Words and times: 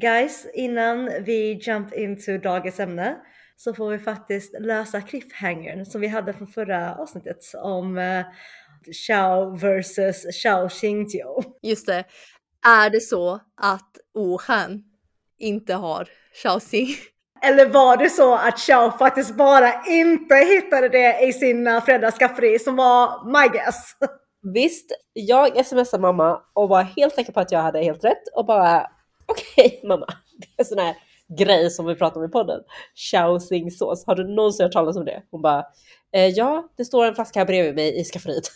guys, 0.00 0.46
innan 0.54 1.10
vi 1.24 1.58
jump 1.62 1.94
into 1.94 2.38
dagens 2.38 2.80
ämne 2.80 3.16
så 3.56 3.74
får 3.74 3.90
vi 3.90 3.98
faktiskt 3.98 4.60
lösa 4.60 5.00
cliffhangern 5.00 5.86
som 5.86 6.00
vi 6.00 6.06
hade 6.06 6.32
från 6.32 6.48
förra 6.48 6.94
avsnittet 6.94 7.36
om 7.62 7.98
uh, 7.98 8.24
Xiao 8.92 9.56
versus 9.56 10.26
Xiao 10.42 10.68
Xingjiu. 10.68 11.42
Just 11.62 11.86
det. 11.86 12.04
Är 12.66 12.90
det 12.90 13.00
så 13.00 13.40
att 13.56 13.90
Wuhan 14.14 14.82
inte 15.38 15.74
har 15.74 16.08
Xiao 16.34 16.60
Xing? 16.60 16.88
Eller 17.42 17.66
var 17.66 17.96
det 17.96 18.10
så 18.10 18.34
att 18.34 18.58
Xiao 18.58 18.90
faktiskt 18.90 19.36
bara 19.36 19.84
inte 19.86 20.34
hittade 20.34 20.88
det 20.88 21.26
i 21.26 21.32
sina 21.32 21.80
föräldrars 21.80 22.14
skafferi 22.14 22.58
som 22.58 22.76
var 22.76 23.24
my 23.24 23.58
guess? 23.58 23.92
Visst, 24.54 24.92
jag 25.12 25.66
smsade 25.66 26.00
mamma 26.00 26.42
och 26.54 26.68
var 26.68 26.82
helt 26.82 27.14
säker 27.14 27.32
på 27.32 27.40
att 27.40 27.52
jag 27.52 27.60
hade 27.62 27.82
helt 27.82 28.04
rätt 28.04 28.28
och 28.34 28.46
bara 28.46 28.86
okej 29.26 29.66
okay, 29.66 29.88
mamma, 29.88 30.06
det 30.36 30.46
är 30.46 30.62
en 30.62 30.64
sån 30.64 30.78
här 30.78 30.96
grej 31.38 31.70
som 31.70 31.86
vi 31.86 31.94
pratar 31.94 32.20
om 32.20 32.26
i 32.26 32.28
podden. 32.28 32.60
Chow 32.94 33.38
sås. 33.70 34.06
Har 34.06 34.14
du 34.14 34.34
någonsin 34.34 34.64
hört 34.64 34.72
talas 34.72 34.96
om 34.96 35.04
det? 35.04 35.22
Hon 35.30 35.42
bara 35.42 35.64
eh, 36.12 36.26
ja, 36.26 36.68
det 36.76 36.84
står 36.84 37.06
en 37.06 37.14
flaska 37.14 37.40
här 37.40 37.46
bredvid 37.46 37.74
mig 37.74 38.00
i 38.00 38.04
skafferiet. 38.04 38.44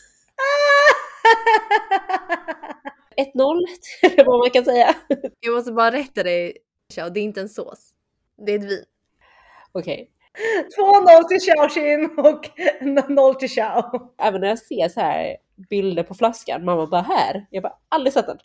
1-0, 3.35 3.61
eller 4.03 4.25
vad 4.27 4.39
man 4.39 4.51
kan 4.51 4.65
säga. 4.65 4.95
Jag 5.41 5.55
måste 5.55 5.73
bara 5.73 5.93
rätta 5.93 6.23
dig, 6.23 6.57
Chow, 6.95 7.13
det 7.13 7.21
är 7.21 7.25
inte 7.25 7.41
en 7.41 7.49
sås. 7.49 7.91
Det 8.47 8.53
är 8.53 8.59
ett 8.59 8.65
vin. 8.65 8.85
Okej. 9.73 9.95
Okay. 9.95 10.07
2-0 10.79 11.29
till 11.29 11.39
Xiaoxin 11.41 12.19
och 12.19 12.51
0 13.11 13.35
till 13.35 13.49
Xiao. 13.49 14.13
Även 14.19 14.41
när 14.41 14.49
jag 14.49 14.59
ser 14.59 14.89
så 14.89 15.01
här 15.01 15.37
bilder 15.71 16.03
på 16.03 16.15
flaskan, 16.15 16.65
mamma 16.65 16.87
bara 16.87 17.03
här. 17.03 17.47
Jag 17.51 17.63
bara 17.63 17.77
aldrig 17.89 18.13
sett 18.13 18.27
den. 18.27 18.39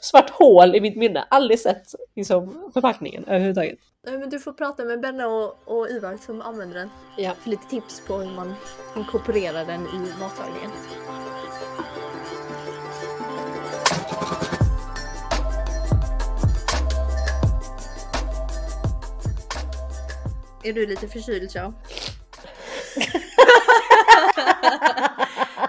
Svart 0.00 0.30
hål 0.30 0.74
i 0.74 0.80
mitt 0.80 0.96
minne, 0.96 1.24
aldrig 1.30 1.60
sett 1.60 1.94
liksom, 2.16 2.70
förpackningen 2.74 3.24
överhuvudtaget. 3.24 3.78
Nej 4.06 4.18
men 4.18 4.30
du 4.30 4.40
får 4.40 4.52
prata 4.52 4.84
med 4.84 5.00
Benna 5.00 5.28
och, 5.28 5.58
och 5.64 5.88
Ivar 5.88 6.16
som 6.16 6.42
använder 6.42 6.78
den. 6.78 6.90
Ja. 7.16 7.34
För 7.34 7.50
lite 7.50 7.66
tips 7.70 8.02
på 8.06 8.16
hur 8.16 8.36
man 8.36 8.54
inkorporerar 8.96 9.64
den 9.64 9.80
i 9.82 10.20
matlagningen. 10.20 10.70
Är 20.62 20.72
du 20.72 20.86
lite 20.86 21.08
förkyld 21.08 21.50
Chao? 21.50 21.72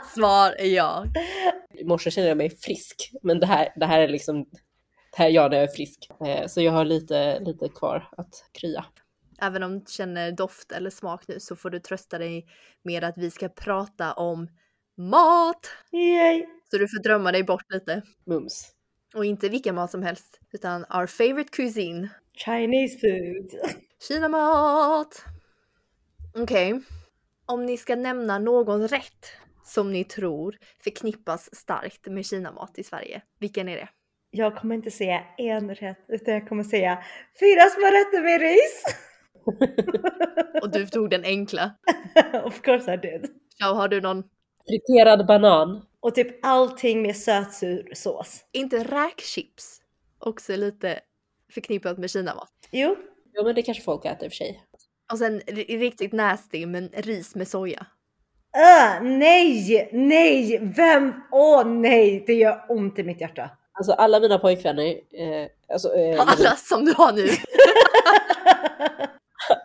Svar 0.15 0.55
är 0.59 0.65
ja. 0.67 1.05
I 1.81 1.85
morse 1.85 2.11
kände 2.11 2.27
jag 2.27 2.37
mig 2.37 2.49
frisk, 2.49 3.11
men 3.21 3.39
det 3.39 3.45
här, 3.45 3.73
det 3.75 3.85
här 3.85 3.99
är 3.99 4.07
liksom 4.07 4.45
det 5.11 5.17
här 5.17 5.25
är 5.25 5.29
jag 5.29 5.51
när 5.51 5.57
jag 5.57 5.63
är 5.69 5.75
frisk. 5.75 6.09
Eh, 6.25 6.47
så 6.47 6.61
jag 6.61 6.71
har 6.71 6.85
lite, 6.85 7.39
lite 7.39 7.69
kvar 7.69 8.09
att 8.17 8.49
krya. 8.51 8.85
Även 9.41 9.63
om 9.63 9.79
du 9.79 9.85
känner 9.87 10.31
doft 10.31 10.71
eller 10.71 10.89
smak 10.89 11.27
nu 11.27 11.39
så 11.39 11.55
får 11.55 11.69
du 11.69 11.79
trösta 11.79 12.17
dig 12.17 12.47
med 12.83 13.03
att 13.03 13.17
vi 13.17 13.31
ska 13.31 13.49
prata 13.49 14.13
om 14.13 14.47
mat! 14.97 15.67
Yay! 15.91 16.45
Så 16.71 16.77
du 16.77 16.87
får 16.87 17.03
drömma 17.03 17.31
dig 17.31 17.43
bort 17.43 17.73
lite. 17.73 18.01
Mums. 18.25 18.71
Och 19.15 19.25
inte 19.25 19.49
vilken 19.49 19.75
mat 19.75 19.91
som 19.91 20.03
helst, 20.03 20.39
utan 20.51 20.81
our 20.81 21.07
favorite 21.07 21.49
cuisine. 21.51 22.09
Chinese 22.33 22.99
food. 22.99 23.75
Kinamat! 24.07 25.25
Okej. 26.35 26.73
Okay. 26.73 26.83
Om 27.45 27.65
ni 27.65 27.77
ska 27.77 27.95
nämna 27.95 28.39
någon 28.39 28.87
rätt 28.87 29.25
som 29.63 29.91
ni 29.91 30.03
tror 30.03 30.57
förknippas 30.83 31.55
starkt 31.55 32.07
med 32.07 32.25
kinamat 32.25 32.79
i 32.79 32.83
Sverige, 32.83 33.21
vilken 33.39 33.69
är 33.69 33.75
det? 33.75 33.89
Jag 34.31 34.55
kommer 34.55 34.75
inte 34.75 34.91
säga 34.91 35.23
en 35.37 35.75
rätt 35.75 36.05
utan 36.07 36.33
jag 36.33 36.47
kommer 36.47 36.63
säga 36.63 37.03
fyra 37.39 37.61
små 37.69 37.85
rätter 37.85 38.23
med 38.23 38.41
ris. 38.41 38.83
Och 40.61 40.71
du 40.71 40.87
tog 40.87 41.09
den 41.09 41.23
enkla. 41.23 41.71
of 42.43 42.61
course 42.61 42.93
I 42.93 42.97
did. 42.97 43.29
Ja, 43.57 43.73
har 43.73 43.87
du 43.87 44.01
någon? 44.01 44.23
Friterad 44.67 45.27
banan. 45.27 45.85
Och 45.99 46.15
typ 46.15 46.45
allting 46.45 47.01
med 47.01 47.15
sötsur 47.15 47.89
sås. 47.93 48.45
Inte 48.51 48.83
räkchips? 48.83 49.81
Också 50.19 50.55
lite 50.55 50.99
förknippat 51.51 51.97
med 51.97 52.11
kinamat. 52.11 52.51
Jo. 52.71 52.95
Jo 53.33 53.43
men 53.43 53.55
det 53.55 53.61
kanske 53.61 53.83
folk 53.83 54.05
äter 54.05 54.25
i 54.25 54.27
och 54.27 54.31
för 54.31 54.37
sig. 54.37 54.63
Och 55.11 55.17
sen 55.17 55.39
riktigt 55.55 56.11
nasty 56.11 56.65
men 56.65 56.89
ris 56.93 57.35
med 57.35 57.47
soja. 57.47 57.85
Uh, 58.57 59.03
nej, 59.03 59.89
nej, 59.93 60.59
vem, 60.75 61.13
åh 61.31 61.61
oh, 61.61 61.67
nej, 61.67 62.23
det 62.27 62.33
gör 62.33 62.65
ont 62.69 62.99
i 62.99 63.03
mitt 63.03 63.21
hjärta. 63.21 63.49
Alltså 63.73 63.91
alla 63.91 64.19
mina 64.19 64.37
pojkvänner. 64.37 64.85
Eh, 64.85 65.47
alltså, 65.73 65.95
eh, 65.95 66.19
alla 66.27 66.55
som 66.55 66.85
du 66.85 66.93
har 66.93 67.11
nu. 67.11 67.27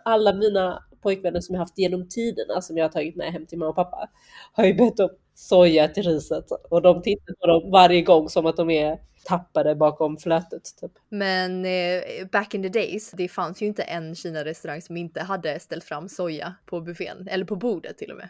alla 0.05 0.33
mina 0.33 0.83
pojkvänner 1.01 1.41
som 1.41 1.55
jag 1.55 1.59
haft 1.59 1.77
genom 1.77 2.09
tiderna 2.09 2.61
som 2.61 2.77
jag 2.77 2.85
har 2.85 2.89
tagit 2.89 3.15
med 3.15 3.33
hem 3.33 3.45
till 3.45 3.57
mamma 3.57 3.69
och 3.69 3.75
pappa 3.75 4.09
har 4.53 4.65
ju 4.65 4.73
bett 4.73 4.99
om 4.99 5.09
soja 5.35 5.87
till 5.87 6.03
riset 6.03 6.45
och 6.69 6.81
de 6.81 7.01
tittar 7.01 7.33
på 7.33 7.47
dem 7.47 7.71
varje 7.71 8.01
gång 8.01 8.29
som 8.29 8.45
att 8.45 8.57
de 8.57 8.69
är 8.69 8.99
tappade 9.25 9.75
bakom 9.75 10.17
flötet. 10.17 10.63
Typ. 10.81 10.91
Men 11.09 11.65
eh, 11.65 12.27
back 12.31 12.53
in 12.53 12.63
the 12.63 12.69
days, 12.69 13.11
det 13.11 13.27
fanns 13.27 13.61
ju 13.61 13.65
inte 13.65 13.83
en 13.83 14.15
Kina-restaurang 14.15 14.81
som 14.81 14.97
inte 14.97 15.21
hade 15.21 15.59
ställt 15.59 15.83
fram 15.83 16.09
soja 16.09 16.55
på 16.65 16.81
buffén, 16.81 17.27
eller 17.31 17.45
på 17.45 17.55
bordet 17.55 17.97
till 17.97 18.11
och 18.11 18.17
med. 18.17 18.29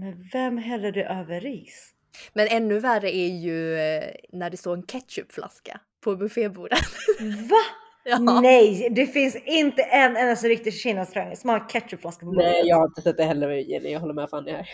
Men 0.00 0.28
vem 0.32 0.58
häller 0.58 0.92
det 0.92 1.04
över 1.04 1.40
ris? 1.40 1.94
Men 2.32 2.48
ännu 2.50 2.78
värre 2.78 3.16
är 3.16 3.28
ju 3.28 3.78
eh, 3.78 4.10
när 4.32 4.50
det 4.50 4.56
står 4.56 4.74
en 4.74 4.86
ketchupflaska 4.86 5.80
på 6.04 6.16
buffébordet. 6.16 6.78
Va? 7.50 7.56
Ja. 8.04 8.18
Nej, 8.18 8.88
det 8.90 9.06
finns 9.06 9.36
inte 9.44 9.82
en 9.82 10.16
enda 10.16 10.36
så 10.36 10.46
riktig 10.46 10.74
kinarestaurang 10.74 11.36
som 11.36 11.50
har 11.50 11.68
ketchupflaska 11.68 12.26
på 12.26 12.32
bordet. 12.32 12.52
Nej, 12.52 12.62
jag 12.64 12.76
har 12.76 12.86
inte 12.86 13.02
sett 13.02 13.16
det 13.16 13.24
heller 13.24 13.50
Jenny. 13.50 13.92
Jag 13.92 14.00
håller 14.00 14.14
med 14.14 14.30
Fanny 14.30 14.50
här. 14.50 14.68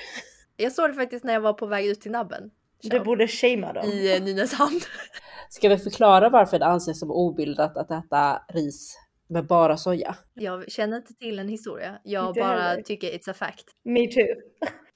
Jag 0.56 0.72
såg 0.72 0.90
det 0.90 0.94
faktiskt 0.94 1.24
när 1.24 1.32
jag 1.32 1.40
var 1.40 1.52
på 1.52 1.66
väg 1.66 1.86
ut 1.86 2.00
till 2.00 2.12
nabben. 2.12 2.50
Du 2.82 3.00
borde 3.00 3.28
shamea 3.28 3.72
dem. 3.72 3.84
I 3.86 4.16
eh, 4.16 4.22
Nynäshamn. 4.22 4.80
Ska 5.50 5.68
vi 5.68 5.78
förklara 5.78 6.28
varför 6.28 6.58
det 6.58 6.66
anses 6.66 7.00
som 7.00 7.10
obildat 7.10 7.76
att 7.76 7.90
äta 7.90 8.42
ris 8.48 8.98
med 9.28 9.46
bara 9.46 9.76
soja? 9.76 10.16
Jag 10.34 10.70
känner 10.70 10.96
inte 10.96 11.14
till 11.14 11.38
en 11.38 11.48
historia. 11.48 12.00
Jag 12.04 12.28
inte 12.28 12.40
bara 12.40 12.60
heller. 12.60 12.82
tycker 12.82 13.08
it's 13.08 13.30
a 13.30 13.34
fact. 13.34 13.64
Me 13.84 14.06
too. 14.06 14.26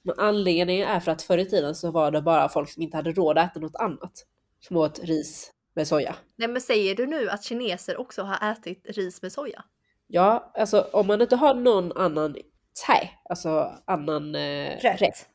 Men 0.03 0.15
anledningen 0.17 0.87
är 0.87 0.99
för 0.99 1.11
att 1.11 1.21
förr 1.21 1.37
i 1.37 1.45
tiden 1.45 1.75
så 1.75 1.91
var 1.91 2.11
det 2.11 2.21
bara 2.21 2.49
folk 2.49 2.69
som 2.69 2.83
inte 2.83 2.97
hade 2.97 3.11
råd 3.11 3.37
att 3.37 3.51
äta 3.51 3.59
något 3.59 3.75
annat 3.75 4.11
som 4.59 4.77
åt 4.77 4.99
ris 4.99 5.51
med 5.75 5.87
soja. 5.87 6.15
Nej 6.35 6.47
men 6.47 6.61
säger 6.61 6.95
du 6.95 7.07
nu 7.07 7.29
att 7.29 7.43
kineser 7.43 7.97
också 7.99 8.21
har 8.21 8.51
ätit 8.51 8.85
ris 8.97 9.21
med 9.21 9.31
soja? 9.31 9.63
Ja, 10.07 10.51
alltså 10.53 10.87
om 10.93 11.07
man 11.07 11.21
inte 11.21 11.35
har 11.35 11.53
någon 11.53 11.91
annan 11.91 12.35
thai, 12.85 13.09
alltså 13.29 13.71
annan 13.85 14.35
eh, 14.35 14.77
rätt. 14.81 15.01
rätt. 15.01 15.29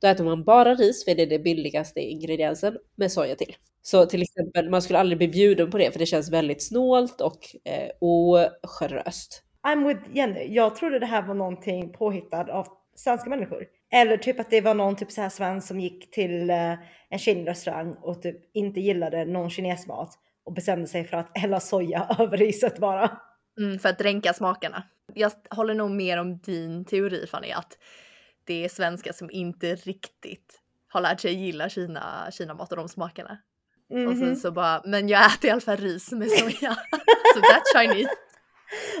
Då 0.00 0.08
äter 0.08 0.24
man 0.24 0.44
bara 0.44 0.74
ris 0.74 1.04
för 1.04 1.14
det 1.14 1.22
är 1.22 1.26
den 1.26 1.42
billigaste 1.42 2.00
ingrediensen 2.00 2.78
med 2.94 3.12
soja 3.12 3.34
till. 3.34 3.56
Så 3.82 4.06
till 4.06 4.22
exempel, 4.22 4.70
man 4.70 4.82
skulle 4.82 4.98
aldrig 4.98 5.18
bli 5.18 5.28
bjuden 5.28 5.70
på 5.70 5.78
det 5.78 5.92
för 5.92 5.98
det 5.98 6.06
känns 6.06 6.30
väldigt 6.30 6.62
snålt 6.62 7.20
och 7.20 7.38
eh, 7.64 7.90
ogeneröst. 8.00 9.42
I'm 9.68 9.88
with 9.88 10.00
Jenny. 10.16 10.54
Jag 10.54 10.76
trodde 10.76 10.98
det 10.98 11.06
här 11.06 11.22
var 11.22 11.34
någonting 11.34 11.92
påhittad 11.92 12.50
av 12.50 12.66
svenska 12.96 13.30
människor. 13.30 13.66
Eller 13.92 14.16
typ 14.16 14.40
att 14.40 14.50
det 14.50 14.60
var 14.60 14.74
någon 14.74 14.96
typ 14.96 15.10
så 15.10 15.20
här 15.20 15.28
svensk 15.28 15.68
som 15.68 15.80
gick 15.80 16.10
till 16.10 16.50
eh, 16.50 16.72
en 17.10 17.18
kinarestaurang 17.18 17.96
och 18.02 18.22
typ 18.22 18.36
inte 18.54 18.80
gillade 18.80 19.24
någon 19.24 19.50
kinesmat 19.50 20.18
och 20.44 20.52
bestämde 20.52 20.86
sig 20.86 21.04
för 21.04 21.16
att 21.16 21.30
hälla 21.38 21.60
soja 21.60 22.06
över 22.18 22.36
riset 22.36 22.78
bara. 22.78 23.18
Mm, 23.58 23.78
för 23.78 23.88
att 23.88 23.98
dränka 23.98 24.32
smakerna. 24.32 24.82
Jag 25.14 25.32
håller 25.50 25.74
nog 25.74 25.90
mer 25.90 26.18
om 26.18 26.38
din 26.38 26.84
teori 26.84 27.26
Fanny, 27.26 27.50
att 27.50 27.78
det 28.50 28.64
är 28.64 28.68
svenskar 28.68 29.12
som 29.12 29.30
inte 29.30 29.74
riktigt 29.74 30.60
har 30.88 31.00
lärt 31.00 31.20
sig 31.20 31.34
gilla 31.34 31.68
Kina, 31.68 32.30
Kina 32.32 32.54
mat 32.54 32.70
och 32.70 32.76
de 32.76 32.88
smakerna. 32.88 33.38
Mm 33.90 34.02
-hmm. 34.02 34.10
Och 34.10 34.16
sen 34.16 34.26
mhm. 34.26 34.36
så 34.36 34.52
bara, 34.52 34.82
men 34.84 35.08
jag 35.08 35.26
äter 35.26 35.48
i 35.48 35.50
alla 35.50 35.60
fall 35.60 35.76
ris 35.76 36.12
med 36.12 36.30
soja. 36.30 36.76
so 37.34 37.40
that's 37.40 37.80
Chinese. 37.80 38.10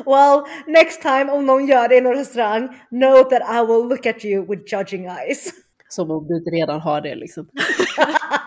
Well, 0.06 0.42
next 0.66 1.02
time 1.02 1.32
om 1.32 1.46
någon 1.46 1.66
gör 1.66 1.88
det 1.88 1.96
i 1.96 2.00
någon 2.00 2.14
restaurang, 2.14 2.68
know 2.88 3.22
that 3.22 3.42
I 3.42 3.66
will 3.66 3.88
look 3.88 4.06
at 4.06 4.24
you 4.24 4.46
with 4.46 4.74
judging 4.74 5.06
eyes. 5.06 5.52
Som 5.88 6.10
om 6.10 6.26
du 6.26 6.36
inte 6.36 6.50
redan 6.50 6.80
har 6.80 7.00
det 7.00 7.14
liksom. 7.14 7.48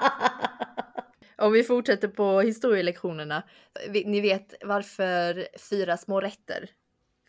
om 1.37 1.51
vi 1.51 1.63
fortsätter 1.63 2.07
på 2.07 2.41
historielektionerna. 2.41 3.43
Ni 4.05 4.21
vet 4.21 4.53
varför 4.65 5.47
fyra 5.69 5.97
små 5.97 6.21
rätter 6.21 6.69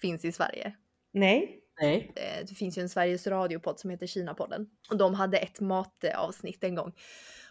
finns 0.00 0.24
i 0.24 0.32
Sverige? 0.32 0.74
Nej. 1.12 1.63
Nej. 1.80 2.12
Eh, 2.16 2.46
det 2.48 2.54
finns 2.54 2.78
ju 2.78 2.82
en 2.82 2.88
Sveriges 2.88 3.26
Radio-podd 3.26 3.80
som 3.80 3.90
heter 3.90 4.06
Kina-podden. 4.06 4.66
Och 4.90 4.96
de 4.96 5.14
hade 5.14 5.38
ett 5.38 5.60
matavsnitt 5.60 6.64
en 6.64 6.74
gång. 6.74 6.92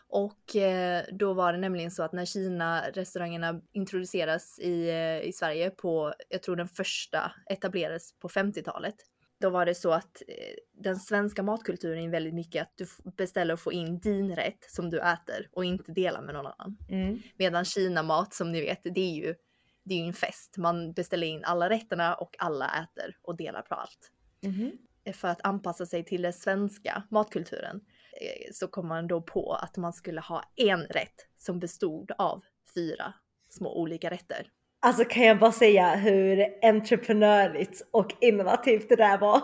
Och 0.08 0.56
eh, 0.56 1.04
då 1.12 1.34
var 1.34 1.54
det 1.54 1.60
nämligen 1.60 1.92
så 1.92 2.04
att 2.04 2.14
när 2.14 2.26
Kina-restaurangerna 2.26 3.62
introduceras 3.72 4.60
i, 4.60 4.90
eh, 4.90 5.28
i 5.28 5.34
Sverige 5.34 5.70
på, 5.70 6.14
jag 6.30 6.44
tror 6.44 6.56
den 6.56 6.68
första 6.68 7.32
etablerades 7.50 8.20
på 8.20 8.30
50-talet. 8.30 8.96
Då 9.40 9.50
var 9.50 9.66
det 9.66 9.76
så 9.76 9.92
att 9.92 10.22
den 10.74 10.96
svenska 10.96 11.44
matkulturen 11.44 12.04
är 12.04 12.10
väldigt 12.10 12.34
mycket 12.34 12.62
att 12.62 12.74
du 12.76 12.88
beställer 13.18 13.54
och 13.54 13.60
får 13.60 13.74
in 13.74 14.00
din 14.00 14.36
rätt 14.36 14.66
som 14.68 14.90
du 14.90 15.00
äter 15.00 15.50
och 15.52 15.66
inte 15.66 15.92
delar 15.92 16.22
med 16.22 16.34
någon 16.36 16.46
annan. 16.46 16.78
Mm. 16.90 17.20
Medan 17.38 17.66
Kina-mat 17.66 18.34
som 18.34 18.52
ni 18.52 18.62
vet, 18.62 18.80
det 18.84 19.02
är 19.02 19.16
ju 19.16 19.36
det 19.84 19.94
är 19.94 20.00
ju 20.00 20.08
en 20.08 20.14
fest. 20.14 20.58
Man 20.58 20.94
beställer 20.94 21.28
in 21.28 21.44
alla 21.44 21.70
rätterna 21.70 22.16
och 22.16 22.36
alla 22.38 22.66
äter 22.66 23.18
och 23.22 23.38
delar 23.38 23.62
på 23.62 23.76
allt. 23.76 24.12
Mhm. 24.42 24.72
För 25.14 25.28
att 25.28 25.46
anpassa 25.46 25.86
sig 25.86 26.06
till 26.06 26.22
den 26.22 26.34
svenska 26.34 27.04
matkulturen 27.10 27.82
eh, 28.22 28.52
så 28.54 28.68
kom 28.68 28.88
man 28.88 29.08
då 29.08 29.22
på 29.22 29.54
att 29.54 29.78
man 29.78 29.94
skulle 29.94 30.22
ha 30.22 30.44
en 30.56 30.82
rätt 30.82 31.28
som 31.38 31.60
bestod 31.60 32.12
av 32.18 32.44
fyra 32.76 33.14
små 33.50 33.78
olika 33.78 34.10
rätter. 34.10 34.48
Alltså 34.80 35.06
kan 35.06 35.24
jag 35.24 35.40
bara 35.40 35.52
säga 35.52 35.96
hur 35.96 36.46
entreprenörligt 36.62 37.88
och 37.92 38.14
innovativt 38.22 38.90
det 38.90 38.96
där 38.96 39.18
var. 39.18 39.40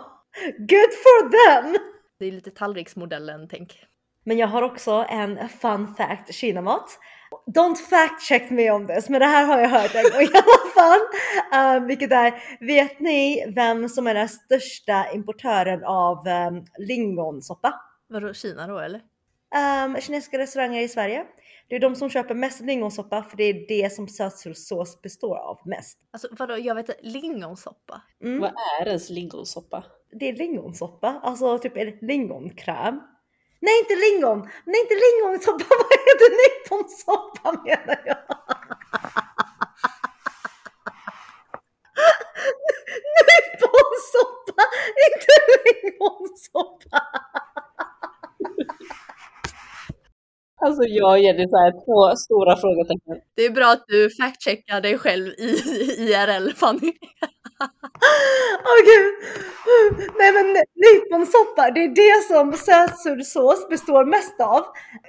Good 0.58 0.92
for 1.02 1.30
them! 1.30 1.76
Det 2.18 2.26
är 2.26 2.32
lite 2.32 2.50
tallriksmodellen 2.50 3.48
tänk. 3.48 3.84
Men 4.24 4.38
jag 4.38 4.48
har 4.48 4.62
också 4.62 5.06
en 5.08 5.48
fun 5.48 5.94
fact 5.94 6.34
Kinamat. 6.34 6.98
Don't 7.46 7.76
fact 7.76 8.22
check 8.22 8.50
me 8.50 8.70
om 8.70 8.86
this, 8.86 9.08
men 9.08 9.20
det 9.20 9.26
här 9.26 9.44
har 9.46 9.60
jag 9.60 9.68
hört 9.68 9.94
en 9.94 10.02
gång 10.02 10.22
i 10.22 10.30
alla 10.32 10.70
fall. 10.74 11.00
Uh, 11.54 11.86
vilket 11.86 12.12
är, 12.12 12.34
vet 12.66 13.00
ni 13.00 13.52
vem 13.54 13.88
som 13.88 14.06
är 14.06 14.14
den 14.14 14.28
största 14.28 15.06
importören 15.14 15.84
av 15.84 16.26
um, 16.28 16.64
lingonsoppa? 16.78 17.74
Vadå 18.08 18.32
Kina 18.32 18.66
då 18.66 18.78
eller? 18.78 19.00
Um, 19.84 20.00
kinesiska 20.00 20.38
restauranger 20.38 20.82
i 20.82 20.88
Sverige. 20.88 21.24
Det 21.68 21.76
är 21.76 21.80
de 21.80 21.94
som 21.94 22.10
köper 22.10 22.34
mest 22.34 22.60
lingonsoppa 22.60 23.22
för 23.22 23.36
det 23.36 23.44
är 23.44 23.68
det 23.68 23.92
som 23.92 24.08
sötsås 24.08 25.02
består 25.02 25.36
av 25.36 25.58
mest. 25.64 25.98
Alltså 26.10 26.28
vadå, 26.30 26.58
jag 26.58 26.74
vet 26.74 26.88
inte, 26.88 27.00
lingonsoppa? 27.02 28.02
Mm. 28.22 28.40
Vad 28.40 28.52
är 28.80 28.86
ens 28.86 29.10
lingonsoppa? 29.10 29.84
Det 30.12 30.28
är 30.28 30.32
lingonsoppa, 30.32 31.20
alltså 31.22 31.58
typ 31.58 31.76
är 31.76 31.86
det 31.86 32.06
lingonkräm. 32.06 33.00
Nej 33.62 33.78
inte 33.80 33.94
lingon! 34.06 34.38
Nej 34.64 34.80
inte 34.80 34.94
lingonsoppa, 35.04 35.64
vad 35.80 35.92
heter 36.06 36.30
nyponsoppa 36.42 37.52
menar 37.64 38.02
jag? 38.06 38.18
Nyponsoppa, 43.28 44.62
inte 45.06 45.34
lingonsoppa! 45.64 47.00
Alltså 50.64 50.82
jag 50.82 51.10
och 51.10 51.18
Jenny 51.18 51.48
så 51.48 51.56
här 51.56 51.72
två 51.84 52.16
stora 52.16 52.56
frågetecken. 52.56 53.16
Det 53.36 53.44
är 53.44 53.50
bra 53.50 53.66
att 53.72 53.84
du 53.88 54.10
fact-checkar 54.10 54.80
dig 54.80 54.98
själv 54.98 55.32
i 55.38 55.50
IRL 55.98 56.52
Fanny. 56.54 56.92
Åh 58.70 58.80
gud! 58.90 59.14
Nej 60.18 60.32
men 60.32 60.46
nyponsoppa, 60.74 61.70
det 61.70 61.84
är 61.84 61.88
det 61.88 62.34
som 62.34 62.52
sötsursås 62.52 63.68
består 63.68 64.04
mest 64.04 64.40
av. 64.40 64.64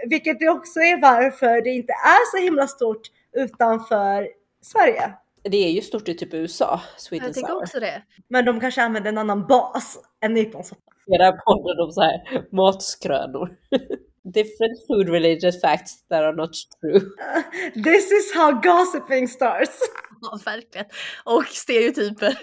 Vilket 0.10 0.40
det 0.40 0.50
också 0.50 0.80
är 0.80 1.02
varför 1.02 1.62
det 1.62 1.70
inte 1.70 1.94
är 1.94 2.32
så 2.32 2.44
himla 2.44 2.68
stort 2.68 3.02
utanför 3.38 4.28
Sverige. 4.62 5.14
Det 5.44 5.58
är 5.58 5.72
ju 5.72 5.82
stort 5.82 6.10
i 6.10 6.14
typ 6.14 6.34
USA, 6.34 6.82
Sweet 6.98 7.24
Jag 7.24 7.34
tänker 7.34 7.50
Sour. 7.52 7.62
också 7.62 7.80
det. 7.80 8.02
Men 8.28 8.46
de 8.46 8.60
kanske 8.60 8.82
använder 8.82 9.10
en 9.10 9.18
annan 9.18 9.48
bas 9.48 10.00
än 10.22 10.34
nyponsoppa. 10.34 10.82
Här 11.08 11.32
podden 11.32 11.86
om 11.86 11.92
så 11.92 12.02
här 12.02 12.46
matskrönor. 12.56 13.50
Different 14.34 14.88
food 14.88 15.10
related 15.10 15.62
facts 15.62 16.08
that 16.08 16.22
are 16.24 16.36
not 16.36 16.52
true. 16.82 17.00
This 17.84 18.12
is 18.12 18.36
how 18.36 18.52
gossiping 18.52 19.28
starts. 19.28 19.80
Ja, 20.32 20.40
verkligen. 20.46 20.86
Och 21.24 21.46
stereotyper. 21.46 22.38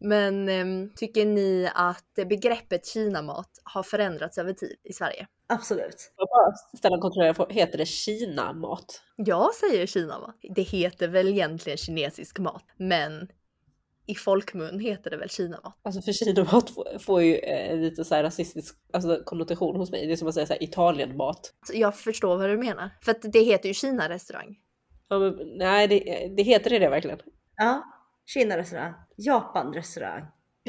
Men 0.00 0.48
ehm, 0.48 0.90
tycker 0.96 1.26
ni 1.26 1.70
att 1.74 2.14
begreppet 2.14 2.86
Kinamat 2.86 3.50
har 3.62 3.82
förändrats 3.82 4.38
över 4.38 4.52
tid 4.52 4.76
i 4.84 4.92
Sverige? 4.92 5.26
Absolut. 5.48 6.12
Jag 6.16 6.28
bara 6.28 6.52
ställa 6.78 7.28
en 7.28 7.34
fråga. 7.34 7.52
Heter 7.54 7.78
det 7.78 7.86
Kina-mat? 7.86 9.02
Jag 9.16 9.54
säger 9.54 9.86
Kinamat. 9.86 10.36
Det 10.54 10.62
heter 10.62 11.08
väl 11.08 11.28
egentligen 11.28 11.76
kinesisk 11.76 12.38
mat, 12.38 12.64
men 12.76 13.28
i 14.06 14.14
folkmun 14.14 14.80
heter 14.80 15.10
det 15.10 15.16
väl 15.16 15.30
Kinamat. 15.30 15.78
Alltså 15.82 16.02
för 16.02 16.12
Kina-mat 16.12 16.70
får, 16.70 16.98
får 16.98 17.22
ju 17.22 17.34
eh, 17.36 17.76
lite 17.78 18.04
så 18.04 18.14
här 18.14 18.22
rasistisk 18.22 18.76
alltså, 18.92 19.22
konnotation 19.24 19.76
hos 19.76 19.90
mig. 19.90 20.06
Det 20.06 20.12
är 20.12 20.16
som 20.16 20.28
att 20.28 20.34
säga 20.34 20.46
så 20.46 20.52
här 20.52 20.62
Italien-mat. 20.62 21.52
Jag 21.72 21.98
förstår 21.98 22.36
vad 22.36 22.50
du 22.50 22.58
menar. 22.58 22.90
För 23.02 23.10
att 23.10 23.22
det 23.22 23.40
heter 23.40 23.68
ju 23.68 23.74
Kina-restaurang. 23.74 24.56
Ja, 25.10 25.18
men, 25.18 25.58
nej, 25.58 25.88
det, 25.88 26.28
det 26.36 26.42
heter 26.42 26.70
det, 26.70 26.78
det 26.78 26.88
verkligen. 26.88 27.18
Ja. 27.56 27.84
Kina-restaurang, 28.26 28.94
Japan-restaurang, 29.16 30.26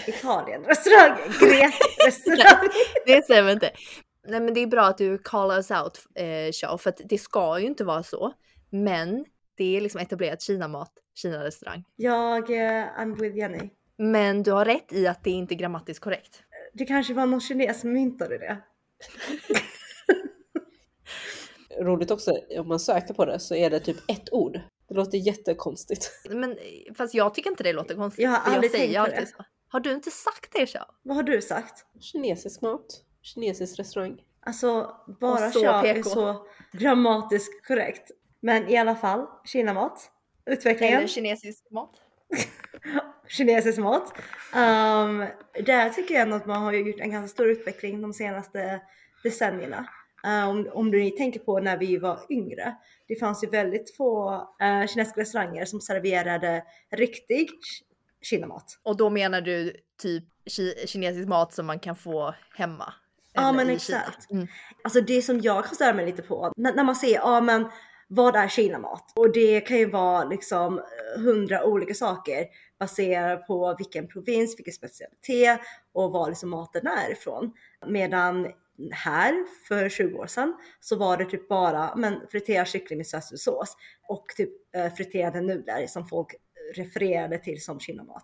Italien-restaurang, 0.07 1.17
Grek-restaurang. 1.39 2.69
Det 3.05 3.23
stämmer 3.23 3.51
inte. 3.51 3.71
Nej 4.27 4.39
men 4.39 4.53
det 4.53 4.59
är 4.59 4.67
bra 4.67 4.83
att 4.83 4.97
du 4.97 5.17
call 5.17 5.51
us 5.51 5.71
out 5.71 5.99
eh, 6.15 6.51
Xiao, 6.51 6.77
för 6.77 6.89
att 6.89 7.01
det 7.05 7.17
ska 7.17 7.59
ju 7.59 7.65
inte 7.65 7.83
vara 7.83 8.03
så. 8.03 8.33
Men 8.69 9.25
det 9.57 9.77
är 9.77 9.81
liksom 9.81 10.01
etablerat 10.01 10.41
Kinamat, 10.41 10.91
Kina-restaurang. 11.15 11.83
Jag, 11.95 12.49
eh, 12.49 12.85
I'm 12.99 13.19
with 13.19 13.37
Jenny. 13.37 13.69
Men 13.97 14.44
du 14.44 14.51
har 14.51 14.65
rätt 14.65 14.94
i 14.94 15.07
att 15.07 15.23
det 15.23 15.29
inte 15.29 15.53
är 15.53 15.57
grammatiskt 15.57 16.03
korrekt. 16.03 16.44
Det 16.73 16.85
kanske 16.85 17.13
var 17.13 17.25
någon 17.25 17.41
kines 17.41 17.81
som 17.81 17.94
myntade 17.94 18.37
det. 18.37 18.57
Roligt 21.79 22.12
också, 22.12 22.31
om 22.57 22.68
man 22.68 22.79
söker 22.79 23.13
på 23.13 23.25
det 23.25 23.39
så 23.39 23.56
är 23.56 23.69
det 23.69 23.79
typ 23.79 23.97
ett 24.07 24.33
ord. 24.33 24.59
Det 24.88 24.95
låter 24.95 25.18
jättekonstigt. 25.18 26.12
Men 26.29 26.57
fast 26.97 27.13
jag 27.13 27.33
tycker 27.33 27.50
inte 27.50 27.63
det 27.63 27.73
låter 27.73 27.95
konstigt. 27.95 28.23
Jag 28.23 28.29
har 28.29 28.53
aldrig 28.53 28.71
säger 28.71 29.03
tänkt 29.06 29.15
på 29.15 29.21
det. 29.21 29.27
Så. 29.27 29.45
Har 29.68 29.79
du 29.79 29.91
inte 29.91 30.12
sagt 30.12 30.53
det 30.53 30.65
Xiao? 30.65 30.85
Vad 31.03 31.15
har 31.15 31.23
du 31.23 31.41
sagt? 31.41 31.85
Kinesisk 32.00 32.62
mat, 32.62 32.85
kinesisk 33.21 33.79
restaurang. 33.79 34.21
Alltså 34.45 34.95
bara 35.19 35.51
Xiao 35.51 35.85
är 35.85 36.03
så 36.03 36.47
grammatiskt 36.71 37.68
korrekt. 37.68 38.12
Men 38.39 38.69
i 38.69 38.77
alla 38.77 38.95
fall, 38.95 39.25
Kinamat. 39.45 40.12
Utvecklingen. 40.45 40.97
Eller 40.97 41.07
kinesisk 41.07 41.71
mat? 41.71 41.91
kinesisk 43.27 43.79
mat. 43.79 44.13
Um, 44.56 45.25
där 45.65 45.89
tycker 45.89 46.13
jag 46.13 46.21
ändå 46.21 46.35
att 46.35 46.45
man 46.45 46.63
har 46.63 46.73
gjort 46.73 47.00
en 47.00 47.12
ganska 47.12 47.33
stor 47.33 47.47
utveckling 47.47 48.01
de 48.01 48.13
senaste 48.13 48.81
decennierna. 49.23 49.88
Uh, 50.27 50.50
om, 50.50 50.69
om 50.73 50.91
du 50.91 51.09
tänker 51.09 51.39
på 51.39 51.59
när 51.59 51.77
vi 51.77 51.97
var 51.97 52.19
yngre. 52.29 52.75
Det 53.07 53.15
fanns 53.15 53.44
ju 53.44 53.50
väldigt 53.50 53.97
få 53.97 54.33
uh, 54.33 54.88
kinesiska 54.88 55.21
restauranger 55.21 55.65
som 55.65 55.81
serverade 55.81 56.63
riktig 56.91 57.47
ki- 57.47 57.83
kinamat. 58.21 58.79
Och 58.83 58.97
då 58.97 59.09
menar 59.09 59.41
du 59.41 59.75
typ 60.01 60.23
ki- 60.50 60.88
kinesisk 60.88 61.27
mat 61.27 61.53
som 61.53 61.65
man 61.65 61.79
kan 61.79 61.95
få 61.95 62.35
hemma? 62.56 62.94
Ja, 63.33 63.51
men 63.51 63.69
exakt. 63.69 64.31
Mm. 64.31 64.47
Alltså 64.83 65.01
det 65.01 65.21
som 65.21 65.39
jag 65.39 65.65
kan 65.65 65.75
störa 65.75 65.94
mig 65.94 66.06
lite 66.06 66.21
på, 66.21 66.53
när, 66.57 66.73
när 66.73 66.83
man 66.83 66.95
säger 66.95 67.18
ja 67.18 67.41
men 67.41 67.69
vad 68.07 68.35
är 68.35 68.47
kinamat? 68.47 69.13
Och 69.15 69.33
det 69.33 69.62
kan 69.62 69.77
ju 69.77 69.89
vara 69.89 70.23
liksom 70.23 70.79
eh, 70.79 71.21
hundra 71.21 71.63
olika 71.63 71.94
saker 71.94 72.45
baserat 72.79 73.47
på 73.47 73.75
vilken 73.78 74.07
provins, 74.07 74.59
vilken 74.59 74.73
specialitet 74.73 75.59
och 75.94 76.11
var 76.11 76.30
liksom 76.30 76.49
maten 76.49 76.87
är 76.87 77.11
ifrån. 77.11 77.54
Medan 77.87 78.47
här 78.92 79.45
för 79.68 79.90
20 79.90 80.18
år 80.18 80.28
sedan 80.28 80.54
så 80.80 80.95
var 80.95 81.18
det 81.18 81.26
typ 81.26 81.50
bara 81.50 81.95
men 81.95 82.28
friterad 82.31 82.68
kyckling 82.68 82.97
med 82.97 83.07
sötsursås 83.07 83.78
och 84.07 84.26
typ 84.38 84.76
eh, 84.76 84.94
friterade 84.94 85.42
nudlar 85.42 85.88
som 85.88 86.07
folk 86.07 86.35
refererade 86.76 87.38
till 87.38 87.64
som 87.64 87.80
kinamat. 87.80 88.23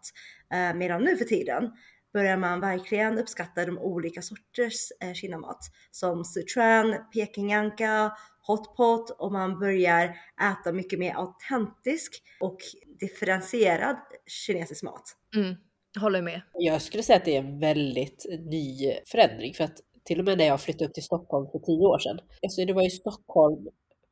Eh, 0.53 0.73
medan 0.73 1.03
nu 1.03 1.17
för 1.17 1.25
tiden 1.25 1.71
börjar 2.13 2.37
man 2.37 2.59
verkligen 2.59 3.19
uppskatta 3.19 3.65
de 3.65 3.79
olika 3.79 4.21
sorters 4.21 4.91
eh, 5.03 5.13
kinamat 5.13 5.59
som 5.91 6.25
Sichuan, 6.25 6.95
Pekinganka, 7.13 8.11
hotpot 8.41 9.09
och 9.09 9.31
man 9.31 9.59
börjar 9.59 10.15
äta 10.51 10.71
mycket 10.71 10.99
mer 10.99 11.13
autentisk 11.15 12.23
och 12.39 12.57
differentierad 12.99 13.97
kinesisk 14.25 14.83
mat. 14.83 15.03
Mm. 15.35 15.55
Håller 15.99 16.21
med. 16.21 16.41
Jag 16.53 16.81
skulle 16.81 17.03
säga 17.03 17.17
att 17.17 17.25
det 17.25 17.35
är 17.35 17.39
en 17.39 17.59
väldigt 17.59 18.25
ny 18.49 18.93
förändring 19.05 19.53
för 19.53 19.63
att 19.63 19.77
till 20.07 20.19
och 20.19 20.25
med 20.25 20.37
när 20.37 20.45
jag 20.45 20.61
flyttade 20.61 20.85
upp 20.85 20.93
till 20.93 21.03
Stockholm 21.03 21.47
för 21.51 21.59
tio 21.59 21.85
år 21.85 21.99
sedan. 21.99 22.19
Alltså 22.43 22.65
det 22.65 22.73
var 22.73 22.85
i 22.85 22.89
Stockholm 22.89 23.67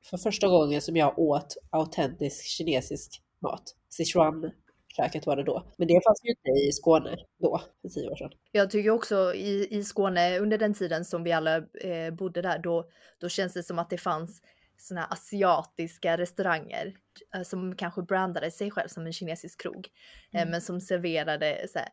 för 0.09 0.17
första 0.17 0.47
gången 0.47 0.81
som 0.81 0.95
jag 0.95 1.19
åt 1.19 1.57
autentisk 1.69 2.45
kinesisk 2.45 3.21
mat. 3.39 3.63
Sichuan 3.89 4.51
köket 4.97 5.25
var 5.25 5.35
det 5.35 5.43
då. 5.43 5.63
Men 5.77 5.87
det 5.87 6.01
fanns 6.03 6.21
ju 6.23 6.29
inte 6.29 6.49
i 6.67 6.71
Skåne 6.71 7.17
då, 7.39 7.61
för 7.81 7.89
tio 7.89 8.09
år 8.09 8.15
sedan. 8.15 8.31
Jag 8.51 8.71
tycker 8.71 8.89
också 8.89 9.33
i, 9.33 9.67
i 9.71 9.83
Skåne 9.83 10.39
under 10.39 10.57
den 10.57 10.73
tiden 10.73 11.05
som 11.05 11.23
vi 11.23 11.31
alla 11.31 11.57
eh, 11.57 12.13
bodde 12.13 12.41
där, 12.41 12.59
då, 12.59 12.85
då 13.19 13.29
känns 13.29 13.53
det 13.53 13.63
som 13.63 13.79
att 13.79 13.89
det 13.89 13.97
fanns 13.97 14.41
här 14.89 15.13
asiatiska 15.13 16.17
restauranger 16.17 16.93
eh, 17.35 17.41
som 17.41 17.75
kanske 17.75 18.01
brandade 18.01 18.51
sig 18.51 18.71
själv 18.71 18.87
som 18.87 19.05
en 19.05 19.13
kinesisk 19.13 19.61
krog, 19.61 19.87
eh, 20.33 20.41
Mm. 20.41 20.51
men 20.51 20.61
som 20.61 20.81
serverade 20.81 21.67
så 21.73 21.79
här, 21.79 21.89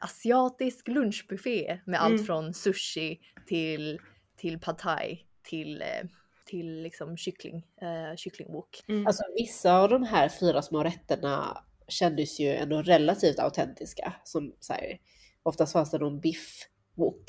asiatisk 0.00 0.88
lunchbuffé 0.88 1.80
med 1.86 2.00
Mm. 2.00 2.12
allt 2.12 2.26
från 2.26 2.54
sushi 2.54 3.18
till, 3.46 4.00
till 4.36 4.60
pad 4.60 4.78
thai 4.78 5.18
till, 5.42 5.82
eh, 5.82 6.08
till 6.46 6.82
liksom 6.82 7.16
kyckling, 7.16 7.66
eh, 7.82 8.16
kycklingwok. 8.16 8.80
Mm. 8.88 9.06
Alltså 9.06 9.22
vissa 9.36 9.78
av 9.78 9.88
de 9.88 10.02
här 10.02 10.28
fyra 10.28 10.62
små 10.62 10.84
rätterna 10.84 11.64
kändes 11.88 12.40
ju 12.40 12.48
ändå 12.48 12.82
relativt 12.82 13.38
autentiska. 13.38 14.12
Som 14.24 14.54
så 14.60 14.72
här, 14.72 14.98
oftast 15.42 15.72
fanns 15.72 15.90
det 15.90 15.98
någon 15.98 16.20
biff 16.20 16.68
wok 16.94 17.24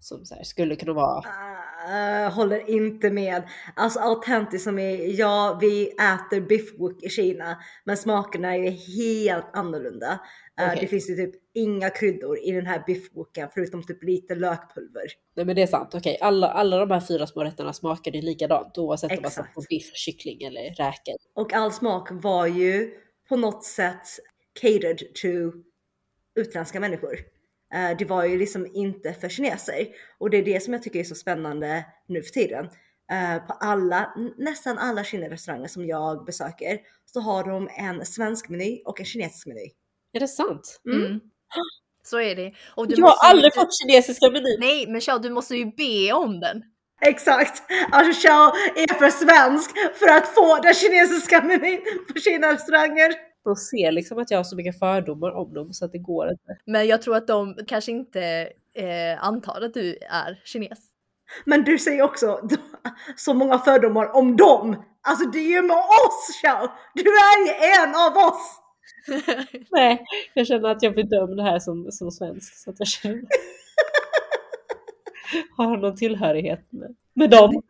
som 0.00 0.24
så 0.24 0.34
här, 0.34 0.42
skulle 0.42 0.76
kunna 0.76 0.92
vara 0.92 1.24
Uh, 1.88 2.32
håller 2.32 2.70
inte 2.70 3.10
med. 3.10 3.42
Alltså 3.76 4.00
autentiskt 4.00 4.64
som 4.64 4.78
är, 4.78 5.18
ja 5.20 5.58
vi 5.60 5.88
äter 5.88 6.40
biffwok 6.40 7.02
i 7.02 7.08
Kina 7.08 7.58
men 7.84 7.96
smakerna 7.96 8.56
är 8.56 8.70
helt 8.70 9.46
annorlunda. 9.52 10.20
Uh, 10.60 10.66
okay. 10.66 10.80
Det 10.80 10.86
finns 10.86 11.10
ju 11.10 11.16
typ 11.16 11.34
inga 11.54 11.90
kryddor 11.90 12.38
i 12.38 12.50
den 12.50 12.66
här 12.66 12.82
biffwoken 12.86 13.48
förutom 13.54 13.82
typ 13.82 14.04
lite 14.04 14.34
lökpulver. 14.34 15.02
Nej 15.36 15.46
men 15.46 15.56
det 15.56 15.62
är 15.62 15.66
sant, 15.66 15.88
okej. 15.88 16.14
Okay. 16.14 16.26
Alla, 16.28 16.48
alla 16.48 16.78
de 16.78 16.90
här 16.90 17.00
fyra 17.00 17.26
små 17.26 17.44
rätterna 17.44 17.72
smakar 17.72 18.12
ju 18.12 18.22
likadant 18.22 18.78
oavsett 18.78 19.12
Exakt. 19.12 19.18
om 19.18 19.22
man 19.22 19.30
satt 19.30 19.54
på 19.54 19.62
biff, 19.68 19.90
kyckling 19.94 20.42
eller 20.42 20.62
räkor. 20.62 21.14
Och 21.34 21.52
all 21.52 21.72
smak 21.72 22.08
var 22.10 22.46
ju 22.46 22.90
på 23.28 23.36
något 23.36 23.64
sätt 23.64 24.02
catered 24.60 24.98
to 24.98 25.52
utländska 26.40 26.80
människor. 26.80 27.18
Uh, 27.74 27.96
det 27.98 28.04
var 28.04 28.24
ju 28.24 28.38
liksom 28.38 28.66
inte 28.74 29.14
för 29.14 29.28
kineser 29.28 29.86
och 30.18 30.30
det 30.30 30.36
är 30.36 30.44
det 30.44 30.62
som 30.62 30.72
jag 30.72 30.82
tycker 30.82 31.00
är 31.00 31.04
så 31.04 31.14
spännande 31.14 31.84
nu 32.06 32.22
för 32.22 32.30
tiden. 32.30 32.64
Uh, 33.12 33.46
på 33.46 33.52
alla, 33.52 34.14
nästan 34.36 34.78
alla 34.78 35.04
Kina-restauranger 35.04 35.68
som 35.68 35.86
jag 35.86 36.24
besöker 36.24 36.78
så 37.04 37.20
har 37.20 37.44
de 37.44 37.68
en 37.76 38.06
svensk 38.06 38.48
meny 38.48 38.82
och 38.84 39.00
en 39.00 39.06
kinesisk 39.06 39.46
meny. 39.46 39.70
Är 40.12 40.20
det 40.20 40.28
sant? 40.28 40.80
Mm. 40.86 41.06
mm. 41.06 41.20
Så 42.02 42.20
är 42.20 42.36
det. 42.36 42.52
Och 42.74 42.88
du 42.88 42.94
jag 42.98 43.06
har 43.06 43.30
aldrig 43.30 43.54
fått 43.54 43.68
kinesiska 43.82 44.30
menyer. 44.30 44.58
Nej, 44.58 44.86
men 44.88 45.00
Xiao, 45.00 45.18
du 45.18 45.30
måste 45.30 45.56
ju 45.56 45.64
be 45.64 46.12
om 46.12 46.40
den. 46.40 46.62
Exakt! 47.00 47.62
Alltså 47.90 48.20
Xiao 48.20 48.52
är 48.76 48.94
för 48.94 49.10
svensk 49.10 49.70
för 49.94 50.08
att 50.08 50.28
få 50.34 50.58
den 50.62 50.74
kinesiska 50.74 51.42
menyn 51.42 51.80
på 52.12 52.20
Kina-restauranger. 52.20 53.27
De 53.48 53.56
ser 53.56 53.92
liksom 53.92 54.18
att 54.18 54.30
jag 54.30 54.38
har 54.38 54.44
så 54.44 54.56
mycket 54.56 54.78
fördomar 54.78 55.30
om 55.30 55.54
dem 55.54 55.72
så 55.72 55.84
att 55.84 55.92
det 55.92 55.98
går 55.98 56.30
inte. 56.30 56.58
Men 56.64 56.86
jag 56.86 57.02
tror 57.02 57.16
att 57.16 57.26
de 57.26 57.56
kanske 57.66 57.92
inte 57.92 58.22
eh, 58.74 59.24
antar 59.24 59.60
att 59.60 59.74
du 59.74 59.98
är 60.10 60.40
kines. 60.44 60.78
Men 61.44 61.64
du 61.64 61.78
säger 61.78 62.02
också 62.02 62.48
så 63.16 63.34
många 63.34 63.58
fördomar 63.58 64.16
om 64.16 64.36
dem. 64.36 64.84
Alltså 65.02 65.28
det 65.28 65.38
är 65.38 65.50
ju 65.50 65.62
med 65.62 65.76
oss 65.76 66.38
Xiao! 66.40 66.68
Du 66.94 67.02
är 67.02 67.46
ju 67.46 67.52
en 67.82 67.94
av 67.94 68.16
oss! 68.28 68.60
Nej, 69.70 70.04
jag 70.34 70.46
känner 70.46 70.68
att 70.68 70.82
jag 70.82 70.94
blir 70.94 71.04
dömd 71.04 71.40
här 71.40 71.58
som, 71.58 71.92
som 71.92 72.10
svensk. 72.10 72.54
Så 72.54 72.70
att 72.70 72.76
jag 72.78 72.88
känner... 72.88 73.22
Har 75.56 75.76
någon 75.76 75.96
tillhörighet 75.96 76.66
med, 76.70 76.96
med 77.14 77.30
dem. 77.30 77.62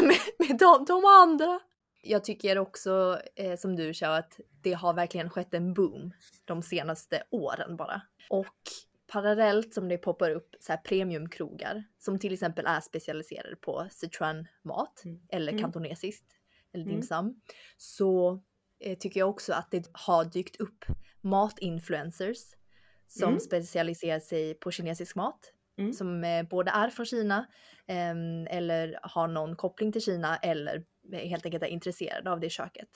med, 0.00 0.16
med 0.48 0.58
dem, 0.58 0.84
de 0.88 1.04
andra. 1.04 1.60
Jag 2.02 2.24
tycker 2.24 2.58
också 2.58 3.20
eh, 3.36 3.56
som 3.56 3.76
du 3.76 3.94
kör 3.94 4.18
att 4.18 4.40
det 4.62 4.72
har 4.72 4.94
verkligen 4.94 5.30
skett 5.30 5.54
en 5.54 5.74
boom 5.74 6.12
de 6.44 6.62
senaste 6.62 7.22
åren 7.30 7.76
bara. 7.76 8.02
Och 8.30 8.56
parallellt 9.12 9.74
som 9.74 9.88
det 9.88 9.98
poppar 9.98 10.30
upp 10.30 10.54
så 10.60 10.72
här 10.72 10.80
premiumkrogar 10.80 11.84
som 11.98 12.18
till 12.18 12.32
exempel 12.32 12.66
är 12.66 12.80
specialiserade 12.80 13.56
på 13.56 13.88
Sichuan-mat 13.90 15.04
mm. 15.04 15.20
eller 15.28 15.52
mm. 15.52 15.62
kantonesiskt 15.62 16.26
eller 16.72 16.84
mm. 16.84 17.34
så 17.76 18.42
eh, 18.80 18.98
tycker 18.98 19.20
jag 19.20 19.28
också 19.28 19.52
att 19.52 19.70
det 19.70 19.90
har 19.92 20.24
dykt 20.24 20.56
upp 20.56 20.84
matinfluencers 21.20 22.38
som 23.06 23.28
mm. 23.28 23.40
specialiserar 23.40 24.20
sig 24.20 24.54
på 24.54 24.70
kinesisk 24.70 25.16
mat. 25.16 25.52
Mm. 25.78 25.92
Som 25.92 26.24
eh, 26.24 26.42
både 26.42 26.70
är 26.70 26.90
från 26.90 27.06
Kina 27.06 27.46
eh, 27.86 28.14
eller 28.58 28.98
har 29.02 29.28
någon 29.28 29.56
koppling 29.56 29.92
till 29.92 30.02
Kina 30.02 30.36
eller 30.36 30.84
helt 31.12 31.44
enkelt 31.46 31.62
är 31.62 31.68
intresserade 31.68 32.32
av 32.32 32.40
det 32.40 32.50
köket. 32.50 32.88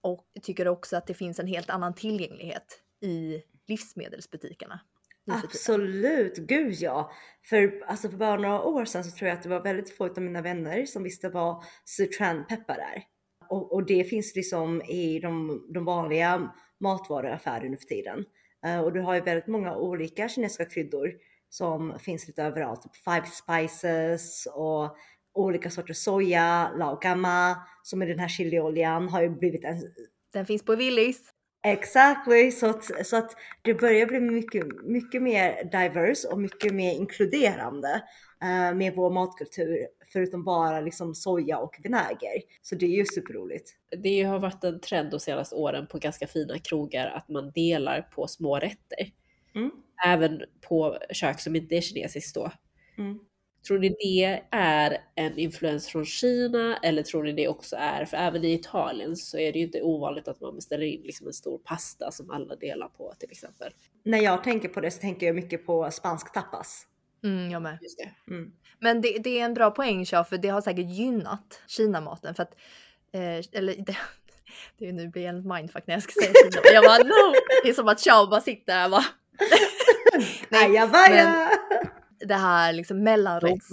Och 0.00 0.26
tycker 0.42 0.68
också 0.68 0.96
att 0.96 1.06
det 1.06 1.14
finns 1.14 1.38
en 1.38 1.46
helt 1.46 1.70
annan 1.70 1.94
tillgänglighet 1.94 2.82
i 3.00 3.42
livsmedelsbutikerna. 3.66 4.80
Absolut, 5.26 6.36
gud 6.36 6.74
ja. 6.74 7.12
För, 7.42 7.82
alltså 7.86 8.10
för 8.10 8.16
bara 8.16 8.36
några 8.36 8.62
år 8.62 8.84
sedan 8.84 9.04
så 9.04 9.16
tror 9.16 9.28
jag 9.28 9.36
att 9.36 9.42
det 9.42 9.48
var 9.48 9.60
väldigt 9.60 9.96
få 9.96 10.04
av 10.04 10.22
mina 10.22 10.42
vänner 10.42 10.86
som 10.86 11.02
visste 11.02 11.28
vad 11.28 11.64
Sichuan-peppar 11.84 12.78
är 12.78 13.02
och, 13.52 13.72
och, 13.72 13.86
det 13.86 14.04
finns 14.04 14.36
liksom 14.36 14.82
i 14.82 15.20
de, 15.20 15.62
de 15.74 15.84
vanliga 15.84 16.52
matvaruaffärerna 16.80 17.68
nu 17.70 17.76
för 17.76 17.86
tiden. 17.86 18.24
Uh, 18.66 18.80
och 18.80 18.92
du 18.92 19.00
har 19.00 19.14
ju 19.14 19.20
väldigt 19.20 19.46
många 19.46 19.76
olika 19.76 20.28
kinesiska 20.28 20.64
kryddor 20.64 21.12
som 21.48 21.98
finns 21.98 22.26
lite 22.26 22.42
överallt. 22.42 22.82
Typ 22.82 22.96
five 22.96 23.26
spices 23.26 24.48
och 24.54 24.96
olika 25.34 25.70
sorters 25.70 25.96
soja, 25.96 26.70
laogama 26.78 27.56
som 27.82 28.02
är 28.02 28.06
den 28.06 28.18
här 28.18 28.28
chilioljan 28.28 29.08
har 29.08 29.22
ju 29.22 29.30
blivit 29.30 29.64
en... 29.64 29.76
Den 30.32 30.46
finns 30.46 30.64
på 30.64 30.76
Willys. 30.76 31.32
Exactly, 31.64 32.50
så 32.50 32.66
att, 32.70 33.06
så 33.06 33.16
att 33.16 33.36
det 33.62 33.74
börjar 33.74 34.06
bli 34.06 34.20
mycket, 34.20 34.64
mycket 34.84 35.22
mer 35.22 35.64
diverse 35.64 36.28
och 36.28 36.40
mycket 36.40 36.74
mer 36.74 36.94
inkluderande 36.94 38.02
uh, 38.44 38.76
med 38.76 38.92
vår 38.96 39.10
matkultur 39.10 39.86
förutom 40.12 40.44
bara 40.44 40.80
liksom 40.80 41.14
soja 41.14 41.58
och 41.58 41.76
vinäger. 41.82 42.42
Så 42.62 42.74
det 42.74 42.86
är 42.86 42.96
ju 42.96 43.04
superroligt. 43.06 43.70
Det 44.02 44.22
har 44.22 44.38
varit 44.38 44.64
en 44.64 44.80
trend 44.80 45.10
de 45.10 45.20
senaste 45.20 45.54
åren 45.54 45.86
på 45.86 45.98
ganska 45.98 46.26
fina 46.26 46.58
krogar 46.58 47.06
att 47.06 47.28
man 47.28 47.50
delar 47.50 48.02
på 48.02 48.26
små 48.26 48.58
rätter. 48.58 49.10
Mm. 49.54 49.70
Även 50.06 50.42
på 50.68 50.98
kök 51.10 51.40
som 51.40 51.56
inte 51.56 51.76
är 51.76 51.80
kinesiskt 51.80 52.34
då. 52.34 52.52
Mm. 52.98 53.18
Tror 53.66 53.78
ni 53.78 53.88
det 53.88 54.42
är 54.50 54.98
en 55.14 55.38
influens 55.38 55.88
från 55.88 56.04
Kina 56.04 56.76
eller 56.76 57.02
tror 57.02 57.22
ni 57.22 57.32
det 57.32 57.48
också 57.48 57.76
är, 57.76 58.04
för 58.04 58.16
även 58.16 58.44
i 58.44 58.52
Italien 58.52 59.16
så 59.16 59.38
är 59.38 59.52
det 59.52 59.58
ju 59.58 59.64
inte 59.64 59.82
ovanligt 59.82 60.28
att 60.28 60.40
man 60.40 60.54
beställer 60.54 60.86
in 60.86 61.02
liksom 61.02 61.26
en 61.26 61.32
stor 61.32 61.58
pasta 61.58 62.10
som 62.10 62.30
alla 62.30 62.56
delar 62.56 62.88
på 62.88 63.14
till 63.18 63.30
exempel. 63.30 63.72
När 64.04 64.18
jag 64.18 64.44
tänker 64.44 64.68
på 64.68 64.80
det 64.80 64.90
så 64.90 65.00
tänker 65.00 65.26
jag 65.26 65.36
mycket 65.36 65.66
på 65.66 65.90
spansk 65.90 66.32
tapas. 66.32 66.86
Mm, 67.24 67.50
jag 67.50 67.62
med. 67.62 67.78
Mm. 68.28 68.52
Men 68.78 69.00
det, 69.00 69.18
det, 69.18 69.40
är 69.40 69.44
en 69.44 69.54
bra 69.54 69.70
poäng 69.70 70.04
Xiao, 70.04 70.24
för 70.24 70.38
det 70.38 70.48
har 70.48 70.60
säkert 70.60 70.90
gynnat 70.90 71.62
Kina-maten. 71.66 72.34
För 72.34 72.42
att, 72.42 72.54
eh, 73.12 73.58
eller 73.58 73.84
det, 73.86 73.96
det 74.78 74.88
är 74.88 74.92
nu 74.92 75.08
blir 75.08 75.26
en 75.26 75.48
mindfuck 75.48 75.86
när 75.86 75.94
jag 75.94 76.02
ska 76.02 76.12
säga 76.12 76.32
Kina. 76.44 76.62
Jag 76.72 76.84
bara 76.84 76.98
no! 76.98 77.34
Det 77.62 77.68
är 77.68 77.74
som 77.74 77.88
att 77.88 78.00
Xiao 78.00 78.26
bara 78.26 78.40
sitter 78.40 78.72
där 78.72 78.84
och 78.84 78.90
bara... 78.90 79.04
Nej, 80.48 80.68
men 80.68 81.48
det 82.26 82.34
här 82.34 82.72
liksom 82.72 83.04
mellanrätts... 83.04 83.66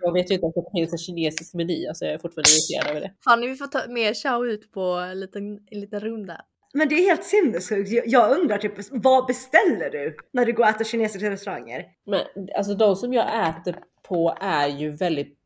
Jag 0.00 0.12
vet 0.12 0.30
ju 0.30 0.34
inte 0.34 0.46
att 0.46 0.54
det 0.54 0.70
finns 0.74 0.92
en 0.92 0.98
kinesisk 0.98 1.54
meny, 1.54 1.86
alltså 1.86 2.04
jag 2.04 2.14
är 2.14 2.18
fortfarande 2.18 2.50
irriterad 2.50 2.90
över 2.90 3.00
det. 3.00 3.14
Fan, 3.24 3.40
vi 3.40 3.56
får 3.56 3.66
ta 3.66 3.88
med 3.88 4.16
Xiao 4.16 4.44
ut 4.44 4.72
på 4.72 4.82
en 4.82 5.20
liten, 5.20 5.60
en 5.66 5.80
liten 5.80 6.00
runda. 6.00 6.44
Men 6.74 6.88
det 6.88 6.94
är 6.94 7.08
helt 7.08 7.24
sinnessjukt. 7.24 7.90
Jag 8.06 8.38
undrar 8.40 8.58
typ, 8.58 8.72
vad 8.90 9.26
beställer 9.26 9.90
du 9.90 10.16
när 10.32 10.44
du 10.44 10.52
går 10.52 10.64
och 10.64 10.70
äter 10.70 10.84
kinesiska 10.84 11.30
restauranger? 11.30 11.84
Men 12.06 12.20
alltså 12.56 12.74
de 12.74 12.96
som 12.96 13.12
jag 13.12 13.48
äter 13.48 13.76
på 14.02 14.36
är 14.40 14.68
ju 14.68 14.90
väldigt 14.90 15.38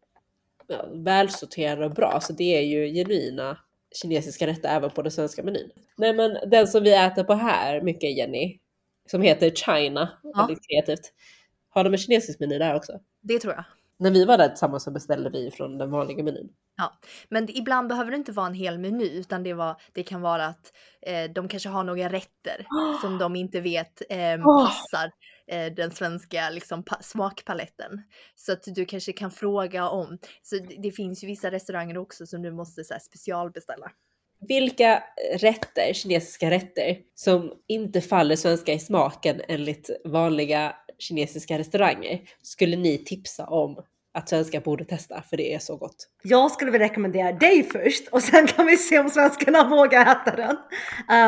ja, 0.66 0.86
välsorterade 0.92 1.84
och 1.84 1.94
bra, 1.94 2.20
så 2.22 2.32
det 2.32 2.58
är 2.58 2.62
ju 2.62 2.94
genuina 2.94 3.58
kinesiska 4.02 4.46
rätter 4.46 4.68
även 4.68 4.90
på 4.90 5.02
den 5.02 5.12
svenska 5.12 5.42
menyn. 5.42 5.70
Nej 5.96 6.12
men 6.12 6.50
den 6.50 6.66
som 6.66 6.82
vi 6.82 6.94
äter 6.94 7.24
på 7.24 7.34
här 7.34 7.80
mycket 7.80 8.16
Jenny, 8.16 8.58
som 9.10 9.22
heter 9.22 9.50
China, 9.50 10.18
ja. 10.22 10.40
väldigt 10.40 10.68
kreativt. 10.68 11.12
Har 11.76 11.84
de 11.84 11.92
en 11.92 11.98
kinesisk 11.98 12.40
meny 12.40 12.58
där 12.58 12.74
också? 12.74 12.92
Det 13.22 13.38
tror 13.38 13.54
jag. 13.54 13.64
När 13.98 14.10
vi 14.10 14.24
var 14.24 14.38
där 14.38 14.48
tillsammans 14.48 14.84
så 14.84 14.90
beställde 14.90 15.30
vi 15.30 15.50
från 15.50 15.78
den 15.78 15.90
vanliga 15.90 16.24
menyn. 16.24 16.48
Ja, 16.76 16.92
men 17.28 17.56
ibland 17.56 17.88
behöver 17.88 18.10
det 18.10 18.16
inte 18.16 18.32
vara 18.32 18.46
en 18.46 18.54
hel 18.54 18.78
meny 18.78 19.18
utan 19.18 19.42
det, 19.42 19.54
var, 19.54 19.80
det 19.92 20.02
kan 20.02 20.20
vara 20.20 20.46
att 20.46 20.72
eh, 21.02 21.30
de 21.30 21.48
kanske 21.48 21.68
har 21.68 21.84
några 21.84 22.08
rätter 22.08 22.66
oh. 22.70 23.00
som 23.00 23.18
de 23.18 23.36
inte 23.36 23.60
vet 23.60 24.02
eh, 24.10 24.44
passar 24.44 25.10
eh, 25.46 25.72
den 25.72 25.90
svenska 25.90 26.50
liksom, 26.50 26.84
smakpaletten. 27.00 28.02
Så 28.34 28.52
att 28.52 28.62
du 28.66 28.84
kanske 28.84 29.12
kan 29.12 29.30
fråga 29.30 29.88
om. 29.88 30.18
Så 30.42 30.56
det 30.82 30.90
finns 30.90 31.24
ju 31.24 31.26
vissa 31.26 31.50
restauranger 31.50 31.98
också 31.98 32.26
som 32.26 32.42
du 32.42 32.52
måste 32.52 32.84
så 32.84 32.94
här, 32.94 33.00
specialbeställa. 33.00 33.90
Vilka 34.48 35.02
rätter, 35.38 35.92
kinesiska 35.92 36.50
rätter, 36.50 36.98
som 37.14 37.52
inte 37.66 38.00
faller 38.00 38.36
svenska 38.36 38.72
i 38.72 38.78
smaken 38.78 39.40
enligt 39.48 39.90
vanliga 40.04 40.76
kinesiska 40.98 41.58
restauranger 41.58 42.20
skulle 42.42 42.76
ni 42.76 42.98
tipsa 42.98 43.46
om 43.46 43.84
att 44.16 44.28
svenskar 44.28 44.60
borde 44.60 44.84
testa 44.84 45.22
för 45.22 45.36
det 45.36 45.54
är 45.54 45.58
så 45.58 45.76
gott. 45.76 46.08
Jag 46.22 46.50
skulle 46.50 46.70
vilja 46.70 46.86
rekommendera 46.86 47.32
dig 47.32 47.62
först 47.62 48.08
och 48.08 48.22
sen 48.22 48.46
kan 48.46 48.66
vi 48.66 48.76
se 48.76 48.98
om 48.98 49.10
svenskarna 49.10 49.68
vågar 49.70 50.02
äta 50.02 50.36
den. 50.36 50.56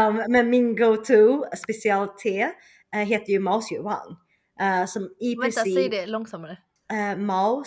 Um, 0.08 0.32
men 0.32 0.50
min 0.50 0.76
go-to 0.76 1.44
specialitet 1.56 2.50
uh, 2.96 3.02
heter 3.02 3.32
ju 3.32 3.38
Mao 3.38 3.60
Wang. 3.82 4.16
Uh, 4.62 4.86
som 4.86 5.10
i 5.20 5.34
Vänta, 5.34 5.42
princip... 5.42 5.74
säg 5.74 5.88
det 5.88 6.06
långsammare. 6.06 6.58
Uh, 6.92 7.18
Mao 7.18 7.64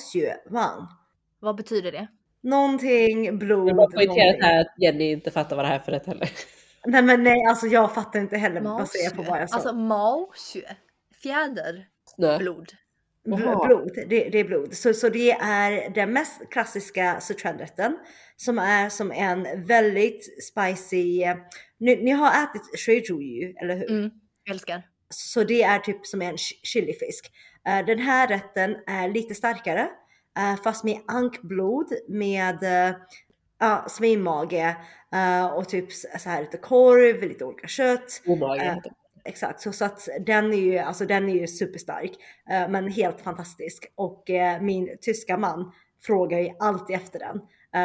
Wang. 0.50 0.88
Vad 1.40 1.56
betyder 1.56 1.92
det? 1.92 2.08
Någonting 2.44 3.38
blod. 3.38 3.70
Jag 3.70 3.76
har 3.76 3.92
poängterat 3.92 4.36
här 4.42 4.62
att 4.62 4.74
Jenny 4.78 5.12
inte 5.12 5.32
fattar 5.32 5.56
vad 5.56 5.66
det 5.66 5.70
här 5.70 5.76
är 5.76 5.80
för 5.80 5.92
rätt 5.92 6.06
heller. 6.06 6.30
Nej 6.86 7.02
men 7.02 7.24
nej, 7.24 7.46
alltså 7.46 7.68
jag 7.68 7.94
fattar 7.94 8.20
inte 8.20 8.38
heller 8.38 8.62
baserat 8.62 9.16
på 9.16 9.22
vad 9.22 9.42
jag 9.42 9.50
sa. 9.50 9.56
Alltså 9.56 9.74
Mao 9.74 10.34
fjäder, 11.22 11.88
Snö. 12.16 12.38
blod. 12.38 12.68
Blod, 13.26 13.92
det, 13.96 14.30
det, 14.30 14.40
är 14.40 14.44
blod. 14.44 14.74
Så, 14.74 14.94
så 14.94 15.10
det 15.10 15.32
är 15.32 15.90
den 15.90 16.14
mest 16.14 16.50
klassiska 16.50 17.20
Sichuan-rätten 17.20 17.98
som 18.38 18.60
är 18.60 18.90
som 18.90 19.12
en 19.12 19.66
väldigt 19.66 20.44
spicy, 20.44 21.26
ni, 21.80 21.96
ni 21.96 22.12
har 22.12 22.44
ätit 22.44 22.80
shuijuyu, 22.80 23.54
eller 23.62 23.76
hur? 23.76 23.92
Mm, 23.92 24.12
älskar. 24.50 24.84
Så 25.10 25.44
det 25.44 25.64
är 25.64 25.80
typ 25.80 26.06
som 26.06 26.22
en 26.22 26.38
chilifisk. 26.38 27.32
Uh, 27.70 27.86
den 27.86 28.00
här 28.00 28.28
rätten 28.28 28.76
är 28.88 29.10
lite 29.10 29.36
starkare 29.36 29.90
uh, 30.40 30.64
fast 30.64 30.84
med 30.84 30.98
ankblod 31.08 31.94
med 32.08 32.64
uh, 33.64 33.88
svinmage 33.88 34.76
och 35.56 35.70
typ 35.70 35.92
så 35.92 36.30
här 36.30 36.42
lite 36.42 36.58
korv, 36.58 37.24
lite 37.24 37.46
olika 37.46 37.68
kött. 37.68 38.22
Omage. 38.28 38.82
Exakt, 39.26 39.62
så, 39.62 39.72
så 39.72 39.86
att 39.86 40.08
den 40.26 40.54
är 40.54 40.58
ju, 40.58 40.78
alltså 40.78 41.06
den 41.06 41.30
är 41.30 41.34
ju 41.34 41.48
superstark, 41.48 42.12
men 42.70 42.92
helt 42.92 43.22
fantastisk. 43.22 43.92
Och 43.96 44.24
min 44.62 44.98
tyska 45.02 45.38
man 45.38 45.72
frågar 46.02 46.40
ju 46.40 46.50
alltid 46.60 46.96
efter 46.96 47.20
den. 47.20 47.42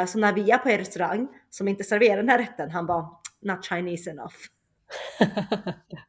så 0.09 0.19
när 0.19 0.33
vi 0.33 0.51
är 0.51 0.59
på 0.59 0.69
en 0.69 0.79
restaurang 0.79 1.29
som 1.51 1.69
inte 1.69 1.85
serverar 1.85 2.17
den 2.17 2.29
här 2.29 2.39
rätten, 2.39 2.71
han 2.71 2.87
bara 2.87 3.09
not 3.41 3.65
Chinese 3.67 4.11
enough. 4.11 4.35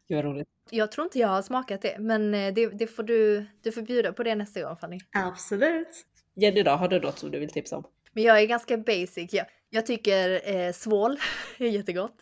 Gud 0.07 0.15
vad 0.15 0.25
roligt. 0.25 0.47
Jag 0.69 0.91
tror 0.91 1.05
inte 1.05 1.19
jag 1.19 1.27
har 1.27 1.41
smakat 1.41 1.81
det, 1.81 1.95
men 1.99 2.31
det, 2.31 2.67
det, 2.67 2.87
får 2.87 3.03
du, 3.03 3.45
du 3.61 3.71
får 3.71 3.81
bjuda 3.81 4.13
på 4.13 4.23
det 4.23 4.35
nästa 4.35 4.61
gång 4.61 4.77
Fanny. 4.77 4.99
Absolut. 5.11 6.05
Jenny 6.35 6.63
då, 6.63 6.71
har 6.71 6.87
du 6.87 6.99
något 6.99 7.19
som 7.19 7.31
du 7.31 7.39
vill 7.39 7.49
tipsa 7.49 7.77
om? 7.77 7.83
Men 8.13 8.23
jag 8.23 8.41
är 8.41 8.45
ganska 8.45 8.77
basic. 8.77 9.33
Jag, 9.33 9.45
jag 9.69 9.85
tycker 9.85 10.55
eh, 10.55 10.71
svål 10.71 11.17
är 11.57 11.67
jättegott. 11.67 12.15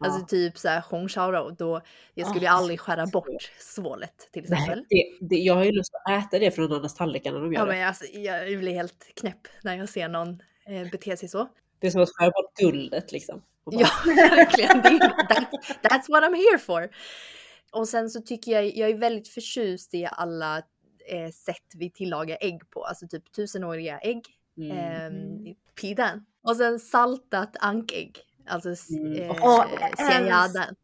Ja. 0.00 0.06
Alltså 0.06 0.26
typ 0.26 0.58
så 0.58 0.68
här 0.68 0.82
Hong 0.90 1.08
Shao 1.08 1.50
då 1.50 1.80
Jag 2.14 2.28
skulle 2.28 2.44
ju 2.44 2.50
aldrig 2.50 2.80
skära 2.80 3.06
bort 3.06 3.52
svålet 3.58 4.28
till 4.32 4.42
exempel. 4.42 4.84
Nej, 4.90 5.18
det, 5.20 5.26
det, 5.26 5.36
jag 5.36 5.54
har 5.54 5.64
ju 5.64 5.72
lust 5.72 5.90
att 5.94 6.24
äta 6.24 6.38
det 6.38 6.50
från 6.50 6.64
någon 6.64 6.78
annans 6.78 6.94
tallrikar 6.94 7.32
när 7.32 7.40
de 7.40 7.52
gör 7.52 7.60
ja, 7.60 7.66
det. 7.66 7.72
Men 7.72 7.88
alltså, 7.88 8.04
jag 8.04 8.58
blir 8.58 8.74
helt 8.74 9.14
knäpp 9.14 9.48
när 9.62 9.76
jag 9.76 9.88
ser 9.88 10.08
någon 10.08 10.42
eh, 10.66 10.90
bete 10.92 11.16
sig 11.16 11.28
så. 11.28 11.48
Det 11.78 11.86
är 11.86 11.90
som 11.90 12.02
att 12.02 12.08
skära 12.12 12.30
bort 12.30 12.54
guldet 12.54 13.12
liksom. 13.12 13.42
Bara... 13.64 13.80
Ja, 13.80 13.88
verkligen. 14.06 14.82
That, 14.82 15.48
that's 15.82 16.08
what 16.08 16.24
I'm 16.24 16.34
here 16.34 16.58
for. 16.58 16.88
Och 17.72 17.88
sen 17.88 18.10
så 18.10 18.20
tycker 18.20 18.52
jag, 18.52 18.76
jag 18.76 18.90
är 18.90 18.96
väldigt 18.96 19.28
förtjust 19.28 19.94
i 19.94 20.08
alla 20.12 20.62
eh, 21.08 21.30
sätt 21.32 21.64
vi 21.74 21.90
tillagar 21.90 22.38
ägg 22.40 22.70
på. 22.70 22.84
Alltså 22.84 23.08
typ 23.08 23.32
tusenåriga 23.32 23.98
ägg. 23.98 24.22
Mm. 24.56 25.46
Eh, 25.46 25.52
pidan. 25.80 26.24
Och 26.42 26.56
sen 26.56 26.78
saltat 26.78 27.56
ankägg. 27.60 28.18
Alltså 28.48 28.94
mm. 28.94 29.30
eh, 29.30 29.36
seriaden. 29.96 30.74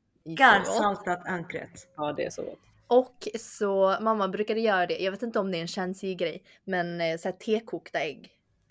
saltat 0.65 1.27
ankret. 1.27 1.89
Ja 1.97 2.13
det 2.13 2.25
är 2.25 2.31
så 2.31 2.43
gott. 2.43 2.59
Och 2.87 3.29
så 3.41 3.97
mamma 4.01 4.29
brukade 4.29 4.61
göra 4.61 4.87
det, 4.87 4.99
jag 4.99 5.13
vet 5.13 5.23
inte 5.23 5.39
om 5.39 5.53
det 5.53 5.59
är 5.59 5.61
en 5.61 5.67
känslig 5.67 6.19
grej, 6.19 6.43
men 6.65 7.01
eh, 7.01 7.19
så 7.19 7.29
här 7.29 7.37
tekokta 7.37 8.01
ägg. 8.01 8.31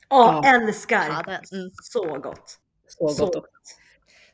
Åh, 0.10 0.40
oh, 0.40 0.54
älskar! 0.54 1.24
Ja, 1.28 1.58
mm. 1.58 1.72
Så 1.84 2.20
gott. 2.20 2.60
Så, 2.88 3.10
så 3.10 3.26
gott. 3.26 3.50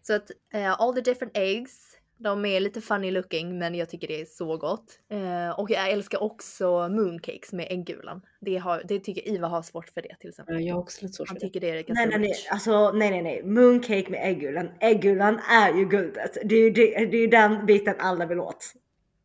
Så 0.02 0.14
att 0.14 0.32
uh, 0.56 0.82
all 0.82 0.94
the 0.94 1.02
different 1.02 1.38
eggs 1.38 1.89
de 2.20 2.46
är 2.46 2.60
lite 2.60 2.82
funny 2.82 3.12
looking 3.12 3.58
men 3.58 3.76
jag 3.76 3.90
tycker 3.90 4.08
det 4.08 4.22
är 4.22 4.26
så 4.26 4.58
gott. 4.58 5.00
Eh, 5.12 5.60
och 5.60 5.72
jag 5.72 5.90
älskar 5.90 6.24
också 6.24 6.90
mooncakes 6.90 7.54
med 7.54 7.68
äggulan. 7.70 8.22
Det, 8.42 8.58
har, 8.58 8.84
det 8.88 9.00
tycker 9.00 9.28
Iva 9.28 9.48
har 9.48 9.62
svårt 9.62 9.90
för 9.90 10.02
det 10.02 10.16
till 10.20 10.30
exempel. 10.30 10.62
Jag 10.62 10.76
har 10.76 10.82
också 10.82 11.06
lite 11.06 11.14
svårt 11.14 11.28
för 11.28 11.36
Han 11.36 11.40
tycker 11.40 11.60
det 11.60 11.70
är 11.70 11.74
ganska 11.74 11.94
nej, 11.94 12.08
nej, 12.08 12.20
nej. 12.20 12.34
Alltså, 12.52 12.92
nej, 12.92 13.12
nej, 13.12 13.22
nej. 13.22 13.44
Mooncake 13.44 14.10
med 14.10 14.30
äggulan. 14.30 14.70
Äggulan 14.80 15.40
är 15.50 15.74
ju 15.74 15.86
guldet. 15.86 16.38
Det 16.44 16.56
är 16.56 16.60
ju 16.60 16.70
det, 16.70 17.06
det 17.06 17.18
är 17.18 17.28
den 17.28 17.66
biten 17.66 17.96
alla 18.00 18.26
vill 18.26 18.40
åt. 18.40 18.74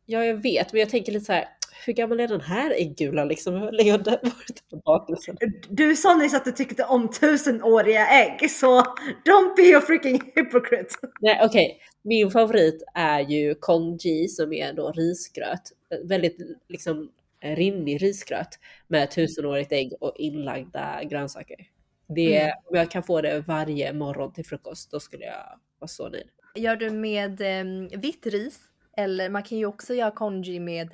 Ja, 0.05 0.25
jag 0.25 0.35
vet, 0.35 0.73
men 0.73 0.79
jag 0.79 0.89
tänker 0.89 1.11
lite 1.11 1.25
så 1.25 1.33
här 1.33 1.45
hur 1.85 1.93
gammal 1.93 2.19
är 2.19 2.27
den 2.27 2.41
här 2.41 2.71
äggulan 2.71 3.27
liksom? 3.27 3.53
Hur 3.53 3.71
länge 3.71 3.91
har 3.91 3.97
den 3.97 4.17
varit 4.21 4.69
på 4.69 4.77
bakelsen? 4.77 5.37
Du 5.69 5.95
sa 5.95 6.15
nyss 6.15 6.33
att 6.33 6.45
du 6.45 6.51
tyckte 6.51 6.83
om 6.83 7.11
tusenåriga 7.11 8.07
ägg, 8.07 8.51
så 8.51 8.81
don't 9.25 9.55
be 9.55 9.77
a 9.77 9.81
freaking 9.81 10.21
hypocrite. 10.35 10.95
Nej 11.21 11.39
okej, 11.43 11.65
okay. 11.65 11.94
Min 12.05 12.31
favorit 12.31 12.83
är 12.93 13.19
ju 13.19 13.55
Kongji 13.55 14.27
som 14.27 14.53
är 14.53 14.73
då 14.73 14.91
risgröt. 14.91 15.71
Väldigt 16.03 16.37
liksom 16.67 17.11
rinnig 17.41 18.01
risgröt 18.03 18.59
med 18.87 19.11
tusenårigt 19.11 19.71
ägg 19.71 19.93
och 19.99 20.13
inlagda 20.17 21.03
grönsaker. 21.03 21.57
Det, 22.07 22.41
mm. 22.41 22.57
Om 22.65 22.77
jag 22.77 22.91
kan 22.91 23.03
få 23.03 23.21
det 23.21 23.39
varje 23.47 23.93
morgon 23.93 24.33
till 24.33 24.45
frukost, 24.45 24.91
då 24.91 24.99
skulle 24.99 25.25
jag 25.25 25.59
vara 25.79 25.87
så 25.87 26.09
nöjd. 26.09 26.27
Gör 26.55 26.75
du 26.75 26.89
med 26.89 27.41
eh, 27.41 27.99
vitt 27.99 28.25
ris? 28.25 28.59
Eller 28.97 29.29
man 29.29 29.43
kan 29.43 29.57
ju 29.57 29.65
också 29.65 29.93
göra 29.93 30.11
konji 30.11 30.59
med 30.59 30.91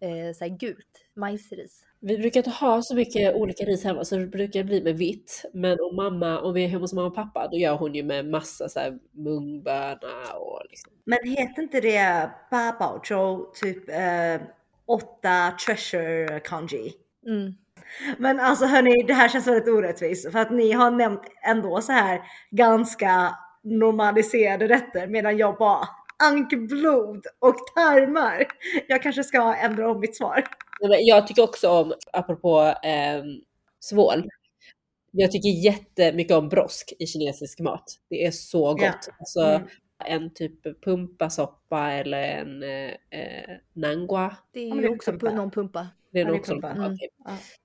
eh, 0.00 0.34
så 0.34 0.48
gult 0.48 1.06
majsris. 1.14 1.84
Vi 2.04 2.18
brukar 2.18 2.40
inte 2.40 2.50
ha 2.50 2.82
så 2.82 2.94
mycket 2.94 3.34
olika 3.34 3.64
ris 3.64 3.84
hemma 3.84 4.04
så 4.04 4.16
det 4.16 4.26
brukar 4.26 4.64
bli 4.64 4.82
med 4.82 4.96
vitt. 4.96 5.44
Men 5.52 5.78
om 5.80 5.96
mamma, 5.96 6.40
om 6.40 6.54
vi 6.54 6.64
är 6.64 6.68
hemma 6.68 6.80
hos 6.80 6.92
mamma 6.92 7.06
och 7.06 7.14
pappa 7.14 7.48
då 7.48 7.56
gör 7.56 7.76
hon 7.76 7.94
ju 7.94 8.02
med 8.02 8.26
massa 8.26 8.68
så 8.68 8.80
här 8.80 8.98
mungböna 9.12 10.34
och 10.40 10.62
liksom. 10.70 10.92
Men 11.04 11.18
heter 11.24 11.62
inte 11.62 11.80
det 11.80 12.30
babao 12.50 12.98
typ 13.54 13.88
eh, 13.88 14.46
åtta 14.86 15.54
treasure 15.66 16.40
kanji? 16.40 16.92
Mm. 17.26 17.54
Men 18.18 18.40
alltså 18.40 18.66
hörni, 18.66 19.02
det 19.02 19.14
här 19.14 19.28
känns 19.28 19.46
väldigt 19.46 19.68
orättvist 19.68 20.32
för 20.32 20.38
att 20.38 20.50
ni 20.50 20.72
har 20.72 20.90
nämnt 20.90 21.22
ändå 21.46 21.80
så 21.80 21.92
här 21.92 22.20
ganska 22.50 23.38
normaliserade 23.64 24.68
rätter 24.68 25.06
medan 25.06 25.36
jag 25.36 25.56
bara 25.58 25.88
ankblod 26.28 27.26
och 27.38 27.56
tarmar. 27.74 28.46
Jag 28.88 29.02
kanske 29.02 29.24
ska 29.24 29.54
ändra 29.54 29.90
om 29.90 30.00
mitt 30.00 30.16
svar. 30.16 30.44
Jag 30.90 31.26
tycker 31.26 31.42
också 31.42 31.68
om, 31.68 31.94
apropå 32.12 32.74
eh, 32.82 33.24
svål, 33.80 34.28
jag 35.12 35.32
tycker 35.32 35.48
jättemycket 35.48 36.36
om 36.36 36.48
brosk 36.48 36.92
i 36.98 37.06
kinesisk 37.06 37.60
mat. 37.60 37.84
Det 38.08 38.26
är 38.26 38.30
så 38.30 38.70
gott. 38.70 38.80
Yeah. 38.80 38.96
Alltså, 39.18 39.40
mm. 39.40 39.68
En 40.04 40.34
typ 40.34 40.84
pumpasoppa 40.84 41.92
eller 41.92 42.22
en 42.22 42.62
eh, 42.62 43.56
nangua. 43.72 44.36
Det 44.52 44.60
är 44.60 44.74
ju 44.74 44.88
också 44.88 45.10
pumpa. 45.10 45.32
någon 45.32 45.50
pumpa. 45.50 45.88
Det 46.10 46.20
är 46.20 46.24
nog 46.24 46.36
också 46.36 46.52
pumpa. 46.52 46.70
Mm. 46.70 46.92
Okay. 46.92 47.08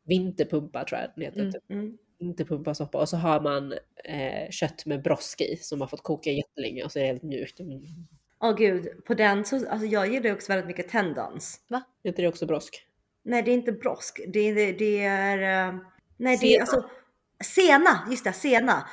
Vinterpumpa 0.04 0.86
tror 0.86 1.02
jag 1.02 1.10
den 1.16 1.24
heter. 1.24 1.40
Mm. 1.40 1.52
Typ. 1.54 1.70
Mm. 1.70 1.98
Vinterpumpasoppa 2.20 2.98
och 2.98 3.10
så 3.10 3.18
har 3.18 3.42
man 3.42 3.74
eh, 4.04 4.50
kött 4.50 4.86
med 4.86 5.02
brosk 5.02 5.42
i 5.42 5.58
som 5.62 5.82
har 5.82 5.88
fått 5.88 6.04
koka 6.04 6.32
jättelänge 6.32 6.84
och 6.84 6.92
så 6.92 7.00
är 7.00 7.04
det 7.04 7.08
helt 7.08 7.24
mjukt. 7.24 7.60
Mm. 7.60 7.82
Åh 8.40 8.52
oh, 8.52 8.56
gud, 8.56 9.06
på 9.06 9.14
den 9.14 9.46
så, 9.46 9.70
alltså 9.70 9.88
jag 9.88 10.14
gillar 10.14 10.34
också 10.34 10.52
väldigt 10.52 10.68
mycket 10.68 10.90
tendons. 10.90 11.62
Va? 11.68 11.82
Är 12.04 12.10
inte 12.10 12.22
det 12.22 12.28
också 12.28 12.46
brosk? 12.46 12.88
Nej, 13.28 13.44
det 13.44 13.52
är 13.52 13.54
inte 13.54 13.72
brosk. 13.72 14.20
Det, 14.28 14.54
det, 14.54 14.72
det 14.72 15.04
är... 15.04 15.70
Uh, 15.70 15.80
nej, 16.18 16.38
det 16.42 16.56
är 16.56 16.62
alltså... 16.62 16.90
Sena, 17.44 18.08
just 18.10 18.24
det, 18.24 18.34
sena. 18.34 18.88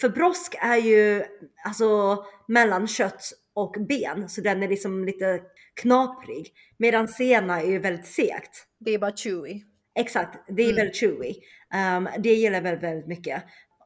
För 0.00 0.08
brosk 0.08 0.54
är 0.60 0.76
ju 0.76 1.24
alltså 1.64 2.18
mellan 2.48 2.86
kött 2.86 3.22
och 3.54 3.76
ben, 3.88 4.28
så 4.28 4.40
den 4.40 4.62
är 4.62 4.68
liksom 4.68 5.04
lite 5.04 5.40
knaprig. 5.74 6.52
Medan 6.78 7.08
sena 7.08 7.60
är 7.60 7.66
ju 7.66 7.78
väldigt 7.78 8.06
segt. 8.06 8.66
Det 8.80 8.90
är 8.90 8.98
bara 8.98 9.16
chewy. 9.16 9.62
Exakt, 9.98 10.44
det 10.48 10.62
är 10.62 10.66
mm. 10.66 10.76
väldigt 10.76 10.96
chewy. 10.96 11.34
Um, 11.96 12.08
det 12.18 12.34
gillar 12.34 12.54
jag 12.54 12.62
väldigt, 12.62 12.82
väldigt 12.82 13.08
mycket. 13.08 13.42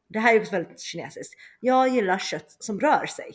Det 0.08 0.18
här 0.18 0.34
är 0.34 0.40
också 0.40 0.52
väldigt 0.52 0.80
kinesiskt. 0.80 1.34
Jag 1.60 1.88
gillar 1.88 2.18
kött 2.18 2.56
som 2.58 2.80
rör 2.80 3.06
sig. 3.06 3.30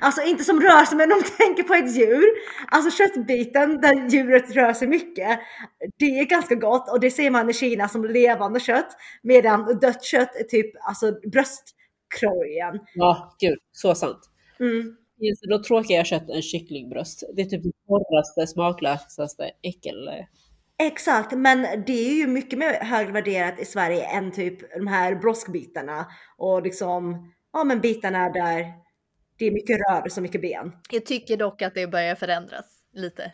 Alltså 0.00 0.22
inte 0.22 0.44
som 0.44 0.60
rör 0.60 0.84
sig, 0.84 0.96
men 0.96 1.12
om 1.12 1.18
du 1.18 1.28
tänker 1.44 1.62
på 1.62 1.74
ett 1.74 1.96
djur. 1.96 2.24
Alltså 2.68 2.90
köttbiten 2.90 3.80
där 3.80 4.08
djuret 4.08 4.50
rör 4.56 4.72
sig 4.72 4.88
mycket. 4.88 5.40
Det 5.98 6.18
är 6.18 6.24
ganska 6.24 6.54
gott 6.54 6.90
och 6.90 7.00
det 7.00 7.10
ser 7.10 7.30
man 7.30 7.50
i 7.50 7.52
Kina 7.52 7.88
som 7.88 8.04
levande 8.04 8.60
kött. 8.60 8.96
Medan 9.22 9.78
dött 9.78 10.04
kött 10.04 10.36
är 10.36 10.44
typ 10.44 10.72
alltså 10.88 11.06
bröstkorgen. 11.12 12.80
Ja, 12.94 13.36
gud, 13.40 13.58
så 13.72 13.94
sant. 13.94 14.20
Mm. 14.60 14.96
Det 15.16 15.50
då 15.50 15.62
tråkigare 15.62 16.04
kött 16.04 16.30
än 16.30 16.42
kycklingbröst? 16.42 17.22
Det 17.36 17.42
är 17.42 17.46
typ 17.46 17.62
det 17.62 17.72
torraste, 17.86 18.46
smaklösaste 18.46 19.50
äckel. 19.62 20.08
Exakt, 20.82 21.32
men 21.32 21.62
det 21.86 22.10
är 22.10 22.14
ju 22.14 22.26
mycket 22.26 22.58
mer 22.58 22.72
högvärderat 22.72 23.60
i 23.60 23.64
Sverige 23.64 24.04
än 24.04 24.32
typ 24.32 24.74
de 24.74 24.86
här 24.86 25.14
broskbitarna 25.14 26.06
och 26.38 26.62
liksom, 26.62 27.32
ja 27.52 27.64
men 27.64 27.80
bitarna 27.80 28.28
där 28.28 28.81
det 29.42 29.46
är 29.46 29.52
mycket 29.52 29.78
rör 29.78 30.02
och 30.04 30.12
så 30.12 30.20
mycket 30.20 30.40
ben. 30.40 30.72
Jag 30.90 31.06
tycker 31.06 31.36
dock 31.36 31.62
att 31.62 31.74
det 31.74 31.86
börjar 31.86 32.14
förändras 32.14 32.64
lite. 32.92 33.32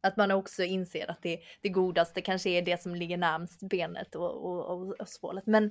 Att 0.00 0.16
man 0.16 0.30
också 0.30 0.62
inser 0.62 1.10
att 1.10 1.22
det, 1.22 1.38
det 1.62 1.68
godaste 1.68 2.20
kanske 2.20 2.50
är 2.50 2.62
det 2.62 2.82
som 2.82 2.94
ligger 2.94 3.16
närmst 3.16 3.68
benet 3.68 4.14
och, 4.14 4.44
och, 4.44 4.70
och, 4.70 5.00
och 5.00 5.08
svålet. 5.08 5.46
Men, 5.46 5.70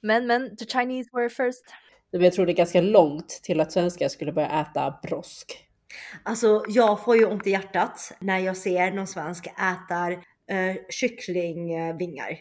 men, 0.00 0.26
men 0.26 0.56
the 0.56 0.64
Chinese 0.64 1.10
were 1.12 1.28
first. 1.28 1.64
Jag 2.10 2.32
tror 2.32 2.46
det 2.46 2.52
är 2.52 2.56
ganska 2.56 2.80
långt 2.80 3.28
till 3.28 3.60
att 3.60 3.72
svenskar 3.72 4.08
skulle 4.08 4.32
börja 4.32 4.60
äta 4.60 4.98
brosk. 5.02 5.66
Alltså 6.22 6.62
jag 6.68 7.04
får 7.04 7.16
ju 7.16 7.26
ont 7.26 7.46
i 7.46 7.50
hjärtat 7.50 8.12
när 8.20 8.38
jag 8.38 8.56
ser 8.56 8.90
någon 8.90 9.06
svensk 9.06 9.46
äta 9.46 10.10
uh, 10.10 10.76
kycklingvingar. 10.90 12.38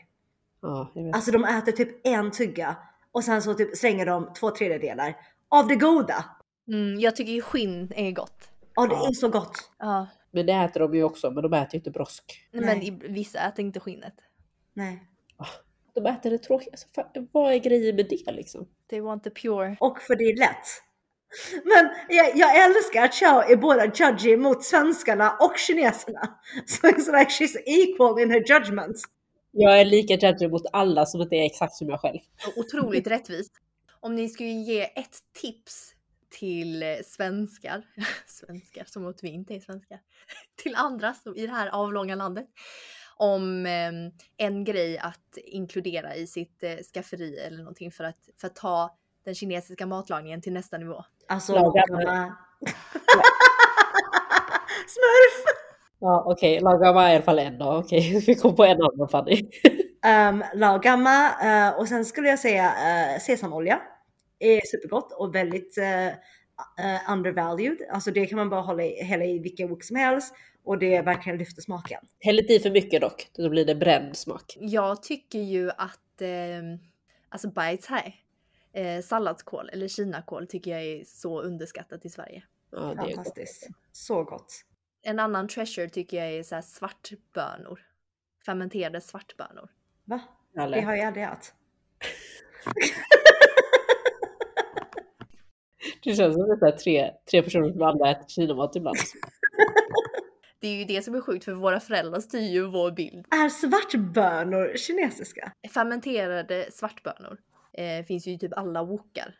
Ja, 0.61 0.93
alltså 1.13 1.31
de 1.31 1.43
äter 1.43 1.71
typ 1.71 2.07
en 2.07 2.31
tugga 2.31 2.77
och 3.11 3.23
sen 3.23 3.41
så 3.41 3.53
typ 3.53 3.77
slänger 3.77 4.05
de 4.05 4.33
två 4.33 4.51
tredjedelar 4.51 5.15
av 5.49 5.67
det 5.67 5.75
goda. 5.75 6.25
Mm, 6.67 6.99
jag 6.99 7.15
tycker 7.15 7.31
ju 7.31 7.41
skinn 7.41 7.91
är 7.95 8.11
gott. 8.11 8.49
Ja, 8.75 8.87
det 8.87 8.95
är 8.95 9.13
så 9.13 9.29
gott. 9.29 9.71
Ja. 9.79 10.07
Men 10.31 10.45
det 10.45 10.53
äter 10.53 10.79
de 10.79 10.95
ju 10.95 11.03
också, 11.03 11.31
men 11.31 11.43
de 11.43 11.53
äter 11.53 11.73
ju 11.73 11.77
inte 11.77 11.91
brosk. 11.91 12.47
Nej. 12.51 12.91
Men 12.91 13.13
vissa 13.13 13.39
äter 13.39 13.65
inte 13.65 13.79
skinnet. 13.79 14.13
Nej. 14.73 15.03
Ah, 15.37 15.47
de 15.95 16.05
äter 16.05 16.29
det 16.29 16.37
tråkiga. 16.37 16.71
Alltså, 16.71 16.87
vad 17.31 17.53
är 17.53 17.57
grejen 17.57 17.95
med 17.95 18.05
det 18.09 18.31
liksom? 18.31 18.67
They 18.89 19.01
want 19.01 19.23
the 19.23 19.29
pure. 19.29 19.77
Och 19.79 20.01
för 20.01 20.15
det 20.15 20.23
är 20.23 20.37
lätt. 20.37 20.65
Men 21.63 21.89
jag, 22.09 22.37
jag 22.37 22.65
älskar 22.65 23.03
att 23.03 23.13
Chao 23.13 23.39
är 23.39 23.55
båda 23.55 23.85
judgy 23.85 24.37
mot 24.37 24.63
svenskarna 24.63 25.37
och 25.39 25.57
kineserna. 25.57 26.39
So 26.65 26.87
it's 26.87 27.19
like 27.19 27.31
she's 27.31 27.57
equal 27.65 28.19
in 28.19 28.31
her 28.31 28.43
judgments. 28.47 29.01
Jag 29.51 29.79
är 29.79 29.85
lika 29.85 30.13
judgy 30.13 30.47
mot 30.47 30.65
alla 30.73 31.05
som 31.05 31.21
att 31.21 31.29
det 31.29 31.35
är 31.35 31.45
exakt 31.45 31.73
som 31.73 31.89
jag 31.89 31.99
själv. 31.99 32.19
Otroligt 32.55 33.07
rättvist. 33.11 33.51
Om 33.99 34.15
ni 34.15 34.29
skulle 34.29 34.49
ge 34.49 34.81
ett 34.81 35.19
tips 35.41 35.94
till 36.39 36.83
eh, 36.83 36.95
svenskar, 37.05 37.83
svenskar 38.25 38.83
som 38.87 39.07
att 39.07 39.23
vi 39.23 39.29
inte 39.29 39.55
är 39.55 39.59
svenskar, 39.59 39.99
till 40.63 40.75
andra 40.75 41.13
som, 41.13 41.35
i 41.35 41.47
det 41.47 41.53
här 41.53 41.67
avlånga 41.67 42.15
landet 42.15 42.47
om 43.17 43.65
eh, 43.65 43.91
en 44.37 44.63
grej 44.63 44.97
att 44.97 45.37
inkludera 45.37 46.15
i 46.15 46.27
sitt 46.27 46.63
eh, 46.63 46.75
skafferi 46.93 47.39
eller 47.39 47.57
någonting 47.57 47.91
för 47.91 48.03
att, 48.03 48.29
för 48.37 48.47
att 48.47 48.55
ta 48.55 48.97
den 49.25 49.35
kinesiska 49.35 49.85
matlagningen 49.85 50.41
till 50.41 50.53
nästa 50.53 50.77
nivå. 50.77 51.03
Alltså, 51.27 51.53
laga 51.53 51.83
Smurf! 54.87 55.45
Ja 55.99 56.23
okej, 56.25 56.61
okay. 56.61 56.63
laga 56.63 57.11
i 57.11 57.15
alla 57.15 57.21
fall 57.23 57.39
en 57.39 57.57
dag. 57.57 57.79
Okej, 57.79 58.17
okay. 58.17 58.19
vi 58.27 58.35
kom 58.35 58.55
på 58.55 58.65
en 58.65 58.81
annan 58.81 59.09
Fanny. 59.09 59.41
um, 60.29 60.43
laga 60.53 60.95
uh, 60.95 61.79
och 61.79 61.87
sen 61.87 62.05
skulle 62.05 62.27
jag 62.27 62.39
säga 62.39 62.65
uh, 62.65 63.19
sesamolja. 63.19 63.81
Är 64.39 64.61
supergott 64.65 65.11
och 65.11 65.35
väldigt 65.35 65.77
uh, 65.77 67.11
undervalued. 67.13 67.77
Alltså 67.89 68.11
det 68.11 68.25
kan 68.25 68.35
man 68.35 68.49
bara 68.49 68.61
hålla 68.61 68.83
i, 68.83 69.03
hälla 69.03 69.25
i 69.25 69.39
vilken 69.39 69.69
wok 69.69 69.83
som 69.83 69.95
helst 69.95 70.35
och 70.65 70.77
det 70.79 71.01
verkligen 71.01 71.37
lyfter 71.37 71.61
smaken. 71.61 71.99
Häll 72.19 72.39
inte 72.39 72.53
i 72.53 72.59
för 72.59 72.71
mycket 72.71 73.01
dock, 73.01 73.29
då 73.33 73.49
blir 73.49 73.65
det 73.65 73.75
bränd 73.75 74.17
smak. 74.17 74.57
Jag 74.59 75.03
tycker 75.03 75.39
ju 75.39 75.69
att 75.69 76.21
eh, 76.21 76.29
alltså 77.29 77.49
bai 77.49 77.77
thai, 77.77 78.15
eh, 78.73 79.01
salladskål 79.01 79.69
eller 79.69 79.87
kinakål 79.87 80.47
tycker 80.47 80.71
jag 80.71 80.83
är 80.83 81.03
så 81.05 81.41
underskattat 81.41 82.05
i 82.05 82.09
Sverige. 82.09 82.43
Ja, 82.71 82.79
det 82.79 82.95
Fantastiskt. 82.95 83.63
Är 83.63 83.67
gott. 83.67 83.77
Så 83.91 84.23
gott. 84.23 84.53
En 85.01 85.19
annan 85.19 85.47
treasure 85.47 85.89
tycker 85.89 86.17
jag 86.17 86.33
är 86.33 86.43
så 86.43 86.61
svartbönor. 86.61 87.79
Fermenterade 88.45 89.01
svartbönor. 89.01 89.69
Va? 90.05 90.19
Det 90.53 90.81
har 90.81 90.95
jag 90.95 91.07
aldrig 91.07 91.25
ätit. 91.25 91.53
Det 96.03 96.15
känns 96.15 96.35
som 96.35 96.59
att 96.61 96.79
tre, 96.79 97.11
tre 97.31 97.41
personer 97.41 97.71
som 97.71 97.81
alla 97.81 98.11
äter 98.11 98.27
kinamat 98.27 98.75
ibland. 98.75 98.97
Det 100.59 100.67
är 100.67 100.75
ju 100.75 100.85
det 100.85 101.01
som 101.01 101.15
är 101.15 101.21
sjukt 101.21 101.45
för 101.45 101.51
våra 101.51 101.79
föräldrar 101.79 102.19
styr 102.19 102.53
ju 102.53 102.67
vår 102.67 102.91
bild. 102.91 103.25
Är 103.31 103.49
svartbönor 103.49 104.77
kinesiska? 104.77 105.51
Fermenterade 105.73 106.67
svartbönor 106.71 107.37
eh, 107.73 108.05
finns 108.05 108.27
ju 108.27 108.31
i 108.31 108.39
typ 108.39 108.57
alla 108.57 108.83
wokar. 108.83 109.35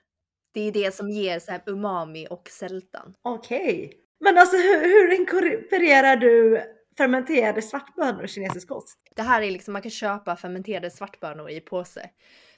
Det 0.53 0.61
är 0.61 0.71
det 0.71 0.95
som 0.95 1.09
ger 1.09 1.39
så 1.39 1.51
här 1.51 1.61
umami 1.65 2.27
och 2.29 2.49
sältan. 2.49 3.13
Okej. 3.21 3.85
Okay. 3.85 3.99
Men 4.19 4.37
alltså 4.37 4.57
hur, 4.57 4.81
hur 4.81 5.19
inkorporerar 5.19 6.15
du 6.15 6.61
fermenterade 6.97 7.61
svartbönor 7.61 8.25
i 8.25 8.27
kinesisk 8.27 8.67
kost? 8.67 8.99
Det 9.15 9.21
här 9.21 9.41
är 9.41 9.51
liksom, 9.51 9.73
man 9.73 9.81
kan 9.81 9.91
köpa 9.91 10.35
fermenterade 10.35 10.91
svartbönor 10.91 11.49
i 11.49 11.59
påse 11.59 12.09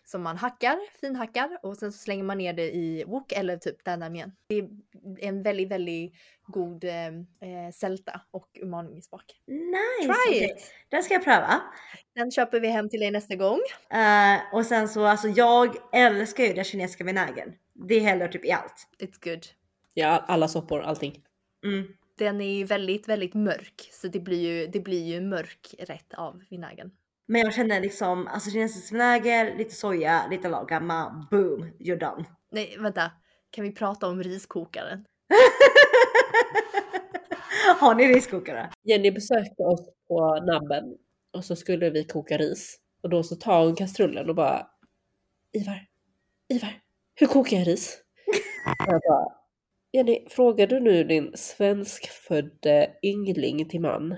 som 0.09 0.23
man 0.23 0.37
hackar, 0.37 0.77
finhackar 1.01 1.59
och 1.63 1.77
sen 1.77 1.91
så 1.91 1.97
slänger 1.97 2.23
man 2.23 2.37
ner 2.37 2.53
det 2.53 2.75
i 2.75 3.03
wok 3.07 3.31
eller 3.31 3.57
typ 3.57 3.83
danamien. 3.83 4.31
Det 4.47 4.57
är 4.57 4.69
en 5.19 5.43
väldigt, 5.43 5.69
väldigt 5.69 6.13
god 6.45 6.83
eh, 6.83 7.07
eh 7.07 7.71
sälta 7.73 8.21
och 8.31 8.49
umami-smak. 8.53 9.23
Nice! 9.47 10.13
Try 10.13 10.35
okay. 10.35 10.45
it! 10.45 10.71
Den 10.89 11.03
ska 11.03 11.13
jag 11.13 11.23
pröva. 11.23 11.61
Den 12.15 12.31
köper 12.31 12.59
vi 12.59 12.67
hem 12.67 12.89
till 12.89 12.99
dig 12.99 13.11
nästa 13.11 13.35
gång. 13.35 13.59
Uh, 13.93 14.55
och 14.55 14.65
sen 14.65 14.89
så 14.89 15.05
alltså 15.05 15.27
jag 15.27 15.75
älskar 15.93 16.43
ju 16.43 16.53
den 16.53 16.63
kinesiska 16.63 17.03
vinägern. 17.03 17.53
Det 17.73 17.99
häller 17.99 18.27
typ 18.27 18.45
i 18.45 18.51
allt. 18.51 18.87
It's 18.99 19.29
good. 19.29 19.45
Ja, 19.93 20.23
alla 20.27 20.47
soppor, 20.47 20.81
allting. 20.81 21.23
Mm. 21.65 21.87
Den 22.17 22.41
är 22.41 22.57
ju 22.57 22.63
väldigt, 22.63 23.09
väldigt 23.09 23.33
mörk 23.33 23.89
så 23.91 24.07
det 24.07 24.19
blir 24.19 24.41
ju, 24.41 24.67
det 24.67 24.79
blir 24.79 25.05
ju 25.05 25.21
mörk 25.21 25.75
rätt 25.79 26.13
av 26.13 26.43
vinägern. 26.49 26.91
Men 27.27 27.41
jag 27.41 27.53
känner 27.53 27.81
liksom, 27.81 28.27
alltså 28.27 28.49
kinesisk 28.49 28.93
vinäger, 28.93 29.57
lite 29.57 29.75
soja, 29.75 30.27
lite 30.29 30.49
lagamma, 30.49 31.27
boom, 31.31 31.71
you're 31.79 31.99
done. 31.99 32.25
Nej, 32.51 32.77
vänta. 32.79 33.11
Kan 33.49 33.63
vi 33.63 33.71
prata 33.71 34.07
om 34.07 34.23
riskokaren? 34.23 35.05
Har 37.79 37.95
ni 37.95 38.07
riskokare? 38.07 38.69
Jenny 38.83 39.11
besökte 39.11 39.63
oss 39.63 39.89
på 40.07 40.39
Nabben 40.39 40.97
och 41.33 41.45
så 41.45 41.55
skulle 41.55 41.89
vi 41.89 42.03
koka 42.03 42.37
ris. 42.37 42.79
Och 43.03 43.09
då 43.09 43.23
så 43.23 43.35
tar 43.35 43.65
hon 43.65 43.75
kastrullen 43.75 44.29
och 44.29 44.35
bara 44.35 44.67
Ivar, 45.53 45.85
Ivar, 46.49 46.79
hur 47.15 47.27
kokar 47.27 47.57
jag 47.57 47.67
ris? 47.67 48.01
jag 48.87 49.01
bara, 49.01 49.36
Jenny, 49.97 50.27
frågar 50.29 50.67
du 50.67 50.79
nu 50.79 51.03
din 51.03 51.31
svenskfödde 51.35 52.89
yngling 53.03 53.69
till 53.69 53.81
man 53.81 54.15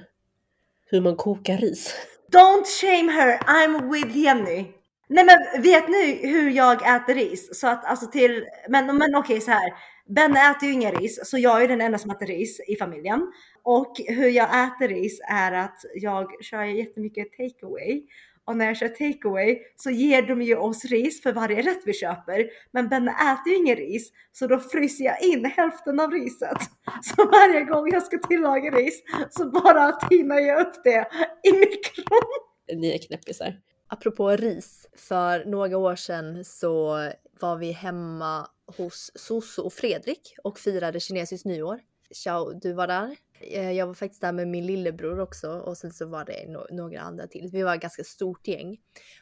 hur 0.85 1.01
man 1.01 1.15
kokar 1.15 1.57
ris? 1.57 1.95
Don't 2.31 2.65
shame 2.81 3.11
her, 3.11 3.37
I'm 3.37 3.91
with 3.91 4.17
Jenny. 4.17 4.65
Nej 5.09 5.25
men 5.25 5.61
vet 5.61 5.87
ni 5.87 6.27
hur 6.27 6.49
jag 6.49 6.95
äter 6.95 7.13
ris? 7.13 7.49
Så 7.51 7.67
att 7.67 7.85
alltså 7.85 8.07
till, 8.07 8.45
men, 8.69 8.97
men 8.97 9.15
okej 9.15 9.41
så 9.41 9.51
här. 9.51 9.73
Benne 10.15 10.51
äter 10.51 10.67
ju 10.67 10.73
ingen 10.73 10.91
ris, 10.91 11.19
så 11.23 11.37
jag 11.37 11.63
är 11.63 11.67
den 11.67 11.81
enda 11.81 11.97
som 11.97 12.11
äter 12.11 12.25
ris 12.25 12.59
i 12.67 12.75
familjen. 12.75 13.31
Och 13.63 13.93
hur 14.07 14.29
jag 14.29 14.65
äter 14.65 14.87
ris 14.87 15.19
är 15.29 15.51
att 15.51 15.79
jag 15.95 16.43
kör 16.43 16.63
jättemycket 16.63 17.27
takeaway. 17.31 18.03
Och 18.49 18.57
när 18.57 18.65
jag 18.65 18.77
kör 18.77 18.89
takeaway 18.89 19.59
så 19.75 19.89
ger 19.89 20.21
de 20.21 20.41
ju 20.41 20.55
oss 20.55 20.85
ris 20.85 21.23
för 21.23 21.33
varje 21.33 21.61
rätt 21.61 21.81
vi 21.85 21.93
köper. 21.93 22.49
Men 22.71 22.89
Benne 22.89 23.11
äter 23.11 23.53
ju 23.53 23.55
ingen 23.55 23.75
ris, 23.75 24.11
så 24.31 24.47
då 24.47 24.59
fryser 24.59 25.05
jag 25.05 25.21
in 25.23 25.45
hälften 25.45 25.99
av 25.99 26.11
riset. 26.11 26.57
Så 27.01 27.25
varje 27.25 27.63
gång 27.63 27.91
jag 27.91 28.03
ska 28.03 28.17
tillaga 28.17 28.71
ris 28.71 29.03
så 29.29 29.49
bara 29.49 29.91
tinar 29.91 30.39
jag 30.39 30.61
upp 30.61 30.83
det 30.83 31.07
i 31.43 31.51
mikron. 31.51 32.29
Ni 32.73 32.93
är 32.93 32.97
knäppisar. 32.97 33.53
Apropå 33.87 34.29
ris, 34.29 34.87
för 34.95 35.45
några 35.45 35.77
år 35.77 35.95
sedan 35.95 36.45
så 36.45 36.95
var 37.39 37.57
vi 37.57 37.71
hemma 37.71 38.47
hos 38.77 39.11
Soso 39.15 39.61
och 39.61 39.73
Fredrik 39.73 40.35
och 40.43 40.59
firade 40.59 40.99
kinesiskt 40.99 41.45
nyår. 41.45 41.79
Ciao, 42.13 42.53
du 42.53 42.73
var 42.73 42.87
där. 42.87 43.17
Eh, 43.39 43.71
jag 43.71 43.87
var 43.87 43.93
faktiskt 43.93 44.21
där 44.21 44.31
med 44.31 44.47
min 44.47 44.65
lillebror 44.65 45.19
också 45.19 45.49
och 45.49 45.77
sen 45.77 45.91
så 45.91 46.05
var 46.05 46.25
det 46.25 46.47
no 46.47 46.67
några 46.71 47.01
andra 47.01 47.27
till. 47.27 47.49
Vi 47.51 47.61
var 47.61 47.75
ett 47.75 47.81
ganska 47.81 48.03
stort 48.03 48.47
gäng 48.47 48.77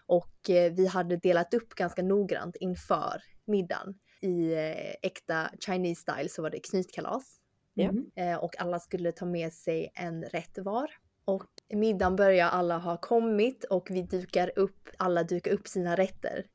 och 0.06 0.50
eh, 0.50 0.74
vi 0.74 0.88
hade 0.88 1.18
delat 1.18 1.54
upp 1.54 1.76
ganska 1.76 2.04
noggrant 2.04 2.56
inför 2.56 3.22
middagen. 3.46 3.96
I 4.22 4.54
eh, 4.54 4.94
äkta 5.02 5.50
Chinese 5.66 6.02
style 6.02 6.30
så 6.30 6.42
var 6.42 6.50
det 6.50 6.60
knytkalas. 6.60 7.42
Mm. 7.80 8.40
Och 8.40 8.62
alla 8.62 8.80
skulle 8.80 9.12
ta 9.12 9.26
med 9.26 9.54
sig 9.54 9.92
en 9.96 10.24
rätt 10.24 10.58
var. 10.58 10.92
Och 11.26 11.46
middagen 11.74 12.16
börjar, 12.16 12.48
alla 12.48 12.78
har 12.78 12.98
kommit 12.98 13.64
och 13.64 13.88
vi 13.90 14.02
dukar 14.02 14.52
upp, 14.56 14.90
alla 14.98 15.24
dukar 15.24 15.52
upp 15.52 15.68
sina 15.68 15.96
rätter. 15.96 16.46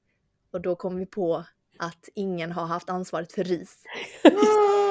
Och 0.51 0.61
då 0.61 0.77
kom 0.77 0.97
vi 0.97 1.07
på 1.07 1.45
att 1.79 2.09
ingen 2.15 2.53
har 2.53 2.67
haft 2.67 2.91
ansvaret 2.91 3.33
för 3.33 3.45
ris. 3.45 3.85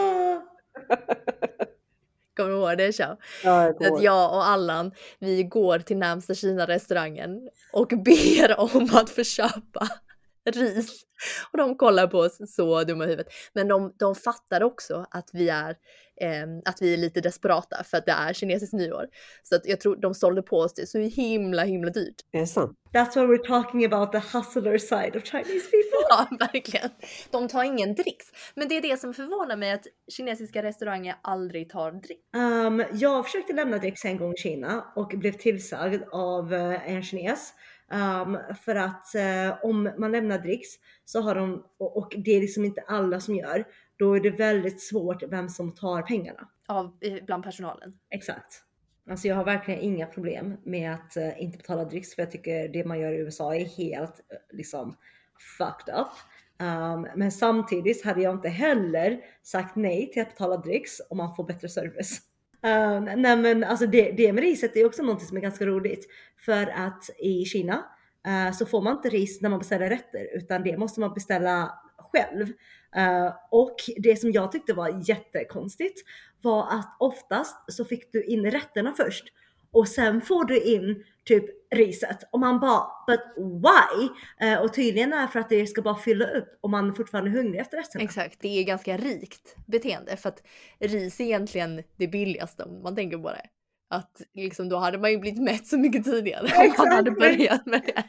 Kommer 2.36 2.50
du 2.50 2.56
ihåg 2.56 2.78
det 2.78 2.92
Chow? 2.92 3.18
Ja, 3.44 3.74
jag 3.80 3.94
att 3.94 4.04
jag 4.04 4.34
och 4.34 4.48
Allan, 4.48 4.92
vi 5.20 5.44
går 5.44 5.80
till 5.80 5.98
närmsta 5.98 6.34
Kina-restaurangen 6.34 7.50
och 7.74 7.88
ber 7.88 8.60
om 8.60 8.90
att 8.94 9.10
få 9.10 9.24
köpa 9.24 9.88
ris. 10.46 11.04
Och 11.52 11.58
de 11.58 11.78
kollar 11.78 12.08
på 12.08 12.20
oss 12.20 12.38
så 12.56 12.84
dumma 12.84 13.04
i 13.04 13.08
huvudet. 13.08 13.28
Men 13.54 13.68
de, 13.68 13.94
de 14.00 14.16
fattar 14.16 14.64
också 14.64 15.06
att 15.12 15.30
vi 15.34 15.50
är 15.50 15.76
eh, 16.22 16.48
att 16.66 16.82
vi 16.82 16.94
är 16.94 16.98
lite 16.98 17.22
desperata 17.22 17.84
för 17.84 17.98
att 17.98 18.06
det 18.06 18.12
är 18.12 18.34
kinesiskt 18.34 18.74
nyår. 18.74 19.06
Så 19.44 19.56
att 19.56 19.66
jag 19.66 19.80
tror 19.80 19.96
de 19.96 20.14
sålde 20.14 20.42
på 20.42 20.58
oss 20.58 20.74
det 20.74 20.88
så 20.88 21.00
himla 21.00 21.64
himla 21.64 21.90
dyrt. 21.90 22.16
Det 22.32 22.40
är 22.40 22.46
sant. 22.46 22.78
That's 22.94 23.16
why 23.16 23.22
we're 23.22 23.48
talking 23.48 23.86
about 23.86 24.12
the 24.12 24.38
hustler 24.38 24.78
side 24.78 25.16
of 25.16 25.24
Chinese 25.24 25.70
people. 25.72 26.02
ja, 26.10 26.28
verkligen. 26.40 26.90
De 27.32 27.48
tar 27.48 27.64
ingen 27.64 27.96
dricks. 27.96 28.26
Men 28.56 28.68
det 28.68 28.78
är 28.78 28.82
det 28.82 28.98
som 29.00 29.14
förvånar 29.14 29.56
mig 29.56 29.72
att 29.72 29.88
kinesiska 30.12 30.64
restauranger 30.64 31.16
aldrig 31.22 31.70
tar 31.70 31.92
dricks. 31.92 32.22
Um, 32.36 32.84
jag 32.94 33.26
försökte 33.26 33.54
lämna 33.54 33.78
dricks 33.78 34.06
en 34.06 34.18
gång 34.18 34.34
i 34.34 34.38
Kina 34.38 34.92
och 34.96 35.08
blev 35.08 35.32
tillsagd 35.32 36.04
av 36.12 36.54
uh, 36.54 36.92
en 36.92 37.04
kines 37.04 37.54
Um, 37.92 38.38
för 38.66 38.76
att 38.76 39.06
uh, 39.16 39.66
om 39.66 39.92
man 39.98 40.12
lämnar 40.12 40.40
dricks 40.40 40.70
så 41.06 41.22
har 41.22 41.36
de, 41.36 41.66
och, 41.78 41.98
och, 41.98 42.14
det 42.18 42.32
är 42.32 42.42
liksom 42.42 42.66
inte 42.66 42.82
alla 42.88 43.20
som 43.20 43.36
gör, 43.36 43.66
då 43.98 44.14
är 44.14 44.20
det 44.20 44.30
väldigt 44.30 44.82
svårt 44.82 45.24
vem 45.24 45.50
som 45.50 45.74
tar 45.74 46.02
pengarna. 46.02 46.50
Av, 46.68 46.98
bland 47.26 47.44
personalen? 47.44 47.98
Exakt. 48.10 48.64
Alltså 49.10 49.28
jag 49.28 49.36
har 49.36 49.46
verkligen 49.46 49.80
inga 49.80 50.06
problem 50.06 50.58
med 50.64 50.94
att 50.94 51.18
uh, 51.18 51.42
inte 51.42 51.58
betala 51.58 51.86
dricks 51.86 52.16
för 52.16 52.22
jag 52.22 52.32
tycker 52.32 52.68
det 52.68 52.86
man 52.86 53.00
gör 53.00 53.12
i 53.12 53.18
USA 53.18 53.56
är 53.56 53.66
helt 53.66 54.20
uh, 54.34 54.58
liksom 54.58 54.96
fucked 55.58 55.96
up. 55.96 56.12
Um, 56.62 57.08
men 57.16 57.32
samtidigt 57.32 58.06
hade 58.06 58.22
jag 58.22 58.36
inte 58.36 58.50
heller 58.50 59.20
sagt 59.44 59.76
nej 59.76 60.12
till 60.12 60.22
att 60.22 60.30
betala 60.30 60.58
dricks 60.58 60.92
om 61.10 61.18
man 61.18 61.36
får 61.36 61.44
bättre 61.44 61.70
service. 61.70 62.22
Uh, 62.66 63.16
nej 63.18 63.38
men 63.38 63.64
alltså 63.64 63.88
det, 63.88 64.12
det 64.12 64.34
med 64.34 64.44
riset 64.44 64.76
är 64.76 64.86
också 64.86 65.04
något 65.04 65.22
som 65.22 65.38
är 65.38 65.42
ganska 65.42 65.66
roligt. 65.66 66.08
För 66.46 66.68
att 66.68 67.10
i 67.20 67.46
Kina 67.46 67.86
uh, 68.28 68.52
så 68.54 68.66
får 68.66 68.82
man 68.82 68.96
inte 68.96 69.10
ris 69.10 69.42
när 69.42 69.50
man 69.50 69.60
beställer 69.60 69.90
rätter 69.90 70.38
utan 70.38 70.64
det 70.64 70.78
måste 70.78 71.00
man 71.00 71.14
beställa 71.14 71.72
själv. 71.98 72.48
Uh, 72.98 73.34
och 73.52 73.76
det 73.98 74.16
som 74.16 74.32
jag 74.32 74.52
tyckte 74.52 74.74
var 74.74 75.10
jättekonstigt 75.10 76.00
var 76.42 76.68
att 76.74 76.96
oftast 77.00 77.74
så 77.74 77.86
fick 77.86 78.14
du 78.14 78.24
in 78.24 78.52
rätterna 78.52 78.94
först 78.98 79.24
och 79.72 79.88
sen 79.88 80.22
får 80.22 80.46
du 80.46 80.62
in 80.62 81.04
typ 81.26 81.46
riset 81.76 82.18
och 82.32 82.40
man 82.40 82.60
bara 82.60 82.88
but 83.08 83.22
why? 83.38 84.10
Eh, 84.48 84.62
och 84.62 84.74
tydligen 84.74 85.14
är 85.14 85.22
det 85.22 85.28
för 85.28 85.40
att 85.40 85.50
det 85.50 85.68
ska 85.68 85.82
bara 85.82 85.96
fylla 85.96 86.26
upp 86.26 86.60
och 86.62 86.70
man 86.70 86.90
är 86.90 86.94
fortfarande 86.94 87.32
hungrig 87.32 87.62
efter 87.62 87.78
resten. 87.78 88.02
Exakt, 88.02 88.42
det 88.42 88.60
är 88.60 88.64
ganska 88.64 88.98
rikt 88.98 89.56
beteende 89.68 90.18
för 90.18 90.30
att 90.30 90.44
ris 90.80 91.20
är 91.20 91.24
egentligen 91.24 91.84
det 91.98 92.08
billigaste 92.08 92.64
om 92.64 92.84
man 92.84 92.96
tänker 92.96 93.18
på 93.18 93.30
det. 93.30 93.48
Att 93.92 94.22
liksom 94.34 94.70
då 94.70 94.78
hade 94.78 94.98
man 94.98 95.12
ju 95.12 95.18
blivit 95.18 95.42
mätt 95.42 95.68
så 95.68 95.78
mycket 95.78 96.04
tidigare 96.04 96.48
om 96.58 96.74
man 96.78 96.92
hade 96.92 97.12
börjat 97.12 97.66
med 97.66 97.82
det. 97.86 98.04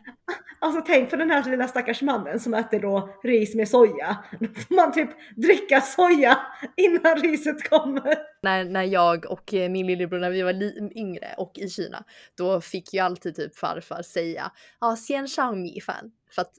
Alltså 0.60 0.82
tänk 0.86 1.10
på 1.10 1.16
den 1.16 1.30
här 1.30 1.50
lilla 1.50 1.68
stackars 1.68 2.02
mannen 2.02 2.40
som 2.40 2.54
äter 2.54 2.80
då 2.80 3.08
ris 3.22 3.54
med 3.54 3.68
soja. 3.68 4.24
Då 4.40 4.46
får 4.46 4.74
man 4.74 4.92
typ 4.92 5.10
dricka 5.36 5.80
soja 5.80 6.38
innan 6.76 7.16
riset 7.16 7.70
kommer. 7.70 8.18
När, 8.42 8.64
när 8.64 8.82
jag 8.82 9.26
och 9.26 9.54
eh, 9.54 9.70
min 9.70 9.86
lillebror 9.86 10.18
när 10.18 10.30
vi 10.30 10.42
var 10.42 10.62
yngre 10.98 11.34
och 11.36 11.58
i 11.58 11.68
Kina, 11.68 12.04
då 12.36 12.60
fick 12.60 12.94
ju 12.94 13.00
alltid 13.00 13.36
typ 13.36 13.56
farfar 13.56 14.02
säga 14.02 14.52
ja, 14.80 14.96
xian 14.96 15.28
shang 15.28 15.62
mi 15.62 15.80
fan. 15.80 16.12
För 16.34 16.42
att 16.42 16.52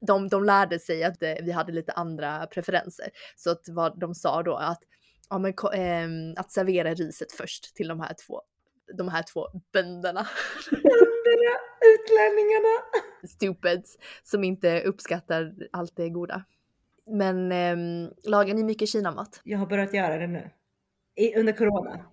de, 0.00 0.28
de 0.28 0.44
lärde 0.44 0.78
sig 0.78 1.04
att 1.04 1.22
eh, 1.22 1.34
vi 1.42 1.52
hade 1.52 1.72
lite 1.72 1.92
andra 1.92 2.46
preferenser. 2.46 3.06
Så 3.36 3.50
att 3.50 3.64
vad 3.68 4.00
de 4.00 4.14
sa 4.14 4.42
då 4.42 4.56
att 4.56 4.80
ja, 5.30 5.38
men, 5.38 5.50
eh, 5.74 6.40
att 6.40 6.52
servera 6.52 6.94
riset 6.94 7.32
först 7.32 7.76
till 7.76 7.88
de 7.88 8.00
här 8.00 8.14
två 8.26 8.40
de 8.94 9.08
här 9.08 9.22
två 9.22 9.46
bönderna. 9.72 10.26
Bönderna, 10.70 11.56
utlänningarna. 11.94 12.82
Stupids 13.28 13.98
som 14.22 14.44
inte 14.44 14.82
uppskattar 14.82 15.54
allt 15.72 15.96
det 15.96 16.08
goda. 16.08 16.44
Men 17.06 17.52
eh, 17.52 18.10
lagar 18.24 18.54
ni 18.54 18.64
mycket 18.64 18.88
kinamat? 18.88 19.40
Jag 19.44 19.58
har 19.58 19.66
börjat 19.66 19.94
göra 19.94 20.18
det 20.18 20.26
nu. 20.26 20.50
I, 21.14 21.34
under 21.34 21.52
corona. 21.52 22.04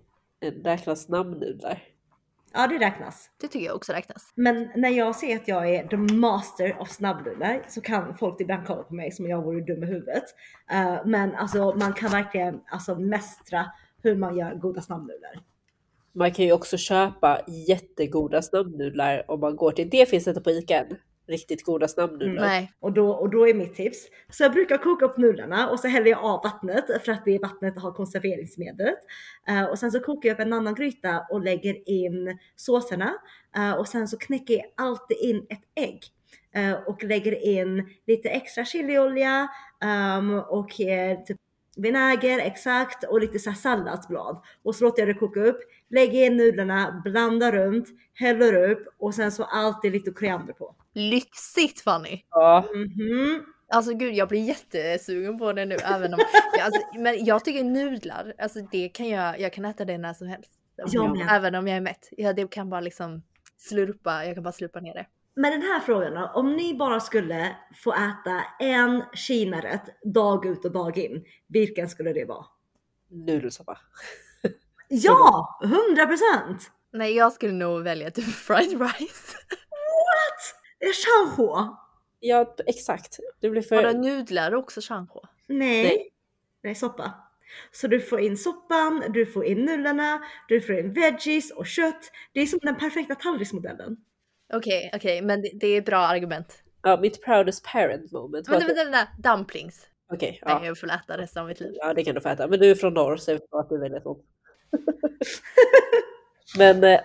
Räknas 0.64 1.04
snabbnudlar? 1.04 1.84
Ja, 2.54 2.68
det 2.68 2.78
räknas. 2.78 3.30
Det 3.42 3.48
tycker 3.48 3.66
jag 3.66 3.76
också 3.76 3.94
räknas. 3.94 4.32
Men 4.36 4.70
när 4.76 4.90
jag 4.90 5.16
ser 5.16 5.36
att 5.36 5.48
jag 5.48 5.70
är 5.70 5.88
the 5.88 5.98
master 5.98 6.82
of 6.82 6.90
snabbnudlar 6.90 7.62
så 7.68 7.82
kan 7.82 8.18
folk 8.18 8.42
ibland 8.42 8.68
kolla 8.68 8.84
på 8.84 8.94
mig 8.94 9.12
som 9.12 9.26
om 9.26 9.32
jag 9.32 9.42
vore 9.42 9.62
dum 9.62 9.84
i 9.84 9.86
huvudet. 9.86 10.24
Uh, 10.74 11.06
men 11.06 11.36
alltså 11.36 11.76
man 11.76 11.94
kan 11.94 12.12
verkligen 12.12 12.62
alltså 12.72 12.96
mästra 12.96 13.66
hur 14.04 14.16
man 14.16 14.38
gör 14.38 14.56
goda 14.56 14.82
snabbnudlar. 14.82 15.40
Man 16.18 16.32
kan 16.32 16.46
ju 16.46 16.52
också 16.52 16.78
köpa 16.78 17.42
jättegoda 17.68 18.42
snabbnudlar 18.42 19.32
om 19.32 19.40
man 19.40 19.56
går 19.56 19.72
till, 19.72 19.90
det 19.90 20.10
finns 20.10 20.28
inte 20.28 20.42
på 20.42 20.52
ICA 20.52 20.80
än. 20.80 20.98
Riktigt 21.28 21.64
goda 21.64 21.88
snabbnudlar. 21.88 22.44
Mm, 22.44 22.48
nej. 22.48 22.72
Och 22.80 22.94
då, 22.94 23.10
och 23.10 23.30
då 23.30 23.48
är 23.48 23.54
mitt 23.54 23.76
tips. 23.76 23.98
Så 24.30 24.44
jag 24.44 24.52
brukar 24.52 24.78
koka 24.78 25.06
upp 25.06 25.18
nudlarna 25.18 25.70
och 25.70 25.80
så 25.80 25.88
häller 25.88 26.10
jag 26.10 26.24
av 26.24 26.44
vattnet 26.44 26.86
för 27.06 27.12
att 27.12 27.26
det 27.26 27.40
vattnet 27.40 27.80
har 27.80 27.92
konserveringsmedlet. 27.92 28.98
Uh, 29.50 29.64
och 29.64 29.80
sen 29.80 29.92
så 29.92 30.00
kokar 30.00 30.30
jag 30.30 30.36
upp 30.36 30.40
en 30.40 30.54
annan 30.54 30.76
gryta 30.76 31.26
och 31.30 31.42
lägger 31.42 31.90
in 31.90 32.38
såserna. 32.56 33.14
Uh, 33.58 33.72
och 33.72 33.88
sen 33.88 34.08
så 34.08 34.18
knäcker 34.18 34.54
jag 34.54 34.66
alltid 34.78 35.18
in 35.18 35.46
ett 35.50 35.64
ägg. 35.76 36.00
Uh, 36.58 36.74
och 36.88 37.04
lägger 37.04 37.44
in 37.44 37.90
lite 38.08 38.30
extra 38.30 38.66
chiliolja 38.66 39.48
um, 40.18 40.40
och 40.40 40.70
typ 41.28 41.38
vinäger 41.78 42.40
exakt 42.40 43.04
och 43.04 43.22
lite 43.22 43.40
så 43.40 43.54
salladsblad 43.54 44.42
och 44.64 44.76
så 44.76 44.84
låter 44.84 45.02
jag 45.02 45.10
det 45.10 45.20
koka 45.20 45.40
upp. 45.40 45.60
Lägger 45.90 46.26
in 46.26 46.38
nudlarna, 46.38 47.02
blandar 47.04 47.52
runt, 47.52 47.88
häller 48.14 48.70
upp 48.70 48.88
och 49.00 49.16
sen 49.16 49.32
så 49.32 49.44
alltid 49.44 49.92
lite 49.92 50.12
koriander 50.12 50.54
på. 50.54 50.76
Lyxigt 50.94 51.82
Fanny! 51.82 52.24
Ja. 52.30 52.68
Mm 52.74 52.88
-hmm. 52.88 53.40
Alltså 53.70 53.94
gud, 53.94 54.14
jag 54.14 54.30
blir 54.30 54.42
jättesugen 54.42 55.38
på 55.38 55.54
det 55.54 55.66
nu. 55.66 55.76
även 55.76 56.14
om, 56.14 56.20
alltså, 56.62 56.82
men 57.00 57.26
jag 57.26 57.46
tycker 57.46 57.64
nudlar, 57.64 58.34
alltså 58.38 58.60
det 58.72 58.90
kan 58.90 59.10
jag, 59.10 59.40
jag 59.40 59.54
kan 59.54 59.66
äta 59.66 59.86
det 59.86 59.98
när 59.98 60.14
som 60.14 60.28
helst. 60.28 60.52
Jag 60.76 61.32
även 61.32 61.56
om 61.56 61.68
jag 61.68 61.78
är 61.78 61.82
mätt. 61.82 62.10
Ja, 62.12 62.34
det 62.34 62.52
kan 62.52 62.70
bara 62.70 62.82
liksom 62.82 63.24
slurpa, 63.58 64.26
jag 64.26 64.36
kan 64.36 64.44
bara 64.44 64.52
slurpa 64.52 64.80
ner 64.80 64.94
det. 64.94 65.06
Men 65.38 65.52
den 65.52 65.62
här 65.62 65.80
frågan 65.80 66.14
då, 66.14 66.32
om 66.34 66.54
ni 66.54 66.74
bara 66.74 67.00
skulle 67.00 67.56
få 67.84 67.94
äta 67.94 68.44
en 68.60 69.04
Kina-rätt 69.14 70.02
dag 70.04 70.46
ut 70.46 70.66
och 70.66 70.72
dag 70.72 70.98
in, 70.98 71.26
vilken 71.48 71.90
skulle 71.90 72.14
det 72.14 72.26
vara? 72.26 72.46
Nudelsoppa. 73.10 73.78
ja, 74.88 75.60
100%! 75.96 76.60
Nej, 76.94 77.16
jag 77.16 77.34
skulle 77.34 77.54
nog 77.54 77.84
välja 77.84 78.12
typ 78.12 78.26
fried 78.36 78.82
rice. 78.82 79.38
What? 79.70 80.56
Det 80.80 80.86
är 80.86 80.94
changhua. 80.94 81.78
Ja, 82.20 82.56
exakt. 82.66 83.20
Det 83.40 83.50
blir 83.50 83.62
för... 83.62 83.76
Har 83.76 83.94
du 83.94 84.00
nudlar 84.00 84.56
också 84.56 84.82
changhua? 84.82 85.30
Nej. 85.48 85.84
Nej. 85.84 86.10
Nej, 86.64 86.76
soppa. 86.76 87.14
Så 87.72 87.88
du 87.88 88.02
får 88.02 88.20
in 88.20 88.38
soppan, 88.38 89.04
du 89.10 89.26
får 89.26 89.46
in 89.46 89.66
nudlarna, 89.66 90.22
du 90.48 90.62
får 90.62 90.76
in 90.76 90.94
veggies 90.94 91.52
och 91.52 91.68
kött. 91.68 92.12
Det 92.34 92.42
är 92.42 92.46
som 92.46 92.60
den 92.62 92.76
perfekta 92.76 93.16
tallriksmodellen. 93.16 93.98
Okej, 94.54 94.78
okay, 94.78 94.90
okej, 95.00 95.18
okay, 95.18 95.28
men 95.28 95.42
det, 95.42 95.52
det 95.54 95.68
är 95.68 95.82
bra 95.82 95.98
argument. 95.98 96.64
Ja, 96.84 96.98
mitt 97.02 97.24
proudest 97.24 97.66
parent 97.66 98.12
moment. 98.12 98.50
Vänta, 98.50 98.68
vänta, 98.68 98.84
vänta, 98.84 99.08
dumplings. 99.18 99.88
Okej, 100.14 100.30
okay, 100.30 100.40
ja. 100.42 100.60
Nej, 100.60 100.68
jag 100.68 100.80
får 100.80 100.88
äta 100.88 101.18
resten 101.18 101.42
av 101.42 101.48
mitt 101.48 101.60
liv. 101.60 101.72
Ja, 101.76 101.94
det 101.94 102.04
kan 102.04 102.16
du 102.16 102.22
få 102.22 102.30
äta. 102.30 102.48
Men 102.48 102.60
du 102.60 102.72
är 102.72 102.76
från 102.76 102.94
norr 102.94 103.18
så 103.18 103.32
jag 103.32 103.40
förstår 103.40 103.60
att 103.60 103.70
du 103.70 103.80
väljer 103.80 104.00
sånt. 104.00 104.26
men 106.58 106.84
eh, 106.84 107.00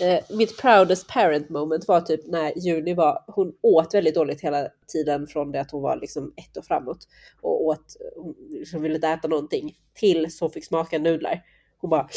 eh, 0.00 0.24
mitt 0.30 0.58
proudest 0.58 1.08
parent 1.08 1.48
moment 1.48 1.88
var 1.88 2.00
typ 2.00 2.26
när 2.26 2.58
Juni 2.58 2.94
var, 2.94 3.24
hon 3.26 3.52
åt 3.62 3.94
väldigt 3.94 4.14
dåligt 4.14 4.40
hela 4.40 4.68
tiden 4.86 5.26
från 5.26 5.52
det 5.52 5.60
att 5.60 5.70
hon 5.70 5.82
var 5.82 5.96
liksom 5.96 6.34
ett 6.36 6.56
och 6.56 6.64
framåt. 6.64 7.08
Och 7.40 7.64
åt, 7.64 7.96
hon 8.16 8.34
liksom 8.50 8.82
ville 8.82 8.94
inte 8.94 9.08
äta 9.08 9.28
någonting. 9.28 9.76
Tills 9.94 10.40
hon 10.40 10.50
fick 10.50 10.64
smaka 10.64 10.98
nudlar. 10.98 11.42
Hon 11.78 11.90
bara 11.90 12.08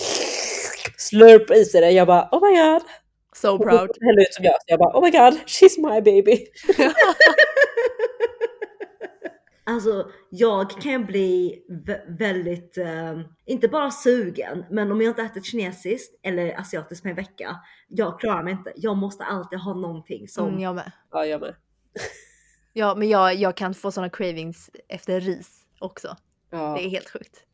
slurp 0.98 1.52
i 1.52 1.66
sig 1.66 1.82
det. 1.82 1.92
Jag 1.92 2.08
bara 2.08 2.30
oh 2.32 2.50
my 2.50 2.58
god. 2.58 2.82
So 3.42 3.58
proud. 3.60 3.90
Hon 4.02 4.20
ut 4.20 4.34
som 4.34 4.46
jag, 4.46 4.54
så 4.54 4.66
jag 4.68 4.80
bara 4.80 4.98
oh 4.98 5.02
my 5.02 5.12
god, 5.12 5.34
she's 5.46 5.78
my 5.78 6.02
baby. 6.02 6.46
Alltså 9.70 10.12
jag 10.30 10.72
kan 10.82 11.06
bli 11.06 11.64
väldigt, 12.08 12.78
uh, 12.78 13.22
inte 13.46 13.68
bara 13.68 13.92
sugen, 13.92 14.66
men 14.70 14.92
om 14.92 15.02
jag 15.02 15.12
inte 15.12 15.22
ätit 15.22 15.46
kinesiskt 15.46 16.20
eller 16.24 16.60
asiatiskt 16.60 17.04
på 17.04 17.10
en 17.10 17.16
vecka, 17.16 17.56
jag 17.88 18.20
klarar 18.20 18.44
mig 18.44 18.54
inte. 18.54 18.74
Jag 18.76 18.98
måste 18.98 19.24
alltid 19.24 19.60
ha 19.60 19.74
någonting 19.74 20.28
som... 20.28 20.48
Mm, 20.48 20.60
jag 20.60 20.76
med. 20.76 20.92
Ja, 21.12 21.26
jag 21.26 21.42
med. 21.42 21.56
ja, 22.74 22.96
men 22.96 23.10
jag, 23.10 23.36
jag 23.36 23.58
kan 23.58 23.74
få 23.74 23.92
sådana 23.92 24.10
cravings 24.10 24.70
efter 24.88 25.22
ris 25.22 25.66
också. 25.80 26.16
Ja. 26.50 26.76
Det 26.78 26.86
är 26.86 26.90
helt 26.90 27.10
sjukt. 27.10 27.47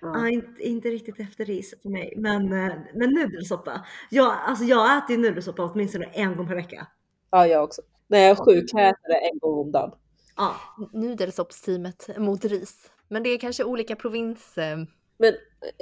Ja. 0.00 0.28
inte, 0.28 0.62
inte 0.62 0.88
riktigt 0.88 1.20
efter 1.20 1.44
ris 1.44 1.74
för 1.82 1.88
mig, 1.88 2.14
men, 2.16 2.52
eh, 2.52 2.74
men 2.94 3.10
nudelsoppa. 3.10 3.86
Jag, 4.10 4.36
alltså 4.46 4.64
jag 4.64 4.98
äter 4.98 5.16
ju 5.16 5.22
nudelsoppa 5.22 5.62
åtminstone 5.62 6.04
en 6.04 6.36
gång 6.36 6.46
per 6.46 6.54
vecka. 6.54 6.86
Ja, 7.30 7.46
jag 7.46 7.64
också. 7.64 7.82
När 8.08 8.18
jag 8.18 8.30
är 8.30 8.44
sjuk 8.44 8.70
kan 8.70 8.80
jag 8.80 8.90
äta 8.90 9.08
det 9.08 9.28
en 9.32 9.38
gång 9.38 9.58
om 9.58 9.72
dagen. 9.72 9.92
Ja. 10.36 10.54
Nudelsoppsteamet 10.92 12.18
mot 12.18 12.44
ris. 12.44 12.90
Men 13.08 13.22
det 13.22 13.30
är 13.30 13.38
kanske 13.38 13.64
olika 13.64 13.96
provins... 13.96 14.58
Eh, 14.58 14.78
men 15.18 15.34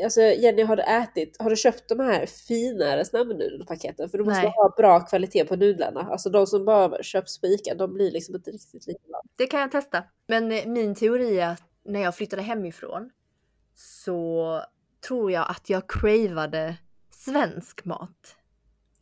alltså 0.04 0.20
Jenny, 0.20 0.62
har 0.62 0.76
du 0.76 0.82
ätit, 0.82 1.36
har 1.38 1.50
du 1.50 1.56
köpt 1.56 1.88
de 1.88 2.00
här 2.00 2.26
finare 2.26 3.04
snabbnudelpaketen? 3.04 4.08
För 4.08 4.18
du 4.18 4.24
måste 4.24 4.42
Nej. 4.42 4.52
ha 4.56 4.74
bra 4.76 5.00
kvalitet 5.00 5.44
på 5.44 5.56
nudlarna. 5.56 6.00
Alltså 6.00 6.30
de 6.30 6.46
som 6.46 6.64
bara 6.64 7.02
köps 7.02 7.40
på 7.40 7.46
ICA, 7.46 7.74
de 7.74 7.94
blir 7.94 8.10
liksom 8.10 8.34
inte 8.34 8.50
riktigt 8.50 8.86
likadana. 8.86 9.22
Det 9.36 9.46
kan 9.46 9.60
jag 9.60 9.70
testa. 9.70 10.04
Men 10.26 10.52
eh, 10.52 10.66
min 10.66 10.94
teori 10.94 11.38
är 11.38 11.48
att 11.48 11.62
när 11.84 12.00
jag 12.00 12.14
flyttade 12.14 12.42
hemifrån 12.42 13.10
så 13.78 14.62
tror 15.08 15.32
jag 15.32 15.50
att 15.50 15.70
jag 15.70 15.90
cravade 15.90 16.76
svensk 17.10 17.84
mat. 17.84 18.36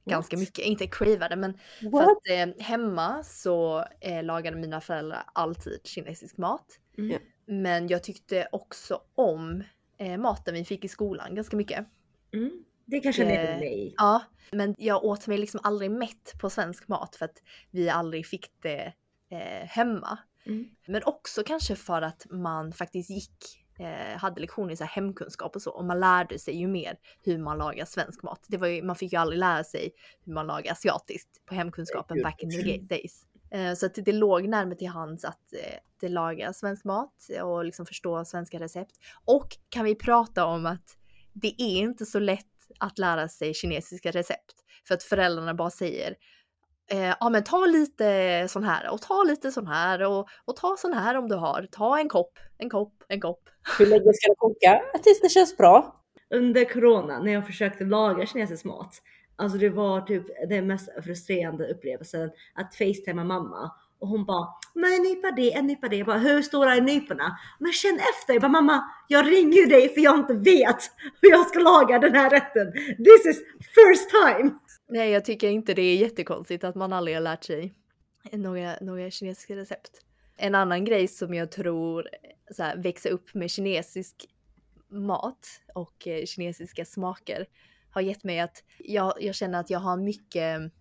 Ganska 0.04 0.36
What? 0.36 0.40
mycket, 0.40 0.64
inte 0.64 0.86
cravade 0.86 1.36
men 1.36 1.58
What? 1.82 2.04
för 2.04 2.10
att 2.10 2.28
eh, 2.30 2.64
hemma 2.64 3.22
så 3.24 3.84
eh, 4.00 4.24
lagade 4.24 4.56
mina 4.56 4.80
föräldrar 4.80 5.22
alltid 5.32 5.80
kinesisk 5.84 6.36
mat. 6.36 6.78
Mm. 6.98 7.22
Men 7.46 7.88
jag 7.88 8.02
tyckte 8.02 8.48
också 8.52 9.00
om 9.14 9.64
eh, 9.98 10.18
maten 10.18 10.54
vi 10.54 10.64
fick 10.64 10.84
i 10.84 10.88
skolan 10.88 11.34
ganska 11.34 11.56
mycket. 11.56 11.86
Mm. 12.32 12.64
Det 12.84 13.00
kanske 13.00 13.24
är 13.24 13.54
eh, 13.54 13.58
mig. 13.58 13.94
Ja, 13.96 14.22
men 14.50 14.74
jag 14.78 15.04
åt 15.04 15.26
mig 15.26 15.38
liksom 15.38 15.60
aldrig 15.62 15.90
mätt 15.90 16.32
på 16.40 16.50
svensk 16.50 16.88
mat 16.88 17.16
för 17.16 17.24
att 17.24 17.42
vi 17.70 17.88
aldrig 17.90 18.26
fick 18.26 18.50
det 18.62 18.92
eh, 19.30 19.68
hemma. 19.68 20.18
Mm. 20.46 20.68
Men 20.86 21.02
också 21.04 21.42
kanske 21.42 21.76
för 21.76 22.02
att 22.02 22.26
man 22.30 22.72
faktiskt 22.72 23.10
gick 23.10 23.65
eh, 23.78 24.18
hade 24.18 24.40
lektioner 24.40 24.72
i 24.72 24.76
så 24.76 24.84
hemkunskap 24.84 25.56
och 25.56 25.62
så 25.62 25.70
och 25.70 25.84
man 25.84 26.00
lärde 26.00 26.38
sig 26.38 26.56
ju 26.56 26.68
mer 26.68 26.98
hur 27.22 27.38
man 27.38 27.58
lagar 27.58 27.84
svensk 27.84 28.22
mat. 28.22 28.44
Det 28.48 28.56
var 28.56 28.66
ju, 28.66 28.82
man 28.82 28.96
fick 28.96 29.12
ju 29.12 29.18
aldrig 29.18 29.38
lära 29.38 29.64
sig 29.64 29.90
hur 30.24 30.32
man 30.32 30.46
lagar 30.46 30.72
asiatiskt 30.72 31.46
på 31.46 31.54
hemkunskapen 31.54 32.22
back 32.22 32.42
in 32.42 32.50
the 32.50 32.78
days. 32.78 33.26
Eh, 33.50 33.74
så 33.74 33.86
att 33.86 33.94
det 33.94 34.12
låg 34.12 34.48
närmare 34.48 34.76
till 34.76 34.88
hands 34.88 35.24
att 35.24 35.52
eh, 36.02 36.10
laga 36.10 36.52
svensk 36.52 36.84
mat 36.84 37.28
och 37.42 37.64
liksom 37.64 37.86
förstå 37.86 38.24
svenska 38.24 38.60
recept. 38.60 38.96
Och 39.24 39.56
kan 39.68 39.84
vi 39.84 39.94
prata 39.94 40.44
om 40.44 40.66
att 40.66 40.96
det 41.32 41.62
är 41.62 41.78
inte 41.78 42.06
så 42.06 42.18
lätt 42.18 42.46
att 42.78 42.98
lära 42.98 43.28
sig 43.28 43.54
kinesiska 43.54 44.10
recept 44.10 44.54
för 44.88 44.94
att 44.94 45.02
föräldrarna 45.02 45.54
bara 45.54 45.70
säger 45.70 46.14
eh, 46.90 47.14
ja 47.20 47.28
men 47.28 47.44
ta 47.44 47.66
lite 47.66 48.46
sån 48.48 48.64
här 48.64 48.90
och 48.90 49.02
ta 49.02 49.22
lite 49.22 49.52
sån 49.52 49.66
här 49.66 50.02
och, 50.02 50.28
och 50.44 50.56
ta 50.56 50.76
sån 50.78 50.92
här 50.92 51.16
om 51.16 51.28
du 51.28 51.34
har. 51.34 51.68
Ta 51.72 51.98
en 51.98 52.08
kopp, 52.08 52.38
en 52.58 52.70
kopp, 52.70 52.92
en 53.08 53.20
kopp. 53.20 53.40
Hur 53.78 53.86
länge 53.86 54.12
ska 54.12 54.28
det 54.28 54.36
koka? 54.38 54.82
Tills 55.02 55.20
det 55.20 55.28
känns 55.28 55.56
bra. 55.56 56.02
Under 56.30 56.64
corona 56.64 57.18
när 57.18 57.32
jag 57.32 57.46
försökte 57.46 57.84
laga 57.84 58.26
kinesisk 58.26 58.64
mat 58.64 59.02
Alltså 59.38 59.58
det 59.58 59.68
var 59.68 60.00
typ 60.00 60.48
den 60.48 60.66
mest 60.66 60.88
frustrerande 61.04 61.68
upplevelsen 61.68 62.30
att 62.54 62.74
facetima 62.74 63.24
mamma 63.24 63.70
och 63.98 64.08
hon 64.08 64.24
bara, 64.24 64.48
men 64.74 64.92
en 64.92 65.02
nypa 65.02 65.30
det, 65.30 65.52
en 65.52 65.66
nypa 65.66 65.88
det. 65.88 65.96
Jag 65.96 66.06
bara, 66.06 66.18
hur 66.18 66.42
stora 66.42 66.74
är 66.74 66.80
nyporna? 66.80 67.38
Men 67.58 67.72
känn 67.72 67.98
efter. 68.14 68.32
Jag 68.32 68.42
bara, 68.42 68.48
mamma, 68.48 68.84
jag 69.08 69.26
ringer 69.26 69.56
ju 69.56 69.66
dig 69.66 69.88
för 69.88 70.00
jag 70.00 70.18
inte 70.18 70.34
vet 70.34 70.78
hur 71.20 71.30
jag 71.30 71.46
ska 71.46 71.58
laga 71.58 71.98
den 71.98 72.14
här 72.14 72.30
rätten. 72.30 72.72
This 72.96 73.26
is 73.26 73.42
first 73.58 74.10
time. 74.10 74.50
Nej, 74.88 75.10
jag 75.10 75.24
tycker 75.24 75.48
inte 75.48 75.74
det 75.74 75.82
är 75.82 75.96
jättekonstigt 75.96 76.64
att 76.64 76.74
man 76.74 76.92
aldrig 76.92 77.16
har 77.16 77.22
lärt 77.22 77.44
sig 77.44 77.74
några, 78.32 78.76
några 78.80 79.10
kinesiska 79.10 79.56
recept. 79.56 79.90
En 80.36 80.54
annan 80.54 80.84
grej 80.84 81.08
som 81.08 81.34
jag 81.34 81.50
tror 81.50 82.08
så 82.50 82.62
här, 82.62 82.76
växa 82.76 83.08
upp 83.08 83.34
med 83.34 83.50
kinesisk 83.50 84.26
mat 84.88 85.46
och 85.74 86.06
eh, 86.08 86.24
kinesiska 86.24 86.84
smaker 86.84 87.46
har 87.90 88.00
gett 88.00 88.24
mig 88.24 88.40
att 88.40 88.64
jag, 88.78 89.14
jag 89.20 89.34
känner 89.34 89.60
att 89.60 89.70
jag 89.70 89.78
har 89.78 89.96
mycket 89.96 90.72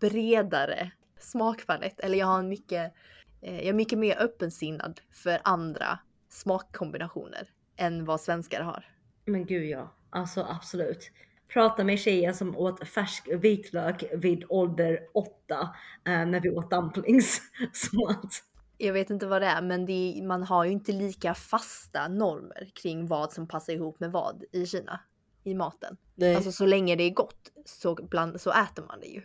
bredare 0.00 0.90
smakpalett. 1.26 2.00
Eller 2.00 2.18
jag 2.18 2.26
har 2.26 2.38
en 2.38 2.48
mycket, 2.48 2.92
eh, 3.40 3.56
jag 3.56 3.66
är 3.66 3.72
mycket 3.72 3.98
mer 3.98 4.16
öppensinnad 4.18 5.00
för 5.10 5.40
andra 5.44 5.98
smakkombinationer 6.28 7.50
än 7.76 8.04
vad 8.04 8.20
svenskar 8.20 8.60
har. 8.60 8.84
Men 9.24 9.46
gud 9.46 9.64
ja, 9.64 9.94
alltså 10.10 10.46
absolut. 10.50 11.10
Prata 11.48 11.84
med 11.84 11.98
tjejen 11.98 12.34
som 12.34 12.56
åt 12.56 12.88
färsk 12.88 13.28
vitlök 13.32 14.04
vid 14.12 14.44
ålder 14.48 15.00
åtta 15.14 15.74
eh, 16.06 16.26
när 16.26 16.40
vi 16.40 16.50
åt 16.50 16.70
dumplings. 16.70 17.40
Så 17.72 18.08
att... 18.08 18.42
Jag 18.78 18.92
vet 18.92 19.10
inte 19.10 19.26
vad 19.26 19.42
det 19.42 19.46
är, 19.46 19.62
men 19.62 19.86
det, 19.86 20.20
man 20.22 20.42
har 20.42 20.64
ju 20.64 20.70
inte 20.70 20.92
lika 20.92 21.34
fasta 21.34 22.08
normer 22.08 22.70
kring 22.74 23.06
vad 23.06 23.32
som 23.32 23.48
passar 23.48 23.72
ihop 23.72 24.00
med 24.00 24.12
vad 24.12 24.44
i 24.52 24.66
Kina 24.66 25.00
i 25.44 25.54
maten. 25.54 25.96
Nej. 26.14 26.36
Alltså 26.36 26.52
så 26.52 26.66
länge 26.66 26.96
det 26.96 27.04
är 27.04 27.10
gott 27.10 27.52
så, 27.64 27.94
bland, 27.94 28.40
så 28.40 28.50
äter 28.50 28.84
man 28.88 29.00
det 29.00 29.06
ju. 29.06 29.22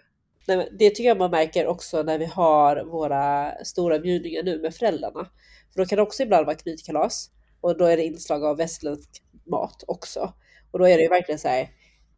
Det 0.71 0.89
tycker 0.89 1.04
jag 1.04 1.17
man 1.17 1.32
märker 1.32 1.67
också 1.67 2.04
när 2.04 2.17
vi 2.17 2.25
har 2.25 2.84
våra 2.86 3.51
stora 3.65 3.99
bjudningar 3.99 4.43
nu 4.43 4.60
med 4.62 4.75
föräldrarna. 4.75 5.30
För 5.73 5.82
då 5.82 5.86
kan 5.86 5.95
det 5.95 6.01
också 6.01 6.23
ibland 6.23 6.45
vara 6.45 6.56
knytkalas 6.56 7.32
och 7.62 7.77
då 7.77 7.86
är 7.86 7.97
det 7.97 8.04
inslag 8.04 8.43
av 8.43 8.58
västländsk 8.58 9.23
mat 9.45 9.84
också. 9.88 10.34
Och 10.71 10.80
då 10.80 10.86
är 10.86 10.97
det 10.97 11.04
ju 11.04 11.10
verkligen 11.10 11.39
så 11.39 11.47
här 11.47 11.69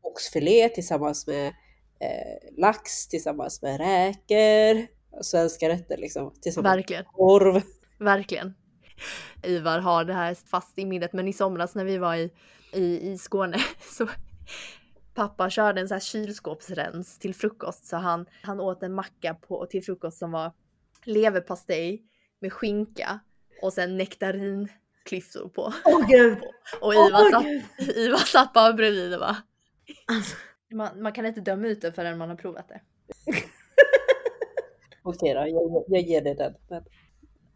oxfilé 0.01 0.69
tillsammans 0.69 1.27
med 1.27 1.47
eh, 1.99 2.57
lax, 2.57 3.07
tillsammans 3.07 3.61
med 3.61 3.77
räkor, 3.77 4.87
svenska 5.21 5.69
rätter 5.69 5.97
liksom. 5.97 6.33
Tillsammans 6.41 6.75
Verkligen. 6.75 7.03
med 7.03 7.13
korv. 7.13 7.61
Verkligen. 7.99 8.53
Ivar 9.43 9.79
har 9.79 10.05
det 10.05 10.13
här 10.13 10.35
fast 10.35 10.79
i 10.79 10.85
minnet, 10.85 11.13
men 11.13 11.27
i 11.27 11.33
somras 11.33 11.75
när 11.75 11.85
vi 11.85 11.97
var 11.97 12.15
i, 12.15 12.29
i, 12.73 13.11
i 13.11 13.17
Skåne 13.17 13.57
så 13.97 14.07
pappa 15.13 15.49
körde 15.49 15.81
en 15.81 15.87
sån 15.87 15.95
här 15.95 15.99
kylskåpsrens 15.99 17.19
till 17.19 17.35
frukost 17.35 17.85
så 17.85 17.97
han, 17.97 18.25
han 18.41 18.59
åt 18.59 18.83
en 18.83 18.93
macka 18.93 19.33
på, 19.33 19.65
till 19.65 19.83
frukost 19.83 20.17
som 20.17 20.31
var 20.31 20.51
leverpastej 21.05 22.03
med 22.39 22.53
skinka 22.53 23.19
och 23.61 23.73
sen 23.73 23.97
nektarinklyftor 23.97 25.49
på. 25.49 25.73
Åh 25.85 25.97
oh, 25.97 26.07
gud! 26.07 26.37
Och 26.81 26.93
Ivar, 26.93 27.21
oh, 27.21 27.31
satt, 27.31 27.45
Ivar 27.97 28.17
satt 28.17 28.53
bara 28.53 28.73
bredvid 28.73 29.13
och 29.13 29.19
bara... 29.19 29.37
Alltså. 30.05 30.35
Man, 30.71 31.01
man, 31.01 31.11
kan 31.11 31.25
inte 31.25 31.41
döma 31.41 31.67
ut 31.67 31.81
det 31.81 31.91
förrän 31.91 32.17
man 32.17 32.29
har 32.29 32.35
provat 32.35 32.67
det. 32.67 32.81
Okej 35.03 35.33
då, 35.33 35.39
jag, 35.39 35.83
jag 35.87 36.01
ger 36.01 36.21
dig 36.21 36.35
den. 36.35 36.53
Men... 36.69 36.83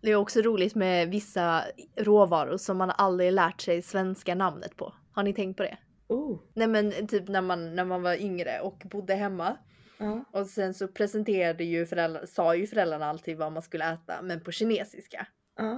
Det 0.02 0.12
är 0.12 0.15
också 0.15 0.41
roligt 0.41 0.76
med 0.76 1.10
vissa 1.10 1.63
råvaror 1.96 2.58
som 2.58 2.78
man 2.78 2.89
aldrig 2.89 3.34
lärt 3.34 3.62
sig 3.62 3.82
svenska 3.82 4.36
namnet 4.36 4.76
på. 4.76 4.93
Har 5.12 5.24
ni 5.24 5.34
tänkt 5.34 5.58
på 5.58 5.63
det? 5.63 5.78
Oh. 6.08 6.39
Nej 6.54 6.67
men 6.67 7.08
typ 7.08 7.28
när 7.28 7.41
man, 7.41 7.76
när 7.76 7.86
man 7.86 8.02
var 8.02 8.15
yngre 8.15 8.60
och 8.60 8.84
bodde 8.91 9.15
hemma. 9.15 9.58
Uh. 10.02 10.22
Och 10.32 10.48
sen 10.48 10.74
så 10.74 10.88
presenterade 10.88 11.63
ju 11.63 11.86
föräldrar, 11.86 12.26
sa 12.26 12.56
ju 12.56 12.67
föräldrarna 12.67 13.06
alltid 13.06 13.38
vad 13.38 13.52
man 13.52 13.62
skulle 13.62 13.93
äta 13.93 14.22
men 14.22 14.43
på 14.43 14.52
kinesiska. 14.52 15.28
Uh. 15.62 15.78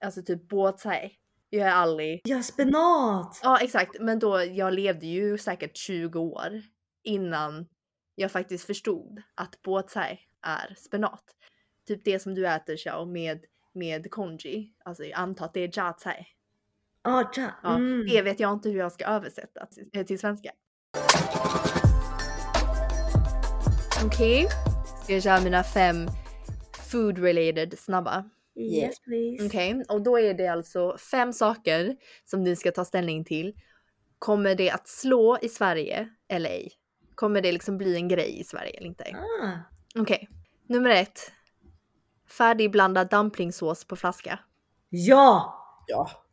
Alltså 0.00 0.22
typ 0.22 0.48
båtsai. 0.48 1.12
Jag 1.50 1.68
är 1.68 1.72
aldrig... 1.72 2.20
Ja 2.24 2.42
spenat! 2.42 3.40
Ja 3.42 3.58
exakt 3.60 4.00
men 4.00 4.18
då 4.18 4.44
jag 4.44 4.74
levde 4.74 5.06
ju 5.06 5.38
säkert 5.38 5.76
20 5.76 6.20
år 6.20 6.62
innan 7.02 7.66
jag 8.14 8.30
faktiskt 8.30 8.64
förstod 8.64 9.22
att 9.34 9.62
båtsai 9.62 10.20
är 10.42 10.74
spenat. 10.78 11.24
Typ 11.86 12.04
det 12.04 12.18
som 12.18 12.34
du 12.34 12.48
äter 12.48 12.76
Xiao 12.76 13.04
med, 13.04 13.44
med 13.72 14.10
konji. 14.10 14.74
Alltså 14.84 15.04
jag 15.04 15.18
antar 15.18 15.44
att 15.44 15.54
det 15.54 15.60
är 15.60 15.78
jiatsai. 15.78 16.26
Ah, 17.06 17.24
ja. 17.62 17.76
Mm. 17.76 18.06
det 18.06 18.22
vet 18.22 18.40
jag 18.40 18.52
inte 18.52 18.68
hur 18.68 18.78
jag 18.78 18.92
ska 18.92 19.04
översätta 19.04 19.66
till, 19.66 19.90
eh, 19.92 20.06
till 20.06 20.18
svenska. 20.18 20.50
Okej, 24.04 24.44
okay. 24.44 24.56
ska 25.02 25.12
jag 25.12 25.22
köra 25.22 25.40
mina 25.40 25.62
fem 25.62 26.06
food 26.90 27.18
related 27.18 27.78
snabba? 27.78 28.30
Yes 28.56 29.00
please. 29.00 29.46
Okej, 29.46 29.74
okay. 29.74 29.84
och 29.88 30.02
då 30.02 30.18
är 30.18 30.34
det 30.34 30.48
alltså 30.48 30.96
fem 30.98 31.32
saker 31.32 31.96
som 32.24 32.42
ni 32.42 32.56
ska 32.56 32.70
ta 32.70 32.84
ställning 32.84 33.24
till. 33.24 33.54
Kommer 34.18 34.54
det 34.54 34.70
att 34.70 34.88
slå 34.88 35.38
i 35.42 35.48
Sverige 35.48 36.08
eller 36.28 36.50
ej? 36.50 36.72
Kommer 37.14 37.40
det 37.40 37.52
liksom 37.52 37.78
bli 37.78 37.96
en 37.96 38.08
grej 38.08 38.40
i 38.40 38.44
Sverige 38.44 38.70
eller 38.70 38.86
inte? 38.86 39.04
Ah. 39.04 39.48
Okej, 40.00 40.28
okay. 40.30 40.36
nummer 40.66 40.90
ett. 40.90 41.32
Färdigblandad 42.28 43.10
dumplingsås 43.10 43.84
på 43.84 43.96
flaska. 43.96 44.38
Ja! 44.88 45.60
Ja. 45.86 46.23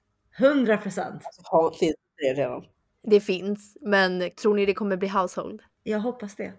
100 0.41 0.77
procent. 0.77 1.23
Alltså, 1.25 1.79
finns 1.79 1.95
det 2.17 2.33
redan? 2.33 2.65
Det 3.03 3.19
finns, 3.19 3.77
men 3.81 4.31
tror 4.41 4.55
ni 4.55 4.65
det 4.65 4.73
kommer 4.73 4.97
bli 4.97 5.07
household? 5.07 5.61
Jag 5.83 5.99
hoppas 5.99 6.35
det. 6.35 6.53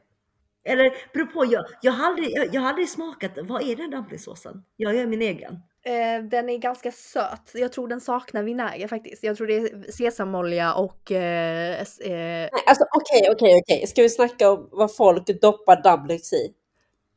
Eller 0.64 0.92
beror 1.12 1.26
på, 1.26 1.44
jag, 1.44 1.64
jag, 1.82 1.92
har 1.92 2.06
aldrig, 2.06 2.30
jag, 2.30 2.54
jag 2.54 2.60
har 2.60 2.68
aldrig 2.68 2.88
smakat, 2.88 3.30
vad 3.42 3.62
är 3.62 3.76
den 3.76 3.90
dumplingsåsen? 3.90 4.64
Jag 4.76 4.94
gör 4.94 5.06
min 5.06 5.22
egen. 5.22 5.52
Eh, 5.84 6.24
den 6.24 6.48
är 6.48 6.58
ganska 6.58 6.92
söt. 6.92 7.50
Jag 7.54 7.72
tror 7.72 7.88
den 7.88 8.00
saknar 8.00 8.42
vinäger 8.42 8.88
faktiskt. 8.88 9.22
Jag 9.22 9.36
tror 9.36 9.46
det 9.46 9.56
är 9.56 9.92
sesamolja 9.92 10.74
och... 10.74 11.12
Eh, 11.12 11.80
eh... 11.80 11.86
Nej, 12.00 12.50
alltså 12.66 12.84
okej, 12.96 13.20
okay, 13.20 13.32
okej, 13.32 13.32
okay, 13.32 13.60
okej. 13.60 13.76
Okay. 13.76 13.86
Ska 13.86 14.02
vi 14.02 14.08
snacka 14.08 14.50
om 14.50 14.68
vad 14.72 14.96
folk 14.96 15.40
doppar 15.40 15.82
dumplings 15.82 16.32
i? 16.32 16.54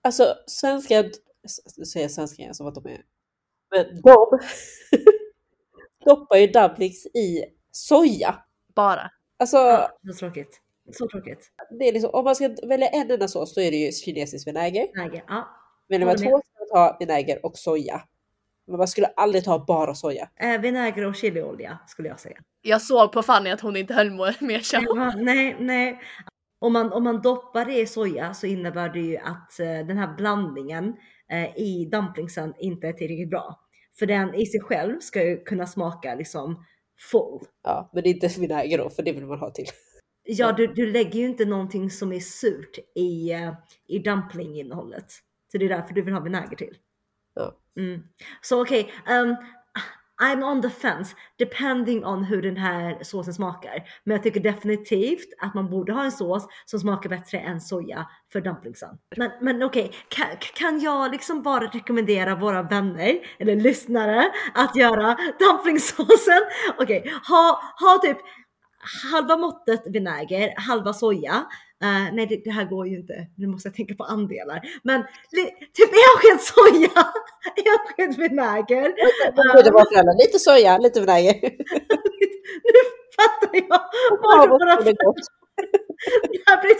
Alltså 0.01 0.35
svenska... 0.47 1.03
Nu 1.77 1.85
säger 1.85 2.03
jag 2.03 2.11
svenska 2.11 2.53
som 2.53 2.67
att 2.67 2.75
de 2.75 2.85
är... 2.85 3.01
Men 3.71 4.01
de 4.01 4.39
doppar 6.05 6.37
ju 6.37 6.47
dumplings 6.47 7.05
i 7.05 7.43
soja. 7.71 8.35
Bara. 8.75 9.11
Alltså. 9.39 9.57
Ja, 9.57 9.89
så 10.13 10.19
tråkigt. 10.19 10.61
Så 10.91 11.07
tråkigt. 11.07 11.51
Det 11.79 11.87
är 11.87 11.93
liksom, 11.93 12.09
om 12.13 12.23
man 12.23 12.35
ska 12.35 12.55
välja 12.67 12.87
en 12.87 13.11
enda 13.11 13.27
sås 13.27 13.55
då 13.55 13.61
är 13.61 13.71
det 13.71 13.77
ju 13.77 13.91
kinesisk 13.91 14.47
vinäger. 14.47 14.87
Vinäger, 14.93 15.23
ja. 15.27 15.47
Väljer 15.89 16.07
man 16.07 16.17
två 16.17 16.23
ska 16.23 16.59
man 16.59 16.89
ta 16.89 16.97
vinäger 16.99 17.45
och 17.45 17.57
soja. 17.57 18.01
Men 18.67 18.77
man 18.77 18.87
skulle 18.87 19.07
aldrig 19.07 19.43
ta 19.43 19.65
bara 19.67 19.95
soja. 19.95 20.29
Äh, 20.35 20.61
vinäger 20.61 21.05
och 21.05 21.15
chiliolja 21.15 21.79
skulle 21.87 22.07
jag 22.07 22.19
säga. 22.19 22.37
Jag 22.61 22.81
såg 22.81 23.11
på 23.11 23.23
Fanny 23.23 23.49
att 23.49 23.61
hon 23.61 23.75
inte 23.75 23.93
höll 23.93 24.11
med 24.39 24.65
sig. 24.65 24.85
Nej, 25.15 25.57
nej. 25.59 26.01
Om 26.59 26.73
man, 26.73 26.93
om 26.93 27.03
man 27.03 27.21
doppar 27.21 27.65
det 27.65 27.79
i 27.79 27.87
soja 27.87 28.33
så 28.33 28.47
innebär 28.47 28.89
det 28.89 28.99
ju 28.99 29.17
att 29.17 29.57
uh, 29.59 29.87
den 29.87 29.97
här 29.97 30.15
blandningen 30.17 30.85
uh, 31.33 31.57
i 31.57 31.89
dumplingsen 31.91 32.53
inte 32.59 32.87
är 32.87 32.93
tillräckligt 32.93 33.29
bra. 33.29 33.59
För 33.99 34.05
den 34.05 34.35
i 34.35 34.45
sig 34.45 34.61
själv 34.61 34.99
ska 34.99 35.23
ju 35.23 35.43
kunna 35.43 35.67
smaka 35.67 36.15
liksom 36.15 36.65
full. 37.11 37.39
Ja, 37.63 37.89
men 37.93 38.03
det 38.03 38.09
är 38.09 38.13
inte 38.13 38.39
vinäger 38.39 38.77
då, 38.77 38.89
för 38.89 39.03
det 39.03 39.11
vill 39.11 39.25
man 39.25 39.39
ha 39.39 39.51
till. 39.51 39.67
Ja, 40.23 40.51
du, 40.51 40.67
du 40.67 40.91
lägger 40.91 41.19
ju 41.19 41.25
inte 41.25 41.45
någonting 41.45 41.89
som 41.89 42.13
är 42.13 42.19
surt 42.19 42.77
i, 42.95 43.33
uh, 43.33 43.53
i 43.87 43.99
dumplinginnehållet. 43.99 45.11
Så 45.51 45.57
det 45.57 45.65
är 45.65 45.69
därför 45.69 45.93
du 45.93 46.01
vill 46.01 46.13
ha 46.13 46.21
vinäger 46.21 46.55
till. 46.55 46.77
Ja. 47.33 47.57
Mm. 47.77 48.01
Så 48.41 48.61
okej, 48.61 48.91
okay, 49.03 49.21
um, 49.21 49.35
I'm 50.21 50.43
on 50.43 50.61
the 50.61 50.69
fence 50.69 51.15
depending 51.39 52.05
on 52.05 52.23
hur 52.23 52.41
den 52.41 52.57
här 52.57 52.97
såsen 53.01 53.33
smakar. 53.33 53.83
Men 54.03 54.15
jag 54.15 54.23
tycker 54.23 54.39
definitivt 54.39 55.33
att 55.39 55.53
man 55.53 55.69
borde 55.69 55.93
ha 55.93 56.03
en 56.03 56.11
sås 56.11 56.47
som 56.65 56.79
smakar 56.79 57.09
bättre 57.09 57.39
än 57.39 57.61
soja 57.61 58.09
för 58.31 58.41
dumplingsen. 58.41 58.89
Men, 59.17 59.31
men 59.41 59.63
okej, 59.63 59.85
okay, 59.85 59.97
kan, 60.09 60.27
kan 60.53 60.79
jag 60.79 61.11
liksom 61.11 61.41
bara 61.41 61.65
rekommendera 61.65 62.35
våra 62.35 62.63
vänner 62.63 63.19
eller 63.39 63.55
lyssnare 63.55 64.31
att 64.53 64.75
göra 64.75 65.17
dumplingsåsen? 65.39 66.41
Okej, 66.77 66.99
okay, 66.99 67.11
ha, 67.27 67.61
ha 67.79 67.97
typ 67.97 68.17
halva 69.11 69.37
måttet 69.37 69.81
vinäger, 69.87 70.53
halva 70.57 70.93
soja. 70.93 71.45
Uh, 71.85 72.15
nej, 72.15 72.25
det, 72.29 72.41
det, 72.43 72.51
här 72.51 72.65
går 72.65 72.87
ju 72.87 72.97
inte. 72.97 73.27
Nu 73.35 73.47
måste 73.47 73.67
jag 73.69 73.75
tänka 73.75 73.95
på 73.95 74.03
andelar. 74.03 74.61
Men 74.83 75.01
typ 75.73 75.89
en 75.89 76.15
sked 76.19 76.41
soja, 76.41 76.89
en 77.55 77.79
sked 77.87 78.17
vinäger. 78.17 78.87
Uh, 78.87 79.63
det 79.63 79.71
var 79.71 79.85
föräldrar. 79.91 80.25
Lite 80.25 80.39
soja, 80.39 80.77
lite 80.77 80.99
vinäger. 80.99 81.41
nu 82.73 82.81
fattar 83.15 83.49
jag. 83.53 83.81
Ja, 84.21 84.79
det 84.83 84.95
det 86.31 86.41
här 86.47 86.57
blir 86.61 86.75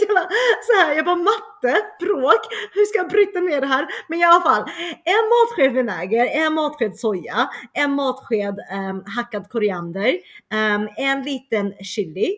så 0.61 0.73
här, 0.77 0.95
jag 0.95 1.05
bara 1.05 1.15
matte, 1.15 1.81
bråk, 1.99 2.41
hur 2.73 2.85
ska 2.85 2.97
jag 2.97 3.09
bryta 3.09 3.39
ner 3.39 3.61
det 3.61 3.67
här? 3.67 3.87
Men 4.07 4.19
i 4.19 4.23
alla 4.23 4.41
fall, 4.41 4.63
en 5.05 5.25
matsked 5.33 5.73
vinäger, 5.73 6.25
en 6.25 6.53
matsked 6.53 6.95
soja, 6.99 7.49
en 7.73 7.91
matsked 7.91 8.55
um, 8.89 9.03
hackad 9.15 9.49
koriander, 9.49 10.09
um, 10.53 10.89
en 10.97 11.23
liten 11.23 11.73
chili, 11.83 12.37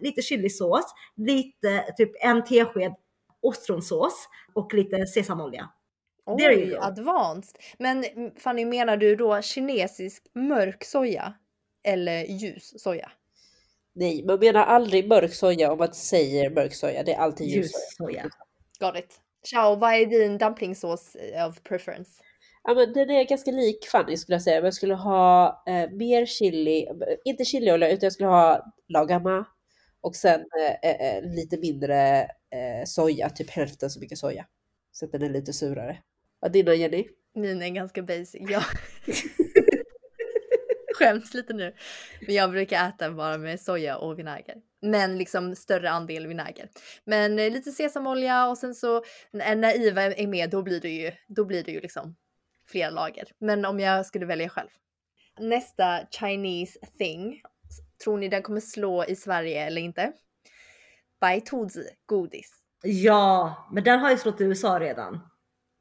lite 0.00 0.22
chilisås, 0.22 0.94
lite 1.16 1.84
typ 1.96 2.10
en 2.20 2.44
tesked 2.44 2.94
ostronsås 3.42 4.28
och 4.54 4.74
lite 4.74 5.06
sesamolja. 5.06 5.68
Oj, 6.26 6.76
advanced. 6.80 7.56
Men 7.78 8.04
Fanny, 8.38 8.64
menar 8.64 8.96
du 8.96 9.16
då 9.16 9.42
kinesisk 9.42 10.26
mörk 10.34 10.84
soja 10.84 11.34
eller 11.84 12.24
ljus 12.24 12.82
soja? 12.82 13.10
Nej, 13.92 14.24
man 14.24 14.38
menar 14.38 14.64
aldrig 14.64 15.08
mörk 15.08 15.34
soja 15.34 15.72
om 15.72 15.78
man 15.78 15.92
säger 15.94 16.50
mörk 16.50 16.74
soja. 16.74 17.02
Det 17.02 17.12
är 17.12 17.18
alltid 17.18 17.46
ljus 17.46 17.72
soja. 17.96 18.30
Got 18.80 18.96
it. 18.96 19.20
Ciao, 19.46 19.76
vad 19.76 19.94
är 19.94 20.06
din 20.06 20.38
dumplingsås 20.38 21.14
eh, 21.14 21.48
of 21.48 21.62
preference? 21.62 22.22
Ja, 22.68 22.74
men 22.74 22.92
den 22.92 23.10
är 23.10 23.24
ganska 23.24 23.50
lik 23.50 23.86
Fanny 23.86 24.16
skulle 24.16 24.34
jag 24.34 24.42
säga. 24.42 24.56
Men 24.56 24.64
jag 24.64 24.74
skulle 24.74 24.94
ha 24.94 25.62
eh, 25.66 25.90
mer 25.90 26.26
chili, 26.26 26.88
inte 27.24 27.44
chiliolja 27.44 27.88
utan 27.90 28.06
jag 28.06 28.12
skulle 28.12 28.28
ha 28.28 28.72
lagama 28.88 29.46
och 30.00 30.16
sen 30.16 30.40
eh, 30.40 30.90
eh, 30.90 31.16
eh, 31.16 31.22
lite 31.22 31.56
mindre 31.56 32.22
eh, 32.22 32.84
soja, 32.86 33.30
typ 33.30 33.50
hälften 33.50 33.90
så 33.90 34.00
mycket 34.00 34.18
soja. 34.18 34.46
Så 34.92 35.04
att 35.04 35.12
den 35.12 35.22
är 35.22 35.30
lite 35.30 35.52
surare. 35.52 35.98
Vad 36.40 36.52
dina 36.52 36.74
Jenny? 36.74 37.08
Min 37.34 37.62
är 37.62 37.68
ganska 37.68 38.02
basic. 38.02 38.50
Ja. 38.50 38.62
Skäms 40.94 41.34
lite 41.34 41.52
nu. 41.52 41.74
Men 42.26 42.34
jag 42.34 42.50
brukar 42.50 42.88
äta 42.88 43.10
bara 43.10 43.38
med 43.38 43.60
soja 43.60 43.96
och 43.96 44.18
vinäger. 44.18 44.56
Men 44.82 45.18
liksom 45.18 45.56
större 45.56 45.90
andel 45.90 46.26
vinäger. 46.26 46.68
Men 47.04 47.38
eh, 47.38 47.50
lite 47.50 47.70
sesamolja 47.70 48.48
och 48.48 48.58
sen 48.58 48.74
så 48.74 49.02
när 49.30 49.56
naiva 49.56 50.02
är 50.02 50.26
med 50.26 50.50
då 50.50 50.62
blir 50.62 50.80
det 50.80 50.90
ju, 50.90 51.12
då 51.28 51.44
blir 51.44 51.64
det 51.64 51.72
ju 51.72 51.80
liksom 51.80 52.16
flera 52.66 52.90
lager. 52.90 53.28
Men 53.38 53.64
om 53.64 53.80
jag 53.80 54.06
skulle 54.06 54.26
välja 54.26 54.48
själv. 54.48 54.68
Nästa 55.38 56.06
Chinese 56.10 56.78
thing. 56.98 57.42
Tror 58.04 58.18
ni 58.18 58.28
den 58.28 58.42
kommer 58.42 58.60
slå 58.60 59.04
i 59.04 59.16
Sverige 59.16 59.66
eller 59.66 59.80
inte? 59.80 60.12
Baitozi 61.20 61.88
godis. 62.06 62.50
Ja, 62.82 63.68
men 63.72 63.84
den 63.84 64.00
har 64.00 64.10
ju 64.10 64.16
slått 64.16 64.40
i 64.40 64.44
USA 64.44 64.80
redan. 64.80 65.20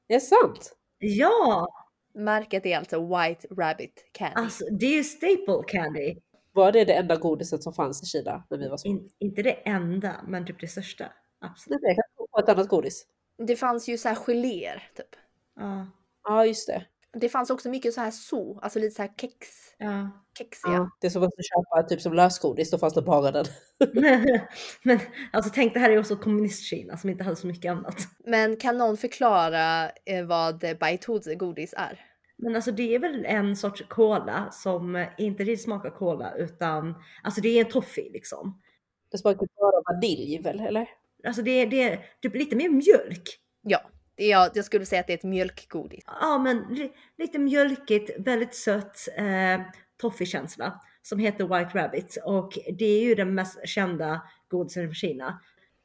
Det 0.08 0.16
är 0.16 0.20
sant? 0.20 0.76
Ja! 0.98 1.68
Märket 2.14 2.66
är 2.66 2.78
alltså 2.78 3.00
White 3.00 3.48
Rabbit 3.48 4.10
Candy. 4.12 4.34
Alltså 4.36 4.66
det 4.80 4.86
är 4.86 4.98
ju 4.98 5.04
staple 5.04 5.64
candy. 5.68 6.16
Var 6.52 6.72
det 6.72 6.86
det 6.86 6.94
enda 6.94 7.16
godiset 7.16 7.64
som 7.64 7.74
fanns 7.74 8.04
i 8.04 8.06
Kina 8.06 8.44
när 8.50 8.58
vi 8.58 8.68
var 8.68 8.78
små? 8.78 8.92
In, 8.92 9.10
inte 9.20 9.42
det 9.42 9.52
enda, 9.52 10.16
men 10.28 10.46
typ 10.46 10.60
det 10.60 10.68
största. 10.68 11.12
Absolut. 11.40 11.80
Jag 11.82 11.96
kan 11.96 12.28
på 12.32 12.40
ett 12.40 12.50
annat 12.50 12.68
godis. 12.68 13.06
Det 13.38 13.56
fanns 13.56 13.90
ju 13.90 13.98
så 13.98 14.08
här 14.08 14.16
geléer 14.16 14.90
typ. 14.96 15.16
Ja. 15.56 15.88
Ja, 16.26 16.46
just 16.46 16.68
det. 16.68 16.86
Det 17.14 17.30
fanns 17.30 17.50
också 17.50 17.70
mycket 17.70 17.94
så 17.94 18.02
här 18.02 18.12
so, 18.12 18.60
alltså 18.60 18.80
lite 18.80 18.96
så 18.96 19.02
här 19.02 19.12
kex. 19.18 19.48
Ja. 19.78 20.26
Kexiga. 20.38 20.74
Ja, 20.74 20.90
det 21.02 21.10
som 21.10 21.22
var 21.22 21.28
att 21.28 21.34
köpa 21.46 21.90
typ 21.90 22.02
som 22.02 22.14
lösgodis, 22.14 22.72
då 22.72 22.78
fanns 22.78 22.94
det 22.94 23.02
bara 23.02 23.32
den. 23.32 23.46
men 24.84 25.00
alltså 25.34 25.52
tänk 25.56 25.74
det 25.74 25.80
här 25.80 25.90
är 25.90 26.00
också 26.00 26.16
kommunist-Kina 26.16 26.98
som 26.98 27.10
inte 27.10 27.24
hade 27.24 27.36
så 27.36 27.48
mycket 27.48 27.72
annat. 27.72 27.96
Men 28.26 28.58
kan 28.58 28.78
någon 28.78 28.98
förklara 28.98 29.90
eh, 29.90 30.26
vad 30.26 30.66
Baitozi 30.80 31.36
godis 31.36 31.74
är? 31.78 32.06
Men 32.38 32.56
alltså 32.56 32.72
det 32.72 32.96
är 32.96 33.00
väl 33.00 33.26
en 33.26 33.56
sorts 33.56 33.84
cola 33.90 34.48
som 34.52 35.06
inte 35.18 35.44
riktigt 35.44 35.64
smakar 35.64 35.90
cola 35.90 36.36
utan 36.36 36.96
alltså 37.24 37.42
det 37.42 37.50
är 37.50 37.66
en 37.66 37.72
toffee 37.72 38.10
liksom. 38.14 38.62
Det 39.12 39.18
smakar 39.18 39.48
bara 39.58 39.94
vanilj 39.94 40.42
väl 40.42 40.60
eller? 40.60 40.90
Alltså 41.28 41.42
det, 41.42 41.52
är, 41.52 41.68
det 41.68 41.84
är 41.84 42.06
typ 42.22 42.36
lite 42.36 42.56
mer 42.56 42.70
mjölk. 42.70 43.40
Ja, 43.62 43.82
Ja, 44.16 44.50
jag 44.54 44.66
skulle 44.66 44.86
säga 44.86 45.02
att 45.02 45.08
det 45.08 45.14
är 45.14 45.18
ett 45.18 45.24
mjölkgodis. 45.24 46.04
Ja, 46.22 46.38
men 46.38 46.90
lite 47.18 47.40
mjölkigt, 47.40 48.10
väldigt 48.18 48.56
sött 48.56 49.08
eh, 49.16 49.62
toffee-känsla 49.98 50.82
som 51.02 51.20
heter 51.20 51.44
White 51.44 51.78
Rabbit 51.78 52.18
och 52.26 52.58
det 52.78 52.86
är 52.86 53.04
ju 53.04 53.16
den 53.16 53.36
mest 53.36 53.68
kända 53.68 54.22
godisen 54.48 54.84
från 54.84 54.94
Kina. 54.96 55.42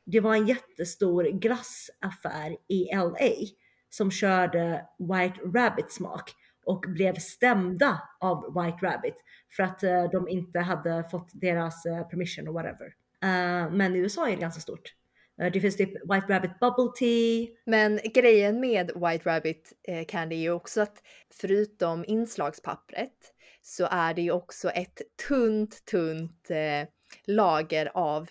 Det 0.06 0.20
var 0.20 0.34
en 0.34 0.46
jättestor 0.46 1.24
glassaffär 1.24 2.56
i 2.68 2.94
LA 2.94 3.48
som 3.90 4.10
körde 4.10 4.86
White 4.98 5.40
Rabbit 5.54 5.92
smak 5.92 6.34
och 6.64 6.84
blev 6.88 7.14
stämda 7.14 8.02
av 8.20 8.62
White 8.62 8.86
Rabbit 8.86 9.14
för 9.56 9.62
att 9.62 9.82
eh, 9.82 10.04
de 10.12 10.28
inte 10.28 10.60
hade 10.60 11.04
fått 11.10 11.30
deras 11.32 11.86
eh, 11.86 12.02
permission 12.02 12.48
och 12.48 12.54
whatever. 12.54 12.86
Eh, 13.22 13.70
men 13.72 13.96
i 13.96 13.98
USA 13.98 14.28
är 14.28 14.30
det 14.30 14.40
ganska 14.40 14.60
stort. 14.60 14.94
Det 15.52 15.60
finns 15.60 15.76
typ 15.76 15.90
White 15.90 16.26
Rabbit 16.28 16.60
Bubble 16.60 16.92
Tea. 16.98 17.46
Men 17.66 18.00
grejen 18.14 18.60
med 18.60 18.90
White 18.94 19.30
Rabbit 19.30 19.72
Candy 20.08 20.36
är 20.36 20.40
ju 20.40 20.50
också 20.50 20.80
att 20.80 21.02
förutom 21.40 22.04
inslagspappret 22.04 23.32
så 23.62 23.88
är 23.90 24.14
det 24.14 24.22
ju 24.22 24.30
också 24.30 24.70
ett 24.70 25.02
tunt, 25.28 25.84
tunt 25.84 26.50
eh, 26.50 26.88
lager 27.24 27.90
av 27.94 28.30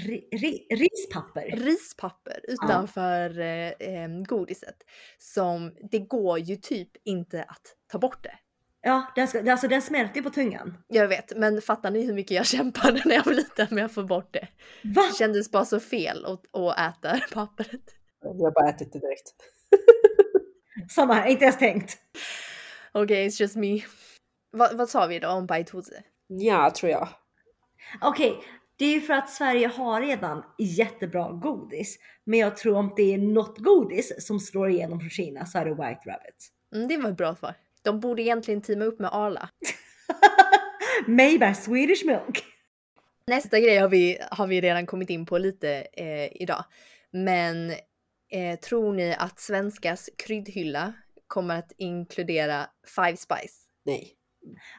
ri, 0.00 0.28
ri, 0.32 0.66
rispapper. 0.70 1.56
rispapper 1.56 2.40
utanför 2.48 3.38
ja. 3.38 3.44
eh, 3.44 4.02
eh, 4.02 4.08
godiset. 4.08 4.76
Som 5.18 5.76
det 5.90 5.98
går 5.98 6.38
ju 6.38 6.56
typ 6.56 6.90
inte 7.04 7.42
att 7.42 7.76
ta 7.86 7.98
bort 7.98 8.22
det. 8.22 8.38
Ja, 8.84 9.12
det, 9.14 9.26
ska, 9.26 9.52
alltså 9.52 9.68
den 9.68 9.82
smälter 9.82 10.16
ju 10.16 10.22
på 10.22 10.30
tungan. 10.30 10.78
Jag 10.88 11.08
vet, 11.08 11.36
men 11.36 11.62
fattar 11.62 11.90
ni 11.90 12.06
hur 12.06 12.14
mycket 12.14 12.36
jag 12.36 12.46
kämpade 12.46 13.02
när 13.04 13.14
jag 13.14 13.24
var 13.24 13.32
liten 13.32 13.66
med 13.70 13.84
att 13.84 13.92
få 13.92 14.02
bort 14.02 14.32
det? 14.32 14.48
Va? 14.82 15.02
Det 15.02 15.16
kändes 15.16 15.50
bara 15.50 15.64
så 15.64 15.80
fel 15.80 16.24
att, 16.24 16.56
att 16.56 16.78
äta 16.78 17.18
pappret. 17.32 17.80
Jag 18.22 18.30
har 18.30 18.50
bara 18.50 18.68
ätit 18.68 18.92
det 18.92 18.98
direkt. 18.98 19.34
Samma 20.90 21.14
här, 21.14 21.26
inte 21.26 21.44
ens 21.44 21.58
tänkt. 21.58 21.98
Okej, 22.92 23.02
okay, 23.02 23.28
it's 23.28 23.40
just 23.40 23.56
me. 23.56 23.80
Va, 24.52 24.70
vad 24.74 24.88
sa 24.88 25.06
vi 25.06 25.18
då 25.18 25.28
om 25.28 25.46
Baitose? 25.46 26.02
Ja, 26.26 26.70
tror 26.70 26.92
jag. 26.92 27.08
Okej, 28.00 28.30
okay, 28.30 28.42
det 28.76 28.84
är 28.84 28.94
ju 28.94 29.00
för 29.00 29.14
att 29.14 29.30
Sverige 29.30 29.66
har 29.66 30.00
redan 30.00 30.44
jättebra 30.58 31.32
godis. 31.32 31.98
Men 32.24 32.38
jag 32.38 32.56
tror 32.56 32.76
om 32.76 32.92
det 32.96 33.14
är 33.14 33.18
något 33.18 33.58
godis 33.58 34.26
som 34.26 34.40
slår 34.40 34.70
igenom 34.70 35.00
från 35.00 35.10
Kina 35.10 35.46
så 35.46 35.58
är 35.58 35.64
det 35.64 35.70
White 35.70 36.00
Rabbit. 36.06 36.48
Mm, 36.74 36.88
det 36.88 36.96
var 36.96 37.10
ett 37.10 37.16
bra 37.16 37.34
svar. 37.34 37.54
De 37.82 38.00
borde 38.00 38.22
egentligen 38.22 38.62
teama 38.62 38.84
upp 38.84 38.98
med 38.98 39.10
Arla. 39.12 39.48
Made 41.06 41.38
by 41.38 41.54
Swedish 41.54 42.06
Milk. 42.06 42.44
Nästa 43.26 43.60
grej 43.60 43.78
har 43.78 43.88
vi, 43.88 44.18
har 44.30 44.46
vi 44.46 44.60
redan 44.60 44.86
kommit 44.86 45.10
in 45.10 45.26
på 45.26 45.38
lite 45.38 45.86
eh, 45.92 46.42
idag. 46.42 46.64
Men 47.10 47.70
eh, 48.32 48.58
tror 48.62 48.92
ni 48.92 49.14
att 49.18 49.40
svenskas 49.40 50.10
kryddhylla 50.18 50.92
kommer 51.26 51.58
att 51.58 51.72
inkludera 51.76 52.66
Five 52.96 53.16
Spice? 53.16 53.54
Nej. 53.84 54.12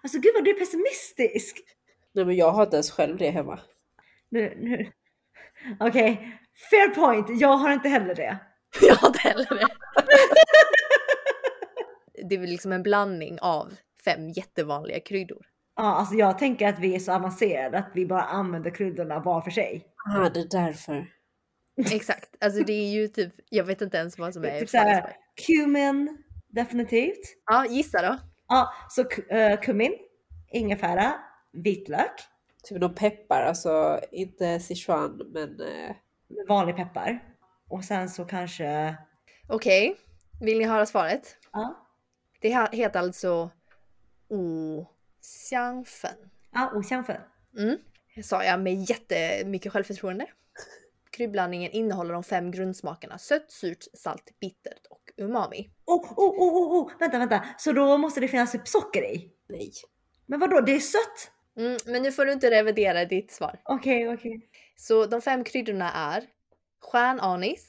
Alltså 0.03 0.19
gud 0.19 0.31
vad 0.35 0.43
du 0.43 0.51
är 0.51 0.59
pessimistisk. 0.59 1.57
Nej 2.13 2.25
men 2.25 2.35
jag 2.35 2.51
har 2.51 2.63
inte 2.63 2.75
ens 2.75 2.91
själv 2.91 3.17
det 3.17 3.29
hemma. 3.29 3.59
Nu, 4.29 4.57
nu. 4.57 4.91
Okej, 5.79 6.11
okay. 6.11 6.31
fair 6.69 6.95
point. 6.95 7.41
Jag 7.41 7.57
har 7.57 7.73
inte 7.73 7.89
heller 7.89 8.15
det. 8.15 8.37
Jag 8.81 8.95
har 8.95 9.07
inte 9.07 9.19
heller 9.19 9.55
det. 9.55 9.67
Det 12.29 12.35
är 12.35 12.39
väl 12.39 12.49
liksom 12.49 12.71
en 12.71 12.83
blandning 12.83 13.37
av 13.41 13.73
fem 14.05 14.29
jättevanliga 14.29 14.99
kryddor. 14.99 15.45
Ja, 15.75 15.83
alltså 15.83 16.15
jag 16.15 16.37
tänker 16.37 16.67
att 16.67 16.79
vi 16.79 16.95
är 16.95 16.99
så 16.99 17.11
avancerade 17.11 17.77
att 17.77 17.91
vi 17.93 18.05
bara 18.05 18.21
använder 18.21 18.71
kryddorna 18.71 19.19
var 19.19 19.41
för 19.41 19.51
sig. 19.51 19.85
Ja, 20.05 20.25
ah, 20.25 20.29
det 20.29 20.39
är 20.39 20.47
därför. 20.51 21.07
Exakt, 21.91 22.35
alltså 22.43 22.63
det 22.63 22.73
är 22.73 22.91
ju 22.91 23.07
typ, 23.07 23.33
jag 23.49 23.63
vet 23.63 23.81
inte 23.81 23.97
ens 23.97 24.17
vad 24.17 24.33
som 24.33 24.43
är. 24.43 24.59
Typ 24.59 24.69
såhär, 24.69 25.15
cumin, 25.47 26.23
definitivt. 26.47 27.21
Ja, 27.45 27.65
gissa 27.65 28.01
då. 28.01 28.17
Ja, 28.47 28.73
så 28.89 29.01
uh, 29.01 29.61
kummin, 29.61 29.93
ingefära, 30.51 31.13
vitlök. 31.53 32.13
Typ 32.63 32.81
någon 32.81 32.95
peppar, 32.95 33.41
alltså 33.41 33.99
inte 34.11 34.59
Sichuan 34.59 35.21
men... 35.33 35.61
Uh... 35.61 35.95
Vanlig 36.47 36.75
peppar. 36.75 37.19
Och 37.69 37.83
sen 37.83 38.09
så 38.09 38.25
kanske... 38.25 38.95
Okej, 39.47 39.91
okay. 39.91 40.03
vill 40.45 40.57
ni 40.57 40.65
höra 40.65 40.85
svaret? 40.85 41.37
Ja. 41.51 41.82
Det 42.43 42.69
heter 42.71 42.99
alltså 42.99 43.49
O-xiangfen. 44.29 46.15
Ja, 46.51 46.71
O-xiangfen. 46.75 47.21
Mm. 47.57 47.77
Det 48.15 48.23
sa 48.23 48.43
jag 48.43 48.59
med 48.59 48.83
jättemycket 48.89 49.73
självförtroende. 49.73 50.27
Kryddblandningen 51.11 51.71
innehåller 51.71 52.13
de 52.13 52.23
fem 52.23 52.51
grundsmakerna 52.51 53.17
sött, 53.17 53.51
surt, 53.51 53.83
salt, 53.93 54.39
bittert 54.39 54.85
och 54.89 55.11
umami. 55.17 55.69
Oh, 55.85 56.19
oh, 56.19 56.29
oh, 56.29 56.55
oh, 56.55 56.81
oh, 56.81 56.91
vänta, 56.99 57.19
vänta. 57.19 57.45
Så 57.57 57.71
då 57.71 57.97
måste 57.97 58.19
det 58.19 58.27
finnas 58.27 58.51
typ 58.51 58.67
socker 58.67 59.03
i? 59.03 59.31
Nej. 59.49 59.71
Men 60.25 60.39
vadå, 60.39 60.61
det 60.61 60.75
är 60.75 60.79
sött? 60.79 61.31
Mm, 61.57 61.77
men 61.85 62.03
nu 62.03 62.11
får 62.11 62.25
du 62.25 62.31
inte 62.31 62.51
revidera 62.51 63.05
ditt 63.05 63.31
svar. 63.31 63.59
Okej, 63.63 64.07
okay, 64.07 64.15
okej. 64.15 64.37
Okay. 64.37 64.47
Så 64.75 65.05
de 65.05 65.21
fem 65.21 65.43
kryddorna 65.43 65.91
är 65.91 66.23
stjärnanis, 66.79 67.67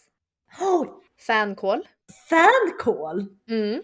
oh! 0.60 0.86
fänkål. 1.26 1.88
Fänkål? 2.28 3.26
Mm. 3.48 3.82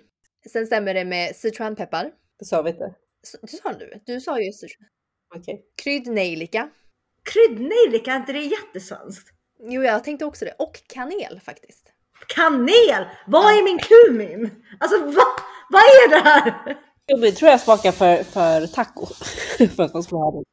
Sen 0.49 0.67
stämmer 0.67 0.95
det 0.95 1.05
med 1.05 1.37
sichuanpeppar. 1.37 2.13
Det 2.39 2.45
sa 2.45 2.63
vi 2.63 2.71
inte. 2.71 2.95
Det 3.43 3.49
sa 3.49 3.73
du? 3.73 4.01
Du 4.07 4.21
sa 4.21 4.41
ju 4.41 4.53
sichuan. 4.53 4.89
Okej. 5.35 5.55
Okay. 5.55 5.65
Kryddnejlika. 5.83 6.71
Kryddnejlika, 7.23 8.13
är 8.13 8.17
inte 8.17 8.33
det 8.33 8.41
jättesvenskt? 8.41 9.29
Jo, 9.63 9.83
jag 9.83 10.05
tänkte 10.05 10.25
också 10.25 10.45
det. 10.45 10.55
Och 10.59 10.81
kanel 10.87 11.41
faktiskt. 11.45 11.93
Kanel? 12.27 13.05
Vad 13.27 13.45
är 13.45 13.65
min 13.65 13.79
kumin? 13.79 14.65
Alltså 14.81 14.99
vad, 14.99 15.27
vad 15.71 15.83
är 15.83 16.11
det 16.11 16.29
här? 16.29 16.77
Kumin 17.09 17.35
tror 17.35 17.51
jag 17.51 17.61
smakar 17.61 17.93
för, 17.93 18.23
för 18.23 18.67
taco. 18.67 19.07
för 19.77 19.83
att 19.83 19.95
man 19.95 20.03
ska 20.03 20.17
ha 20.17 20.31
det. 20.31 20.45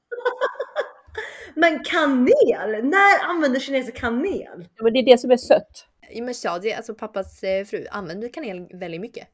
Men 1.55 1.83
kanel? 1.83 2.85
När 2.85 3.29
använder 3.29 3.59
kineser 3.59 3.91
kanel? 3.91 4.67
Men 4.81 4.93
det 4.93 4.99
är 4.99 5.05
det 5.05 5.17
som 5.17 5.31
är 5.31 5.38
sött. 5.38 5.88
Men 6.15 6.33
Shadi, 6.33 6.73
alltså 6.73 6.93
pappas 6.93 7.43
eh, 7.43 7.65
fru, 7.65 7.85
använder 7.91 8.29
kanel 8.29 8.67
väldigt 8.73 9.01
mycket. 9.01 9.27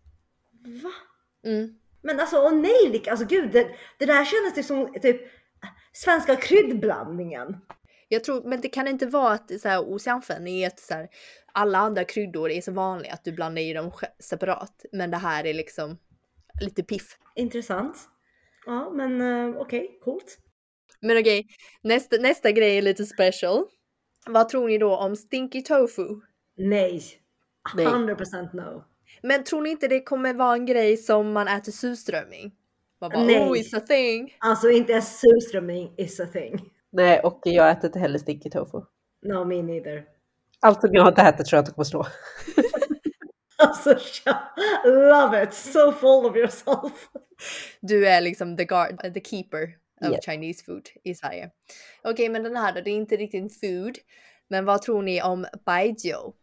Va? 0.66 0.92
Mm. 1.46 1.76
Men 2.02 2.20
alltså 2.20 2.38
och 2.38 2.54
nejlik, 2.54 3.08
alltså 3.08 3.26
gud 3.26 3.52
det, 3.52 3.68
det 3.98 4.06
där 4.06 4.26
kändes 4.26 4.54
typ 4.56 4.66
som 4.66 4.94
typ 5.02 5.22
svenska 5.94 6.36
kryddblandningen. 6.36 7.58
Jag 8.08 8.24
tror, 8.24 8.44
men 8.44 8.62
det 8.62 8.70
kan 8.70 8.88
inte 8.88 9.06
vara 9.06 9.34
att 9.34 9.62
så 9.62 9.70
här, 9.70 9.80
oceanfen 9.80 10.48
är 10.48 10.68
att 10.68 10.80
så 10.80 10.94
här, 10.94 11.10
alla 11.54 11.78
andra 11.78 12.04
kryddor 12.04 12.52
är 12.52 12.62
så 12.62 12.72
vanliga 12.72 13.14
att 13.14 13.24
du 13.24 13.32
blandar 13.32 13.62
i 13.62 13.74
dem 13.74 13.92
separat. 14.20 14.86
Men 14.92 15.12
det 15.12 15.18
här 15.18 15.46
är 15.46 15.54
liksom 15.54 15.98
lite 16.62 16.84
piff. 16.84 17.18
Intressant. 17.36 17.98
Ja, 18.66 18.90
men 18.90 19.22
uh, 19.22 19.58
okej, 19.58 19.84
okay, 19.84 20.00
coolt. 20.00 20.38
Men 21.00 21.18
okej, 21.18 21.40
okay, 21.40 21.56
nästa, 21.82 22.18
nästa 22.18 22.52
grej 22.52 22.78
är 22.78 22.82
lite 22.82 23.06
special. 23.06 23.66
Vad 24.26 24.50
tror 24.50 24.68
ni 24.68 24.78
då 24.78 24.98
om 24.98 25.16
stinky 25.16 25.62
tofu? 25.62 26.08
Nej. 26.58 27.02
100% 27.76 28.56
no. 28.56 28.84
Men 29.24 29.44
tror 29.44 29.62
ni 29.62 29.70
inte 29.70 29.88
det 29.88 30.00
kommer 30.00 30.34
vara 30.34 30.54
en 30.54 30.66
grej 30.66 30.98
som 30.98 31.32
man 31.32 31.48
äter 31.48 31.72
surströmming? 31.72 32.52
Man 33.02 33.10
bara, 33.10 33.24
Nej. 33.24 33.40
oh 33.40 33.52
it's 33.58 33.78
a 33.78 33.80
thing. 33.80 34.36
Alltså 34.40 34.70
inte 34.70 34.92
ens 34.92 35.20
surströmming 35.20 35.94
is 35.98 36.20
a 36.20 36.26
thing. 36.26 36.70
Nej, 36.92 37.20
och 37.20 37.40
jag 37.44 37.72
äter 37.72 37.86
inte 37.86 38.00
heller 38.00 38.20
stinky 38.20 38.50
tofu. 38.50 38.82
No, 39.26 39.46
me 39.46 39.62
neither. 39.62 40.04
Allt 40.60 40.82
som 40.82 40.90
jag 40.94 41.08
inte 41.08 41.22
ätit 41.22 41.46
tror 41.46 41.58
jag 41.58 41.62
att 41.64 41.68
jag 41.68 41.76
kommer 41.76 41.86
slå. 41.86 42.06
alltså, 43.58 43.96
love 44.86 45.44
it! 45.44 45.54
So 45.54 45.92
full 45.92 46.26
of 46.26 46.36
yourself. 46.36 47.10
Du 47.82 48.08
är 48.08 48.22
liksom 48.22 48.58
the 48.58 48.66
guard, 48.66 49.14
the 49.14 49.22
keeper 49.22 49.64
of 50.02 50.12
Yep. 50.12 50.24
Chinese 50.26 50.64
food 50.66 50.90
i 51.04 51.16
Sverige. 51.16 51.50
Okej, 52.04 52.30
men 52.30 52.44
den 52.44 52.56
här 52.56 52.74
då, 52.74 52.82
det 52.82 52.90
är 52.90 52.96
inte 52.96 53.16
riktigt 53.16 53.60
food. 53.60 53.98
Men 54.48 54.66
vad 54.66 54.82
tror 54.82 55.02
ni 55.02 55.22
om 55.22 55.46
baijiu? 55.66 56.34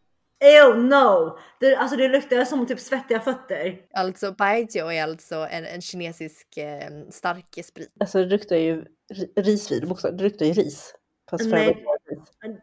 Ew, 0.44 0.74
no! 0.82 1.38
Det, 1.60 1.76
alltså 1.76 1.96
det 1.96 2.08
luktar 2.08 2.44
som 2.44 2.66
typ 2.66 2.80
svettiga 2.80 3.20
fötter. 3.20 3.80
Alltså 3.94 4.32
baijiu 4.32 4.86
är 4.92 5.02
alltså 5.02 5.34
en, 5.50 5.64
en 5.64 5.80
kinesisk 5.80 6.56
eh, 6.56 6.90
stark 7.10 7.58
sprit. 7.64 7.92
Alltså 8.00 8.18
det 8.18 8.24
luktar 8.26 8.56
ju 8.56 8.84
ri- 9.14 9.32
risvin 9.42 9.90
också. 9.90 10.10
Det 10.10 10.24
luktar 10.24 10.46
ju 10.46 10.52
ris. 10.52 10.94
Fast 11.30 11.46
Nej. 11.46 11.84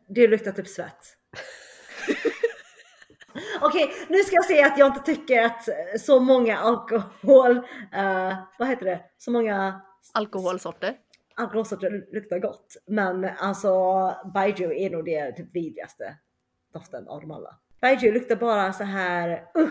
Det 0.09 0.27
luktar 0.27 0.51
typ 0.51 0.67
svett. 0.67 0.97
Okej, 3.61 3.91
nu 4.09 4.17
ska 4.17 4.35
jag 4.35 4.45
säga 4.45 4.65
att 4.65 4.77
jag 4.77 4.87
inte 4.87 5.05
tycker 5.05 5.43
att 5.43 5.67
så 6.01 6.19
många 6.19 6.57
alkohol, 6.57 7.51
eh, 7.93 8.37
vad 8.59 8.67
heter 8.67 8.85
det, 8.85 8.99
så 9.17 9.31
många 9.31 9.81
Alkoholsorter. 10.13 10.95
alkoholsorter 11.35 12.05
luktar 12.13 12.39
gott. 12.39 12.77
Men 12.87 13.25
alltså 13.25 13.71
baijiu 14.33 14.73
är 14.73 14.89
nog 14.89 15.05
det 15.05 15.31
typ 15.31 15.55
vidrigaste 15.55 16.17
doften 16.73 17.07
av 17.07 17.21
dem 17.21 17.31
alla. 17.31 17.55
Baijiu 17.81 18.11
luktar 18.11 18.35
bara 18.35 18.73
så 18.73 18.83
här, 18.83 19.29
uh, 19.57 19.69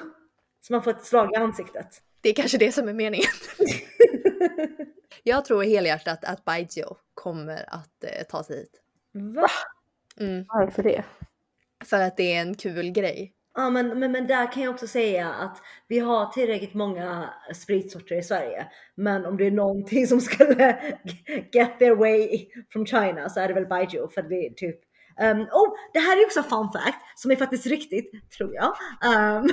så 0.61 0.73
man 0.73 0.83
får 0.83 0.91
ett 0.91 1.05
slag 1.05 1.33
i 1.33 1.37
ansiktet. 1.37 2.03
Det 2.21 2.29
är 2.29 2.35
kanske 2.35 2.59
det 2.59 2.73
som 2.73 2.89
är 2.89 2.93
meningen. 2.93 3.31
Jag 5.23 5.45
tror 5.45 5.63
helhjärtat 5.63 6.25
att 6.25 6.45
baijiu 6.45 6.87
kommer 7.15 7.65
att 7.75 8.05
eh, 8.05 8.27
ta 8.29 8.45
sig 8.45 8.57
hit. 8.57 8.83
Va? 9.13 9.49
Mm. 10.21 10.45
Varför 10.49 10.83
det? 10.83 11.05
För 11.85 12.01
att 12.01 12.17
det 12.17 12.35
är 12.35 12.41
en 12.41 12.55
kul 12.55 12.91
grej. 12.91 13.33
Ja 13.55 13.71
men, 13.71 13.99
men, 13.99 14.13
men 14.13 14.27
där 14.27 14.53
kan 14.53 14.63
jag 14.63 14.75
också 14.75 14.87
säga 14.87 15.33
att 15.33 15.63
vi 15.89 15.99
har 15.99 16.27
tillräckligt 16.27 16.75
många 16.75 17.31
spritsorter 17.55 18.19
i 18.19 18.23
Sverige. 18.23 18.67
Men 18.95 19.27
om 19.27 19.37
det 19.37 19.47
är 19.47 19.51
någonting 19.51 20.07
som 20.07 20.21
skulle 20.21 20.79
get 21.53 21.79
their 21.79 21.95
way 21.95 22.47
from 22.73 22.87
China 22.87 23.29
så 23.29 23.41
är 23.41 23.49
det 23.49 23.55
väl 23.55 23.67
baijiu 23.67 24.09
för 24.09 24.23
det 24.23 24.47
är 24.47 24.51
typ 24.51 24.81
Um, 25.21 25.41
oh, 25.41 25.75
det 25.93 25.99
här 25.99 26.23
är 26.23 26.27
också 26.27 26.43
fun 26.43 26.73
fact 26.73 26.99
som 27.15 27.31
är 27.31 27.37
faktiskt 27.37 27.67
riktigt, 27.67 28.31
tror 28.39 28.55
jag. 28.55 28.77
Um, 29.05 29.49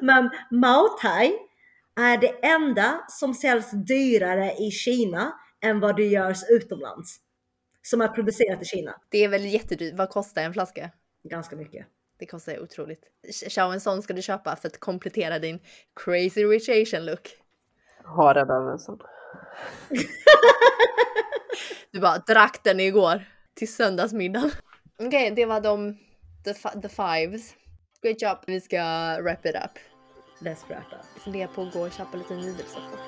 men 0.00 0.30
Mao 0.50 0.88
Tai 0.88 1.32
är 2.00 2.18
det 2.18 2.46
enda 2.46 3.04
som 3.08 3.34
säljs 3.34 3.70
dyrare 3.70 4.52
i 4.52 4.70
Kina 4.70 5.32
än 5.62 5.80
vad 5.80 5.96
det 5.96 6.06
görs 6.06 6.38
utomlands. 6.50 7.16
Som 7.82 8.00
är 8.00 8.08
producerat 8.08 8.62
i 8.62 8.64
Kina. 8.64 9.00
Det 9.08 9.24
är 9.24 9.28
väl 9.28 9.44
jättedyrt. 9.44 9.94
Vad 9.94 10.10
kostar 10.10 10.42
en 10.42 10.52
flaska? 10.52 10.90
Ganska 11.22 11.56
mycket. 11.56 11.86
Det 12.18 12.26
kostar 12.26 12.62
otroligt. 12.62 13.02
Xiao, 13.32 13.70
en 13.70 13.80
sån 13.80 14.02
ska 14.02 14.14
du 14.14 14.22
köpa 14.22 14.56
för 14.56 14.68
att 14.68 14.80
komplettera 14.80 15.38
din 15.38 15.60
crazy 16.04 16.44
rich 16.44 16.68
asian 16.68 17.06
look. 17.06 17.28
Har 18.04 18.34
redan 18.34 18.68
en 18.68 18.78
sån. 18.78 18.98
Du 21.92 22.00
bara 22.00 22.18
drack 22.18 22.60
den 22.64 22.80
igår 22.80 23.24
till 23.54 23.72
söndagsmiddagen. 23.72 24.50
Okej, 25.02 25.32
det 25.36 25.46
var 25.46 25.60
de 25.60 25.96
the, 26.44 26.54
the 26.54 26.88
fives. 26.88 27.54
Great 28.02 28.22
job. 28.22 28.38
Vi 28.46 28.60
ska 28.60 28.78
wrap 29.22 29.46
it 29.46 29.54
up. 29.54 29.78
Let's 30.40 30.68
wrap 30.68 30.92
up. 30.92 31.22
Fundera 31.22 31.48
på 31.48 31.62
att 31.62 31.72
gå 31.72 31.80
och 31.80 31.92
köpa 31.92 32.16
lite 32.16 32.34
nudelsoppa. 32.34 32.98